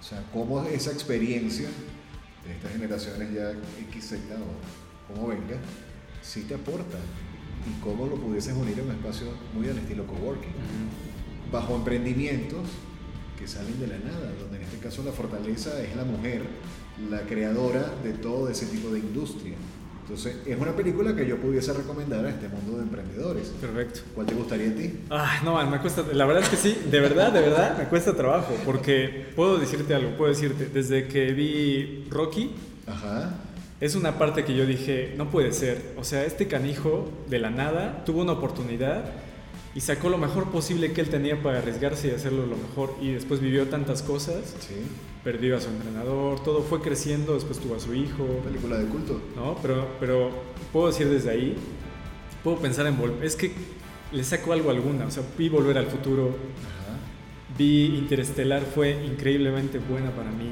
O 0.00 0.04
sea, 0.04 0.22
cómo 0.32 0.62
esa 0.64 0.92
experiencia 0.92 1.68
de 2.44 2.52
estas 2.52 2.72
generaciones 2.72 3.32
ya 3.32 3.52
XZ 3.92 4.12
o 4.12 5.12
como 5.12 5.28
venga, 5.28 5.56
sí 6.22 6.42
te 6.42 6.54
aporta. 6.54 6.98
Y 7.64 7.80
cómo 7.80 8.06
lo 8.06 8.16
pudieses 8.16 8.54
unir 8.54 8.78
en 8.78 8.86
un 8.86 8.96
espacio 8.96 9.28
muy 9.54 9.68
al 9.68 9.78
estilo 9.78 10.06
coworking. 10.06 10.52
Bajo 11.52 11.76
emprendimientos 11.76 12.68
que 13.38 13.46
salen 13.46 13.78
de 13.78 13.86
la 13.86 13.98
nada, 13.98 14.32
donde 14.40 14.56
en 14.56 14.62
este 14.62 14.78
caso 14.78 15.02
la 15.04 15.12
fortaleza 15.12 15.82
es 15.82 15.94
la 15.94 16.04
mujer, 16.04 16.42
la 17.10 17.22
creadora 17.22 17.94
de 18.02 18.12
todo 18.14 18.48
ese 18.48 18.66
tipo 18.66 18.90
de 18.90 18.98
industria. 19.00 19.54
Entonces, 20.02 20.36
es 20.46 20.58
una 20.58 20.72
película 20.72 21.14
que 21.14 21.26
yo 21.26 21.36
pudiese 21.36 21.72
recomendar 21.72 22.24
a 22.26 22.30
este 22.30 22.48
mundo 22.48 22.76
de 22.76 22.82
emprendedores. 22.82 23.48
Perfecto. 23.60 24.00
¿Cuál 24.14 24.26
te 24.26 24.34
gustaría 24.34 24.70
a 24.70 24.74
ti? 24.74 24.98
Ah, 25.10 25.40
no, 25.44 25.70
me 25.70 25.78
cuesta, 25.78 26.04
la 26.12 26.26
verdad 26.26 26.42
es 26.42 26.48
que 26.48 26.56
sí, 26.56 26.76
de 26.90 27.00
verdad, 27.00 27.32
de 27.32 27.40
verdad, 27.40 27.78
me 27.78 27.84
cuesta 27.84 28.14
trabajo, 28.14 28.52
porque 28.64 29.26
puedo 29.36 29.58
decirte 29.58 29.94
algo, 29.94 30.16
puedo 30.16 30.30
decirte, 30.30 30.66
desde 30.66 31.06
que 31.06 31.32
vi 31.32 32.06
Rocky, 32.10 32.50
Ajá. 32.86 33.34
es 33.80 33.94
una 33.94 34.18
parte 34.18 34.44
que 34.44 34.54
yo 34.56 34.66
dije, 34.66 35.14
no 35.16 35.30
puede 35.30 35.52
ser, 35.52 35.80
o 35.96 36.04
sea, 36.04 36.24
este 36.24 36.48
canijo 36.48 37.08
de 37.30 37.38
la 37.38 37.50
nada 37.50 38.04
tuvo 38.04 38.22
una 38.22 38.32
oportunidad 38.32 39.04
y 39.74 39.80
sacó 39.80 40.08
lo 40.08 40.18
mejor 40.18 40.50
posible 40.50 40.92
que 40.92 41.00
él 41.00 41.08
tenía 41.08 41.42
para 41.42 41.58
arriesgarse 41.58 42.08
y 42.08 42.10
hacerlo 42.10 42.46
lo 42.46 42.56
mejor 42.56 42.94
y 43.00 43.12
después 43.12 43.40
vivió 43.40 43.68
tantas 43.68 44.02
cosas. 44.02 44.54
Sí. 44.60 44.74
Perdió 45.24 45.56
a 45.56 45.60
su 45.60 45.68
entrenador, 45.68 46.42
todo 46.42 46.62
fue 46.62 46.80
creciendo, 46.80 47.34
después 47.34 47.58
tuvo 47.58 47.76
a 47.76 47.80
su 47.80 47.94
hijo. 47.94 48.24
Película 48.44 48.76
de 48.76 48.86
culto. 48.86 49.20
¿No? 49.36 49.56
Pero, 49.62 49.88
pero 50.00 50.30
puedo 50.72 50.88
decir 50.88 51.08
desde 51.08 51.30
ahí, 51.30 51.56
puedo 52.42 52.58
pensar 52.58 52.86
en 52.86 52.98
volver. 52.98 53.24
Es 53.24 53.36
que 53.36 53.52
le 54.12 54.24
saco 54.24 54.52
algo 54.52 54.70
alguna, 54.70 55.06
o 55.06 55.10
sea, 55.10 55.22
vi 55.38 55.48
Volver 55.48 55.78
al 55.78 55.86
Futuro, 55.86 56.26
Ajá. 56.26 56.98
vi 57.56 57.96
Interestelar, 57.96 58.62
fue 58.62 58.90
increíblemente 59.04 59.78
buena 59.78 60.10
para 60.10 60.30
mí. 60.30 60.50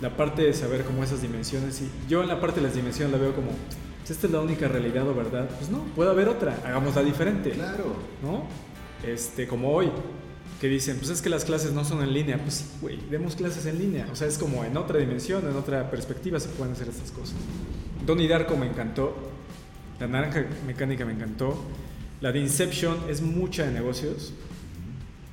La 0.00 0.16
parte 0.16 0.42
de 0.42 0.52
saber 0.52 0.82
cómo 0.82 1.04
esas 1.04 1.22
dimensiones, 1.22 1.80
y 1.80 1.90
yo 2.08 2.22
en 2.22 2.28
la 2.28 2.40
parte 2.40 2.60
de 2.60 2.66
las 2.66 2.74
dimensiones 2.74 3.12
la 3.12 3.18
veo 3.18 3.34
como, 3.34 3.50
esta 4.12 4.26
es 4.26 4.32
la 4.32 4.40
única 4.40 4.68
realidad 4.68 5.08
o 5.08 5.14
verdad, 5.14 5.48
pues 5.56 5.70
no, 5.70 5.84
puede 5.94 6.10
haber 6.10 6.28
otra, 6.28 6.58
hagámosla 6.64 7.02
diferente. 7.02 7.50
Claro. 7.50 7.96
¿No? 8.22 8.44
Este, 9.06 9.46
como 9.46 9.72
hoy, 9.72 9.90
que 10.60 10.68
dicen, 10.68 10.96
pues 10.98 11.10
es 11.10 11.20
que 11.20 11.28
las 11.28 11.44
clases 11.44 11.72
no 11.72 11.84
son 11.84 12.02
en 12.02 12.12
línea, 12.12 12.38
pues 12.38 12.54
sí, 12.54 12.64
güey, 12.80 12.98
demos 13.10 13.36
clases 13.36 13.66
en 13.66 13.78
línea, 13.78 14.08
o 14.10 14.16
sea, 14.16 14.26
es 14.26 14.38
como 14.38 14.64
en 14.64 14.76
otra 14.76 14.98
dimensión, 14.98 15.46
en 15.48 15.56
otra 15.56 15.90
perspectiva 15.90 16.40
se 16.40 16.48
pueden 16.48 16.72
hacer 16.72 16.88
estas 16.88 17.10
cosas. 17.10 17.36
Donnie 18.04 18.28
Darko 18.28 18.56
me 18.56 18.66
encantó, 18.66 19.14
La 20.00 20.06
Naranja 20.06 20.44
Mecánica 20.66 21.04
me 21.04 21.12
encantó, 21.12 21.62
la 22.20 22.32
de 22.32 22.40
Inception 22.40 22.96
es 23.08 23.20
mucha 23.20 23.66
de 23.66 23.72
negocios, 23.72 24.32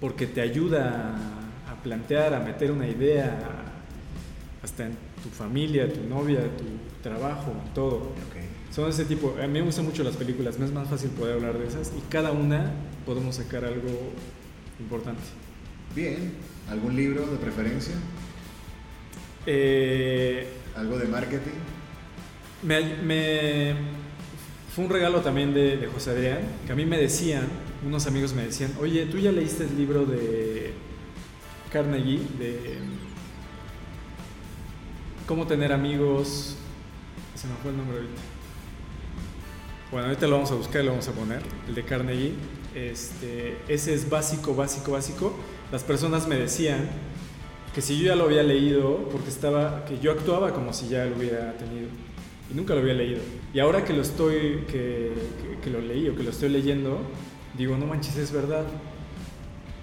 porque 0.02 0.28
te 0.28 0.42
ayuda 0.42 1.16
a, 1.70 1.72
a 1.72 1.84
plantear, 1.84 2.34
a 2.34 2.40
meter 2.40 2.72
una 2.72 2.88
idea, 2.88 3.72
hasta 4.64 4.86
en 4.86 4.98
tu 5.22 5.30
familia, 5.30 5.92
tu 5.92 6.02
novia, 6.08 6.40
tu 6.58 6.64
trabajo, 7.02 7.54
todo. 7.76 8.14
Okay. 8.30 8.43
Son 8.74 8.90
ese 8.90 9.06
tipo, 9.06 9.36
a 9.42 9.46
mí 9.46 9.54
me 9.54 9.62
gustan 9.62 9.86
mucho 9.86 10.04
las 10.04 10.16
películas, 10.16 10.58
me 10.58 10.66
es 10.66 10.72
más 10.72 10.88
fácil 10.90 11.10
poder 11.12 11.36
hablar 11.36 11.58
de 11.60 11.68
esas 11.68 11.92
y 11.96 12.02
cada 12.10 12.32
una 12.32 12.72
podemos 13.06 13.36
sacar 13.36 13.64
algo 13.66 14.12
importante. 14.80 15.22
Bien, 15.96 16.34
¿algún 16.70 16.96
libro 16.96 17.28
de 17.28 17.38
preferencia? 17.38 17.94
Eh, 19.46 20.48
¿Algo 20.76 20.98
de 20.98 21.06
marketing? 21.08 21.52
me, 22.64 22.82
me- 23.04 23.76
fue 24.74 24.86
un 24.86 24.90
regalo 24.90 25.22
también 25.22 25.54
de, 25.54 25.78
de 25.78 25.86
José 25.88 26.12
Adrián, 26.12 26.40
que 26.66 26.72
a 26.72 26.76
mí 26.76 26.84
me 26.86 26.98
decían, 26.98 27.44
unos 27.86 28.08
amigos 28.08 28.34
me 28.34 28.44
decían, 28.44 28.72
oye, 28.80 29.06
¿tú 29.06 29.20
ya 29.20 29.32
leíste 29.32 29.66
el 29.66 29.78
libro 29.78 30.06
de 30.06 30.74
Carnegie, 31.72 32.22
de 32.40 32.78
cómo 35.28 35.46
tener 35.46 35.72
amigos. 35.74 36.56
Se 37.36 37.48
me 37.48 37.54
fue 37.62 37.70
el 37.72 37.78
nombre 37.78 37.98
ahorita. 37.98 38.22
Bueno, 39.94 40.08
ahorita 40.08 40.26
lo 40.26 40.38
vamos 40.38 40.50
a 40.50 40.56
buscar 40.56 40.82
y 40.82 40.86
lo 40.86 40.92
vamos 40.94 41.08
a 41.08 41.12
poner. 41.12 41.44
El 41.68 41.76
de 41.76 41.84
Carnegie. 41.84 42.34
Este, 42.74 43.58
ese 43.68 43.94
es 43.94 44.10
básico, 44.10 44.56
básico, 44.56 44.92
básico. 44.92 45.34
Las 45.72 45.84
personas 45.84 46.28
me 46.28 46.36
decían 46.36 46.90
que 47.76 47.82
si 47.84 48.00
yo 48.00 48.08
ya 48.08 48.16
lo 48.16 48.24
había 48.24 48.42
leído, 48.42 49.08
porque 49.12 49.30
estaba, 49.30 49.86
que 49.86 50.00
yo 50.00 50.12
actuaba 50.12 50.52
como 50.52 50.74
si 50.74 50.88
ya 50.88 51.06
lo 51.06 51.16
hubiera 51.16 51.56
tenido. 51.58 51.90
Y 52.52 52.56
nunca 52.56 52.74
lo 52.74 52.80
había 52.80 52.96
leído. 52.96 53.20
Y 53.54 53.60
ahora 53.60 53.86
que 53.86 53.94
lo 53.94 54.02
estoy, 54.02 54.64
que, 54.68 55.12
que, 55.64 55.70
lo 55.70 55.80
leí 55.80 56.10
o 56.10 56.16
que 56.16 56.24
lo 56.24 56.32
estoy 56.32 56.50
leyendo, 56.50 56.98
digo, 57.56 57.78
no 57.78 57.86
manches, 57.86 58.18
es 58.18 58.32
verdad. 58.32 58.66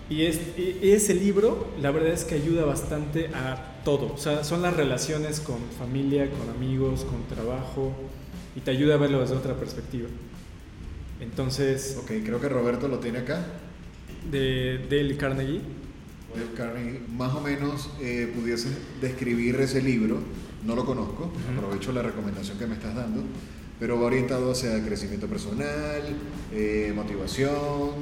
Y, 0.08 0.22
es, 0.22 0.40
y 0.58 0.90
ese 0.90 1.14
libro, 1.14 1.68
la 1.80 1.92
verdad 1.92 2.10
es 2.10 2.24
que 2.24 2.34
ayuda 2.34 2.64
bastante 2.64 3.28
a 3.28 3.76
todo. 3.84 4.12
O 4.12 4.18
sea, 4.18 4.42
son 4.42 4.62
las 4.62 4.76
relaciones 4.76 5.38
con 5.38 5.58
familia, 5.78 6.28
con 6.32 6.50
amigos, 6.50 7.04
con 7.04 7.22
trabajo, 7.32 7.92
y 8.56 8.60
te 8.60 8.70
ayuda 8.70 8.94
a 8.94 8.98
verlo 8.98 9.20
desde 9.20 9.34
otra 9.34 9.54
perspectiva. 9.54 10.08
Entonces... 11.20 11.98
Ok, 12.00 12.12
creo 12.24 12.40
que 12.40 12.48
Roberto 12.48 12.88
lo 12.88 12.98
tiene 12.98 13.18
acá. 13.18 13.44
De 14.30 14.86
Dale 14.90 15.16
Carnegie. 15.16 15.60
Dale 16.34 16.52
Carnegie. 16.56 17.00
Más 17.16 17.34
o 17.34 17.40
menos 17.40 17.90
eh, 18.00 18.32
pudiese 18.34 18.68
describir 19.00 19.56
ese 19.56 19.82
libro. 19.82 20.18
No 20.64 20.74
lo 20.74 20.84
conozco, 20.84 21.32
aprovecho 21.56 21.90
la 21.92 22.02
recomendación 22.02 22.58
que 22.58 22.66
me 22.66 22.74
estás 22.74 22.94
dando, 22.94 23.22
pero 23.78 23.98
va 23.98 24.06
orientado 24.06 24.50
hacia 24.50 24.84
crecimiento 24.84 25.26
personal, 25.26 26.02
eh, 26.52 26.92
motivación, 26.94 27.92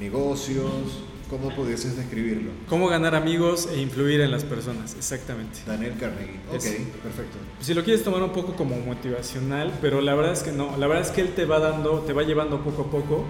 negocios, 0.00 1.04
¿Cómo 1.30 1.50
pudieses 1.54 1.96
describirlo? 1.96 2.50
Cómo 2.68 2.88
ganar 2.88 3.14
amigos 3.14 3.68
e 3.72 3.80
influir 3.80 4.20
en 4.20 4.30
las 4.30 4.44
personas, 4.44 4.94
exactamente. 4.94 5.60
Daniel 5.66 5.94
Carnegie. 5.98 6.38
Ok, 6.48 7.02
perfecto. 7.02 7.38
Si 7.60 7.72
lo 7.74 7.82
quieres 7.82 8.04
tomar 8.04 8.22
un 8.22 8.32
poco 8.32 8.54
como 8.54 8.76
motivacional, 8.78 9.72
pero 9.80 10.00
la 10.00 10.14
verdad 10.14 10.32
es 10.32 10.42
que 10.42 10.52
no. 10.52 10.76
La 10.76 10.86
verdad 10.86 11.04
es 11.04 11.10
que 11.10 11.22
él 11.22 11.34
te 11.34 11.46
va 11.46 11.58
dando, 11.60 12.00
te 12.00 12.12
va 12.12 12.22
llevando 12.22 12.62
poco 12.62 12.82
a 12.82 12.90
poco 12.90 13.24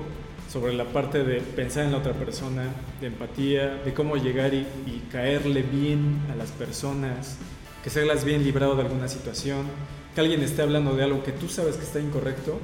sobre 0.55 0.73
la 0.73 0.85
parte 0.85 1.25
de 1.25 1.41
pensar 1.41 1.85
en 1.85 1.93
la 1.93 1.99
otra 1.99 2.13
persona, 2.13 2.65
de 3.01 3.09
empatía, 3.09 3.81
de 3.85 3.93
cómo 3.93 4.17
llegar 4.17 4.55
y, 4.55 4.65
caerle 5.11 5.63
bien 5.63 6.21
a 6.33 6.37
las 6.37 6.51
personas, 6.51 7.37
que 7.83 7.91
seas 7.91 8.25
bien 8.25 8.45
librado 8.45 8.77
de 8.77 8.83
alguna 8.83 9.09
situación, 9.09 9.67
que 10.15 10.21
alguien 10.21 10.43
esté 10.43 10.63
hablando 10.63 10.95
de 10.95 11.05
algo 11.05 11.23
que 11.25 11.33
tú 11.33 11.49
sabes 11.49 11.77
que 11.77 11.85
está 11.85 11.99
incorrecto 12.01 12.59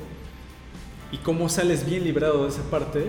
y 1.12 1.18
cómo 1.18 1.48
sales 1.48 1.84
bien 1.84 2.04
librado 2.04 2.44
de 2.44 2.50
esa 2.50 2.62
parte 2.70 3.06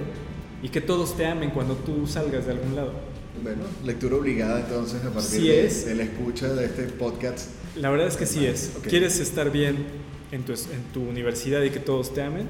y 0.61 0.69
que 0.69 0.81
todos 0.81 1.15
te 1.17 1.25
amen 1.25 1.49
cuando 1.51 1.75
tú 1.75 2.07
salgas 2.07 2.45
de 2.45 2.51
algún 2.53 2.75
lado. 2.75 2.93
Bueno, 3.41 3.63
lectura 3.83 4.17
obligada 4.17 4.59
entonces 4.59 5.03
a 5.03 5.09
partir 5.09 5.41
de, 5.41 5.95
la 5.95 6.03
escucha 6.03 6.53
de 6.53 6.65
este 6.65 6.83
podcast. 6.83 7.49
La 7.75 7.89
verdad 7.89 8.07
es 8.07 8.17
que 8.17 8.25
sí 8.25 8.45
es. 8.45 8.73
¿Quieres 8.87 9.19
estar 9.19 9.51
bien 9.51 9.85
en 10.31 10.43
tu, 10.43 10.51
en 10.51 10.83
tu 10.93 11.01
universidad 11.01 11.63
y 11.63 11.69
que 11.69 11.79
todos 11.79 12.13
te 12.13 12.21
amen? 12.21 12.47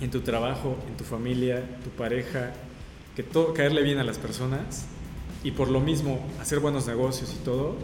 En 0.00 0.10
tu 0.10 0.20
trabajo, 0.20 0.76
en 0.88 0.96
tu 0.96 1.04
familia, 1.04 1.64
tu 1.82 1.90
pareja, 1.90 2.52
que 3.16 3.22
todo, 3.22 3.54
caerle 3.54 3.82
bien 3.82 3.98
a 3.98 4.04
las 4.04 4.18
personas 4.18 4.84
y 5.42 5.52
por 5.52 5.68
lo 5.68 5.80
mismo 5.80 6.20
hacer 6.40 6.60
buenos 6.60 6.86
negocios 6.86 7.34
y 7.34 7.44
todo 7.44 7.76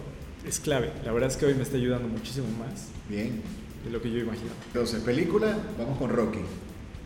es 0.47 0.61
clave. 0.61 0.93
La 1.05 1.13
verdad 1.13 1.31
es 1.31 1.37
que 1.37 1.47
hoy 1.47 1.55
me 1.55 1.63
está 1.63 1.77
ayudando 1.77 2.09
muchísimo 2.09 2.47
más. 2.59 2.89
Bien. 3.09 3.41
De 3.85 3.91
lo 3.91 4.01
que 4.01 4.11
yo 4.11 4.19
imaginaba. 4.19 4.55
Entonces, 4.67 5.01
película, 5.01 5.57
vamos 5.79 5.99
con 5.99 6.11
Rocky. 6.11 6.41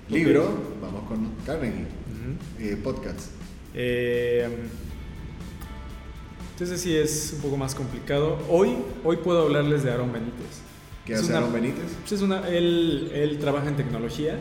Libro, 0.09 0.49
vamos 0.81 1.09
con 1.09 1.33
Carnegie. 1.45 1.87
Eh, 2.59 2.77
podcast. 2.83 3.31
Eh, 3.75 4.49
entonces 6.53 6.81
sí 6.81 6.97
es 6.97 7.33
un 7.35 7.43
poco 7.43 7.57
más 7.57 7.75
complicado. 7.75 8.39
Hoy, 8.49 8.77
hoy 9.05 9.19
puedo 9.19 9.43
hablarles 9.43 9.83
de 9.83 9.91
Aaron 9.93 10.13
Benítez. 10.13 10.63
¿Qué 11.05 11.15
hace 11.15 11.35
Aaron 11.35 11.53
Benítez? 11.53 11.85
Pues 12.01 12.13
es 12.13 12.23
una, 12.23 12.49
él, 12.49 13.11
él 13.15 13.39
trabaja 13.39 13.69
en 13.69 13.77
tecnología, 13.77 14.39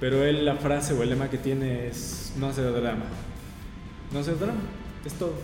pero 0.00 0.24
él 0.24 0.44
la 0.44 0.56
frase 0.56 0.94
o 0.94 1.02
el 1.02 1.10
lema 1.10 1.28
que 1.28 1.38
tiene 1.38 1.88
es 1.88 2.32
no 2.38 2.48
hacer 2.48 2.72
drama. 2.72 3.04
No 4.12 4.20
hacer 4.20 4.38
drama, 4.38 4.60
es 5.04 5.12
todo. 5.12 5.34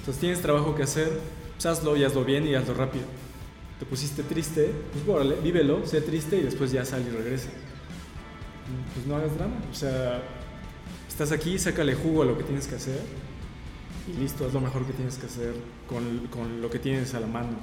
Entonces 0.00 0.20
tienes 0.20 0.42
trabajo 0.42 0.74
que 0.74 0.82
hacer, 0.82 1.08
pues 1.54 1.64
hazlo 1.66 1.96
y 1.96 2.04
hazlo 2.04 2.24
bien 2.24 2.46
y 2.46 2.54
hazlo 2.54 2.74
rápido. 2.74 3.04
Te 3.78 3.86
pusiste 3.86 4.22
triste, 4.22 4.72
pues 5.06 5.42
vívelo, 5.42 5.86
sé 5.86 6.02
triste 6.02 6.36
y 6.36 6.42
después 6.42 6.70
ya 6.70 6.84
sal 6.84 7.02
y 7.06 7.10
regresa. 7.10 7.48
Pues 8.92 9.06
no 9.06 9.16
hagas 9.16 9.34
drama, 9.36 9.56
o 9.70 9.74
sea, 9.74 10.20
estás 11.18 11.32
aquí, 11.32 11.58
sácale 11.58 11.96
jugo 11.96 12.22
a 12.22 12.26
lo 12.26 12.38
que 12.38 12.44
tienes 12.44 12.68
que 12.68 12.76
hacer 12.76 13.00
y 14.06 14.20
listo, 14.20 14.46
es 14.46 14.54
lo 14.54 14.60
mejor 14.60 14.86
que 14.86 14.92
tienes 14.92 15.16
que 15.16 15.26
hacer 15.26 15.52
con, 15.88 16.28
con 16.28 16.62
lo 16.62 16.70
que 16.70 16.78
tienes 16.78 17.12
a 17.12 17.18
la 17.18 17.26
mano. 17.26 17.58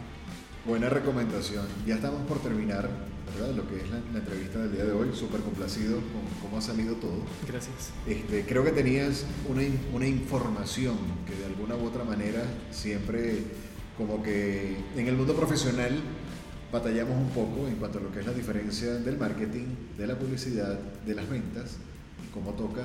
Buena 0.65 0.89
recomendación. 0.89 1.65
Ya 1.87 1.95
estamos 1.95 2.27
por 2.27 2.39
terminar, 2.39 2.89
¿verdad? 3.33 3.55
Lo 3.55 3.65
que 3.69 3.77
es 3.77 3.89
la, 3.89 4.19
entrevista 4.19 4.59
del 4.59 4.73
día 4.73 4.83
de 4.83 4.91
hoy. 4.91 5.11
Súper 5.13 5.39
complacido 5.39 5.95
con 5.95 6.41
cómo 6.41 6.57
ha 6.57 6.61
salido 6.61 6.95
todo. 6.95 7.23
Gracias. 7.47 7.93
Este, 8.05 8.43
creo 8.45 8.65
que 8.65 8.71
tenías 8.71 9.23
una, 9.47 9.61
una 9.93 10.05
información 10.05 10.97
que 11.25 11.33
de 11.33 11.45
alguna 11.45 11.77
u 11.77 11.87
otra 11.87 12.03
manera 12.03 12.43
siempre, 12.71 13.37
como 13.97 14.21
que 14.21 14.75
en 14.97 15.07
el 15.07 15.15
mundo 15.15 15.33
profesional, 15.33 15.97
batallamos 16.73 17.15
un 17.15 17.29
poco 17.29 17.69
en 17.69 17.75
cuanto 17.75 17.99
a 17.99 18.01
lo 18.01 18.11
que 18.11 18.19
es 18.19 18.25
la 18.25 18.33
diferencia 18.33 18.95
del 18.95 19.17
marketing, 19.17 19.67
de 19.97 20.07
la 20.07 20.19
publicidad, 20.19 20.77
de 21.05 21.15
las 21.15 21.29
ventas 21.29 21.77
y 22.21 22.33
cómo 22.33 22.51
toca 22.51 22.83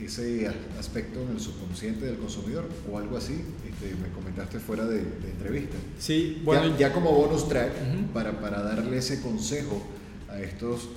ese 0.00 0.48
aspecto 0.78 1.22
en 1.22 1.30
el 1.30 1.40
subconsciente 1.40 2.06
del 2.06 2.16
consumidor 2.16 2.68
o 2.90 2.98
algo 2.98 3.16
así. 3.16 3.34
Este, 3.68 3.94
me 3.94 4.08
comentaste 4.14 4.58
fuera 4.58 4.84
de, 4.84 4.98
entrevista. 4.98 5.76
Sí, 5.98 6.42
bueno. 6.44 6.76
Ya, 6.78 6.92
como 6.92 7.12
bonus 7.12 7.48
track, 7.48 7.72
para, 8.12 8.40
para 8.40 8.62
darle 8.62 8.98
ese 8.98 9.20
consejo 9.20 9.82
a 10.28 10.40
estos 10.40 10.88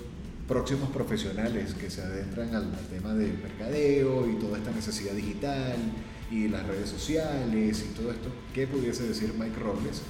próximos 0.47 0.89
profesionales 0.89 1.75
que 1.75 1.89
se 1.89 2.01
adentran 2.01 2.55
al, 2.55 2.71
tema 2.89 3.13
del 3.13 3.37
mercadeo 3.37 4.27
y 4.27 4.33
toda 4.35 4.57
esta 4.57 4.71
necesidad 4.71 5.13
digital 5.13 5.75
y 6.31 6.47
las 6.47 6.65
redes 6.65 6.89
sociales 6.89 7.85
y 7.87 7.93
todo 7.93 8.11
esto, 8.11 8.29
¿qué 8.53 8.65
pudiese 8.65 9.07
decir 9.07 9.33
Mike 9.37 9.59
Robles 9.59 10.01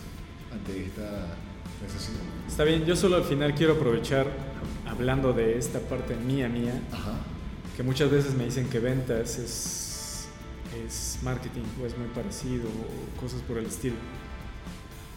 ante 0.51 0.85
esta 0.85 1.35
necesidad? 1.85 2.21
Está 2.47 2.63
bien, 2.63 2.85
yo 2.85 2.95
solo 2.95 3.17
al 3.17 3.25
final 3.25 3.53
quiero 3.53 3.73
aprovechar, 3.73 4.27
hablando 4.87 5.33
de 5.33 5.57
esta 5.57 5.79
parte 5.79 6.15
mía, 6.15 6.47
mía, 6.47 6.81
Ajá 6.91 7.19
que 7.79 7.83
muchas 7.83 8.11
veces 8.11 8.35
me 8.35 8.43
dicen 8.43 8.67
que 8.67 8.77
ventas 8.77 9.37
es, 9.37 10.27
es 10.85 11.17
marketing 11.23 11.63
o 11.81 11.85
es 11.85 11.97
muy 11.97 12.09
parecido 12.09 12.67
o 12.67 13.21
cosas 13.21 13.41
por 13.43 13.57
el 13.57 13.67
estilo. 13.67 13.95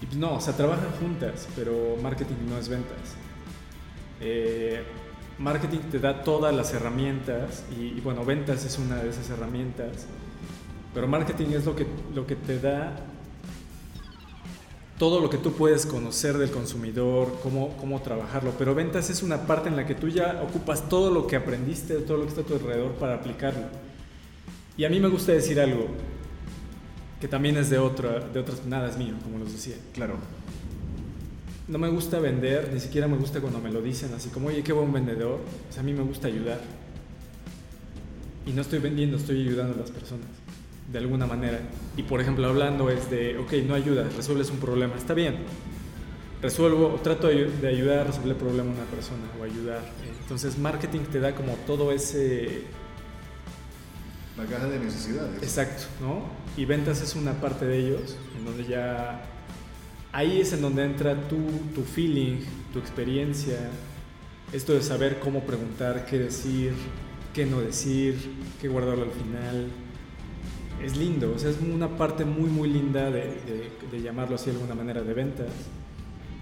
Y 0.01 0.07
pues 0.07 0.17
no, 0.17 0.35
o 0.35 0.41
sea, 0.41 0.57
trabajan 0.57 0.93
juntas, 1.01 1.49
pero 1.57 1.97
marketing 2.01 2.37
no 2.49 2.57
es 2.57 2.69
ventas. 2.69 3.17
Eh, 4.21 4.81
marketing 5.41 5.81
te 5.91 5.99
da 5.99 6.23
todas 6.23 6.55
las 6.55 6.73
herramientas 6.73 7.65
y, 7.77 7.99
bueno, 7.99 8.25
ventas 8.25 8.65
es 8.65 8.79
una 8.79 8.95
de 9.03 9.11
esas 9.11 9.29
herramientas, 9.31 10.07
pero 10.95 11.09
marketing 11.09 11.47
es 11.57 11.65
lo 11.65 11.75
que, 11.75 11.89
lo 12.15 12.29
que 12.29 12.37
te 12.37 12.61
da 12.61 12.95
todo 15.03 15.19
lo 15.19 15.29
que 15.29 15.37
tú 15.37 15.53
puedes 15.55 15.85
conocer 15.85 16.39
del 16.39 16.53
consumidor, 16.53 17.37
cómo, 17.43 17.77
cómo 17.79 18.01
trabajarlo, 18.03 18.55
pero 18.57 18.73
ventas 18.73 19.11
es 19.11 19.25
una 19.25 19.49
parte 19.49 19.69
en 19.69 19.75
la 19.75 19.85
que 19.85 19.97
tú 19.97 20.07
ya 20.07 20.41
ocupas 20.49 20.89
todo 20.89 21.11
lo 21.11 21.27
que 21.27 21.35
aprendiste, 21.35 21.97
todo 21.97 22.19
lo 22.19 22.23
que 22.23 22.29
está 22.29 22.43
a 22.43 22.45
tu 22.45 22.55
alrededor 22.55 22.93
para 22.93 23.17
aplicarlo. 23.17 23.65
Y 24.77 24.85
a 24.85 24.89
mí 24.89 25.01
me 25.01 25.09
gusta 25.09 25.33
decir 25.33 25.59
algo 25.59 25.89
que 27.21 27.27
también 27.27 27.57
es 27.57 27.69
de, 27.69 27.79
otra, 27.79 28.21
de 28.21 28.39
otras, 28.39 28.65
nada 28.65 28.89
es 28.89 28.97
mío, 28.97 29.15
como 29.25 29.39
los 29.39 29.51
decía. 29.51 29.75
Claro. 29.93 30.19
No 31.67 31.79
me 31.79 31.89
gusta 31.89 32.21
vender, 32.21 32.71
ni 32.73 32.79
siquiera 32.79 33.09
me 33.09 33.17
gusta 33.17 33.41
cuando 33.41 33.59
me 33.59 33.73
lo 33.73 33.83
dicen 33.83 34.15
así 34.15 34.29
como, 34.29 34.51
oye, 34.51 34.63
qué 34.63 34.73
buen 34.73 34.93
vendedor. 34.93 35.41
O 35.69 35.73
sea, 35.73 35.83
a 35.83 35.85
mí 35.85 35.95
me 35.95 36.05
gusta 36.05 36.29
ayudar. 36.29 36.61
Y 38.47 38.53
no 38.53 38.63
estoy 38.63 38.79
vendiendo, 38.79 39.17
estoy 39.17 39.41
ayudando 39.41 39.75
a 39.75 39.79
las 39.79 39.91
personas 39.91 40.42
de 40.91 40.99
alguna 40.99 41.27
manera. 41.27 41.61
Y 41.97 42.03
por 42.03 42.21
ejemplo, 42.21 42.47
hablando 42.47 42.91
es 42.91 43.11
de, 43.11 43.39
ok, 43.39 43.53
no 43.67 43.75
ayuda, 43.75 44.09
resuelves 44.17 44.51
un 44.51 44.59
problema, 44.59 44.95
está 44.97 45.15
bien. 45.15 45.37
Resuelvo, 46.41 47.01
trato 47.03 47.29
de 47.29 47.69
ayudar 47.69 48.01
a 48.01 48.05
resolver 48.05 48.33
el 48.33 48.37
problema 48.37 48.71
a 48.71 48.75
una 48.75 48.85
persona 48.85 49.23
o 49.41 49.45
ayudar. 49.45 49.81
Entonces, 50.23 50.59
marketing 50.59 51.01
te 51.11 51.21
da 51.21 51.35
como 51.35 51.55
todo 51.67 51.93
ese. 51.93 52.63
La 54.37 54.45
caja 54.47 54.67
de 54.67 54.81
necesidades. 54.81 55.41
Exacto, 55.41 55.85
¿no? 56.01 56.25
Y 56.57 56.65
ventas 56.65 57.01
es 57.01 57.15
una 57.15 57.35
parte 57.35 57.65
de 57.65 57.79
ellos, 57.79 58.17
en 58.37 58.45
donde 58.45 58.65
ya. 58.65 59.23
Ahí 60.11 60.41
es 60.41 60.53
en 60.53 60.63
donde 60.63 60.85
entra 60.85 61.15
tu, 61.29 61.39
tu 61.75 61.83
feeling, 61.83 62.41
tu 62.73 62.81
experiencia, 62.81 63.71
esto 64.53 64.75
de 64.75 64.83
saber 64.83 65.19
cómo 65.19 65.41
preguntar, 65.41 66.05
qué 66.07 66.19
decir, 66.19 66.75
qué 67.33 67.47
no 67.47 67.61
decir, 67.61 68.17
qué 68.61 68.69
guardarlo 68.69 69.05
al 69.05 69.11
final, 69.11 69.69
es 70.83 70.97
lindo, 70.97 71.33
o 71.35 71.39
sea, 71.39 71.51
es 71.51 71.59
una 71.61 71.89
parte 71.89 72.25
muy, 72.25 72.51
muy 72.51 72.69
linda 72.69 73.11
de, 73.11 73.71
llamarlo 74.03 74.35
así 74.35 74.47
de 74.47 74.53
alguna 74.53 74.75
manera 74.75 75.03
de 75.03 75.15
ventas, 75.15 75.49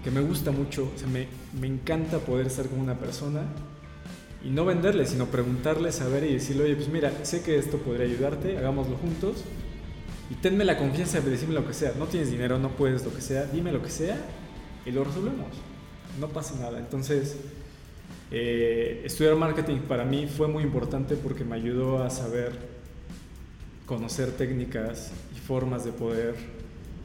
que 0.03 0.11
me 0.11 0.21
gusta 0.21 0.51
mucho, 0.51 0.91
o 0.95 0.97
sea, 0.97 1.07
me, 1.07 1.27
me, 1.59 1.67
encanta 1.67 2.19
poder 2.19 2.47
estar 2.47 2.67
con 2.67 2.79
una 2.79 2.97
persona 2.97 3.43
y 4.43 4.49
no 4.49 4.65
venderle, 4.65 5.05
sino 5.05 5.27
preguntarle, 5.27 5.91
saber 5.91 6.23
y 6.23 6.33
decirle, 6.33 6.63
oye, 6.63 6.75
pues 6.75 6.89
mira, 6.89 7.11
sé 7.23 7.43
que 7.43 7.57
esto 7.57 7.77
podría 7.77 8.07
ayudarte, 8.07 8.57
hagámoslo 8.57 8.97
juntos, 8.97 9.43
Y 10.31 10.35
tenme 10.35 10.63
la 10.63 10.77
confianza 10.77 11.19
de 11.19 11.29
decirme 11.29 11.53
lo 11.53 11.67
que 11.67 11.73
sea. 11.73 11.91
No 11.99 12.05
tienes 12.05 12.31
dinero, 12.31 12.57
no 12.57 12.69
puedes, 12.69 13.03
lo 13.03 13.13
que 13.13 13.19
sea. 13.19 13.43
Dime 13.47 13.73
lo 13.73 13.81
que 13.83 13.89
sea 13.89 14.17
y 14.85 14.91
lo 14.91 15.03
resolvemos. 15.03 15.49
No 16.21 16.29
pasa 16.29 16.55
nada. 16.55 16.79
Entonces, 16.79 17.35
eh, 18.31 19.01
estudiar 19.03 19.35
marketing 19.35 19.79
para 19.89 20.05
mí 20.05 20.27
fue 20.27 20.47
muy 20.47 20.63
importante 20.63 21.17
porque 21.17 21.43
me 21.43 21.57
ayudó 21.57 22.01
a 22.01 22.09
saber 22.09 22.80
conocer 23.91 24.31
técnicas 24.31 25.11
y 25.35 25.39
formas 25.41 25.83
de 25.83 25.91
poder 25.91 26.33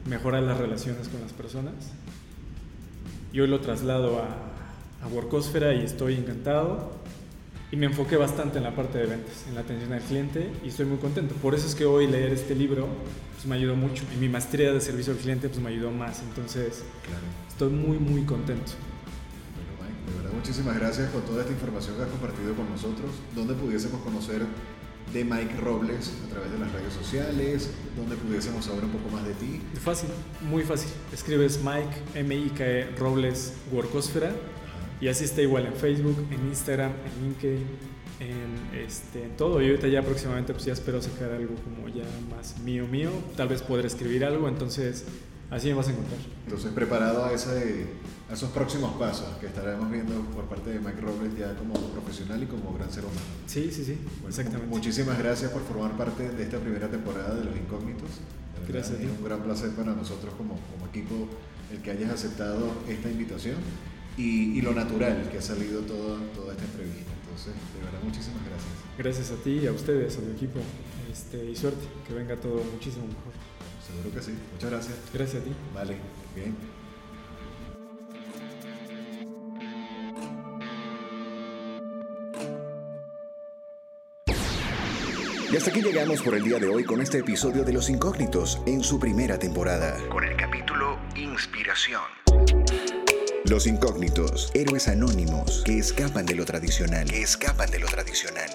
mejorar 0.05 0.41
las 0.43 0.57
relaciones 0.57 1.09
con 1.09 1.19
las 1.19 1.33
personas. 1.33 1.73
Y 3.33 3.41
hoy 3.41 3.49
lo 3.49 3.59
traslado 3.59 4.19
a, 4.19 5.03
a 5.05 5.07
Workosfera 5.09 5.73
y 5.73 5.83
estoy 5.83 6.15
encantado. 6.15 6.93
Y 7.73 7.75
me 7.75 7.87
enfoqué 7.87 8.15
bastante 8.15 8.59
en 8.59 8.63
la 8.63 8.73
parte 8.73 8.99
de 8.99 9.05
ventas, 9.05 9.43
en 9.49 9.55
la 9.55 9.61
atención 9.61 9.91
al 9.91 9.99
cliente 9.99 10.49
y 10.63 10.69
estoy 10.69 10.85
muy 10.85 10.97
contento. 10.99 11.35
Por 11.35 11.53
eso 11.55 11.67
es 11.67 11.75
que 11.75 11.83
hoy 11.83 12.07
leer 12.07 12.31
este 12.31 12.55
libro 12.55 12.87
pues, 13.35 13.45
me 13.45 13.55
ayudó 13.55 13.75
mucho. 13.75 14.05
Y 14.15 14.17
mi 14.21 14.29
maestría 14.29 14.71
de 14.71 14.79
servicio 14.79 15.11
al 15.11 15.19
cliente 15.19 15.49
pues, 15.49 15.59
me 15.59 15.71
ayudó 15.71 15.91
más. 15.91 16.21
Entonces, 16.21 16.83
estoy 17.49 17.67
muy, 17.67 17.97
muy 17.97 18.23
contento. 18.23 18.71
Bueno, 19.57 19.91
Mike, 19.91 20.09
de 20.09 20.23
verdad, 20.23 20.37
muchísimas 20.37 20.79
gracias 20.79 21.09
por 21.09 21.21
toda 21.23 21.41
esta 21.41 21.51
información 21.51 21.97
que 21.97 22.03
has 22.03 22.07
compartido 22.07 22.55
con 22.55 22.69
nosotros. 22.69 23.11
¿Dónde 23.35 23.55
pudiésemos 23.55 23.99
conocer 24.03 24.43
de 25.13 25.23
Mike 25.23 25.55
Robles 25.57 26.11
a 26.25 26.29
través 26.29 26.51
de 26.51 26.59
las 26.59 26.71
redes 26.71 26.93
sociales, 26.93 27.69
donde 27.95 28.15
pudiésemos 28.15 28.65
saber 28.65 28.83
un 28.83 28.91
poco 28.91 29.09
más 29.09 29.25
de 29.25 29.33
ti. 29.33 29.61
Fácil, 29.81 30.09
muy 30.41 30.63
fácil. 30.63 30.89
Escribes 31.13 31.61
Mike, 31.63 32.19
M-I-K-E, 32.19 32.95
Robles, 32.97 33.53
Workosfera, 33.71 34.31
y 34.99 35.07
así 35.07 35.25
está 35.25 35.41
igual 35.41 35.65
en 35.67 35.73
Facebook, 35.73 36.17
en 36.31 36.47
Instagram, 36.47 36.91
en 36.91 37.23
LinkedIn, 37.23 37.67
en, 38.19 38.79
este, 38.79 39.23
en 39.23 39.37
todo. 39.37 39.61
Y 39.61 39.67
ahorita 39.67 39.87
ya 39.87 40.01
próximamente 40.01 40.53
pues 40.53 40.65
ya 40.65 40.73
espero 40.73 41.01
sacar 41.01 41.31
algo 41.31 41.55
como 41.55 41.87
ya 41.89 42.03
más 42.35 42.59
mío 42.59 42.87
mío. 42.87 43.11
Tal 43.35 43.47
vez 43.47 43.61
podré 43.61 43.87
escribir 43.87 44.25
algo, 44.25 44.47
entonces 44.47 45.05
así 45.49 45.67
me 45.67 45.73
vas 45.75 45.87
a 45.87 45.91
encontrar. 45.91 46.19
Entonces 46.45 46.71
preparado 46.71 47.25
a, 47.25 47.33
ese, 47.33 47.87
a 48.29 48.33
esos 48.33 48.49
próximos 48.51 48.95
pasos 48.97 49.27
que 49.39 49.47
estaremos 49.47 49.89
viendo 49.89 50.13
por 50.35 50.45
parte 50.45 50.71
de 50.71 50.79
Mike 50.79 51.01
Robles 51.01 51.37
ya 51.37 51.55
como 51.55 51.73
profesional 51.73 52.41
y 52.43 52.47
como 52.47 52.73
gran 52.73 52.91
ser 52.91 53.05
humano. 53.05 53.21
Sí, 53.45 53.71
sí, 53.71 53.83
sí, 53.85 53.97
exactamente. 54.27 54.67
Muchísimas 54.67 55.17
gracias 55.17 55.51
por 55.51 55.61
formar 55.63 55.95
parte 55.97 56.29
de 56.29 56.43
esta 56.43 56.57
primera 56.59 56.89
temporada 56.89 57.35
de 57.35 57.45
Los 57.45 57.55
Incógnitos. 57.55 58.09
Gracias. 58.67 58.99
Es 58.99 59.09
un 59.09 59.23
gran 59.23 59.41
placer 59.41 59.69
para 59.71 59.93
nosotros 59.93 60.33
como, 60.37 60.59
como 60.71 60.87
equipo 60.87 61.29
el 61.71 61.81
que 61.81 61.91
hayas 61.91 62.11
aceptado 62.11 62.71
esta 62.87 63.09
invitación 63.09 63.55
y, 64.17 64.57
y 64.57 64.61
lo 64.61 64.73
natural 64.73 65.29
que 65.31 65.37
ha 65.37 65.41
salido 65.41 65.81
toda, 65.81 66.19
toda 66.35 66.53
esta 66.53 66.65
entrevista. 66.65 67.11
Entonces, 67.23 67.53
de 67.75 67.83
verdad, 67.83 67.99
muchísimas 68.03 68.41
gracias. 68.43 68.71
Gracias 68.97 69.31
a 69.31 69.43
ti 69.43 69.59
y 69.63 69.67
a 69.67 69.71
ustedes, 69.71 70.17
a 70.17 70.21
tu 70.21 70.31
equipo. 70.31 70.59
Este, 71.11 71.51
y 71.51 71.55
suerte, 71.55 71.85
que 72.07 72.13
venga 72.13 72.35
todo 72.35 72.63
muchísimo 72.73 73.05
mejor. 73.05 73.33
Seguro 73.87 74.13
que 74.13 74.21
sí. 74.21 74.37
Muchas 74.53 74.69
gracias. 74.69 74.95
Gracias 75.13 75.41
a 75.41 75.45
ti. 75.45 75.55
Vale, 75.73 75.97
bien. 76.35 76.55
Y 85.49 85.55
hasta 85.55 85.69
aquí 85.69 85.81
llegamos 85.81 86.21
por 86.21 86.35
el 86.35 86.43
día 86.43 86.59
de 86.59 86.67
hoy 86.67 86.83
con 86.83 86.99
este 86.99 87.19
episodio 87.19 87.63
de 87.63 87.71
Los 87.71 87.89
Incógnitos 87.89 88.59
en 88.65 88.83
su 88.83 88.99
primera 88.99 89.39
temporada. 89.39 89.97
Con 90.09 90.25
el 90.25 90.35
capítulo 90.35 90.99
Inspiración. 91.15 92.01
Los 93.45 93.65
incógnitos, 93.65 94.51
héroes 94.53 94.89
anónimos 94.89 95.63
que 95.63 95.77
escapan 95.77 96.25
de 96.25 96.35
lo 96.35 96.43
tradicional, 96.43 97.09
que 97.09 97.21
escapan 97.21 97.71
de 97.71 97.79
lo 97.79 97.87
tradicional. 97.87 98.49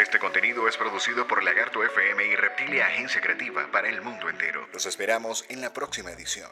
Este 0.00 0.18
contenido 0.18 0.66
es 0.66 0.78
producido 0.78 1.26
por 1.26 1.44
Lagarto 1.44 1.84
FM 1.84 2.24
y 2.24 2.34
Reptilia 2.34 2.86
Agencia 2.86 3.20
Creativa 3.20 3.68
para 3.70 3.90
el 3.90 4.00
mundo 4.00 4.30
entero. 4.30 4.66
Los 4.72 4.86
esperamos 4.86 5.44
en 5.50 5.60
la 5.60 5.74
próxima 5.74 6.10
edición. 6.10 6.50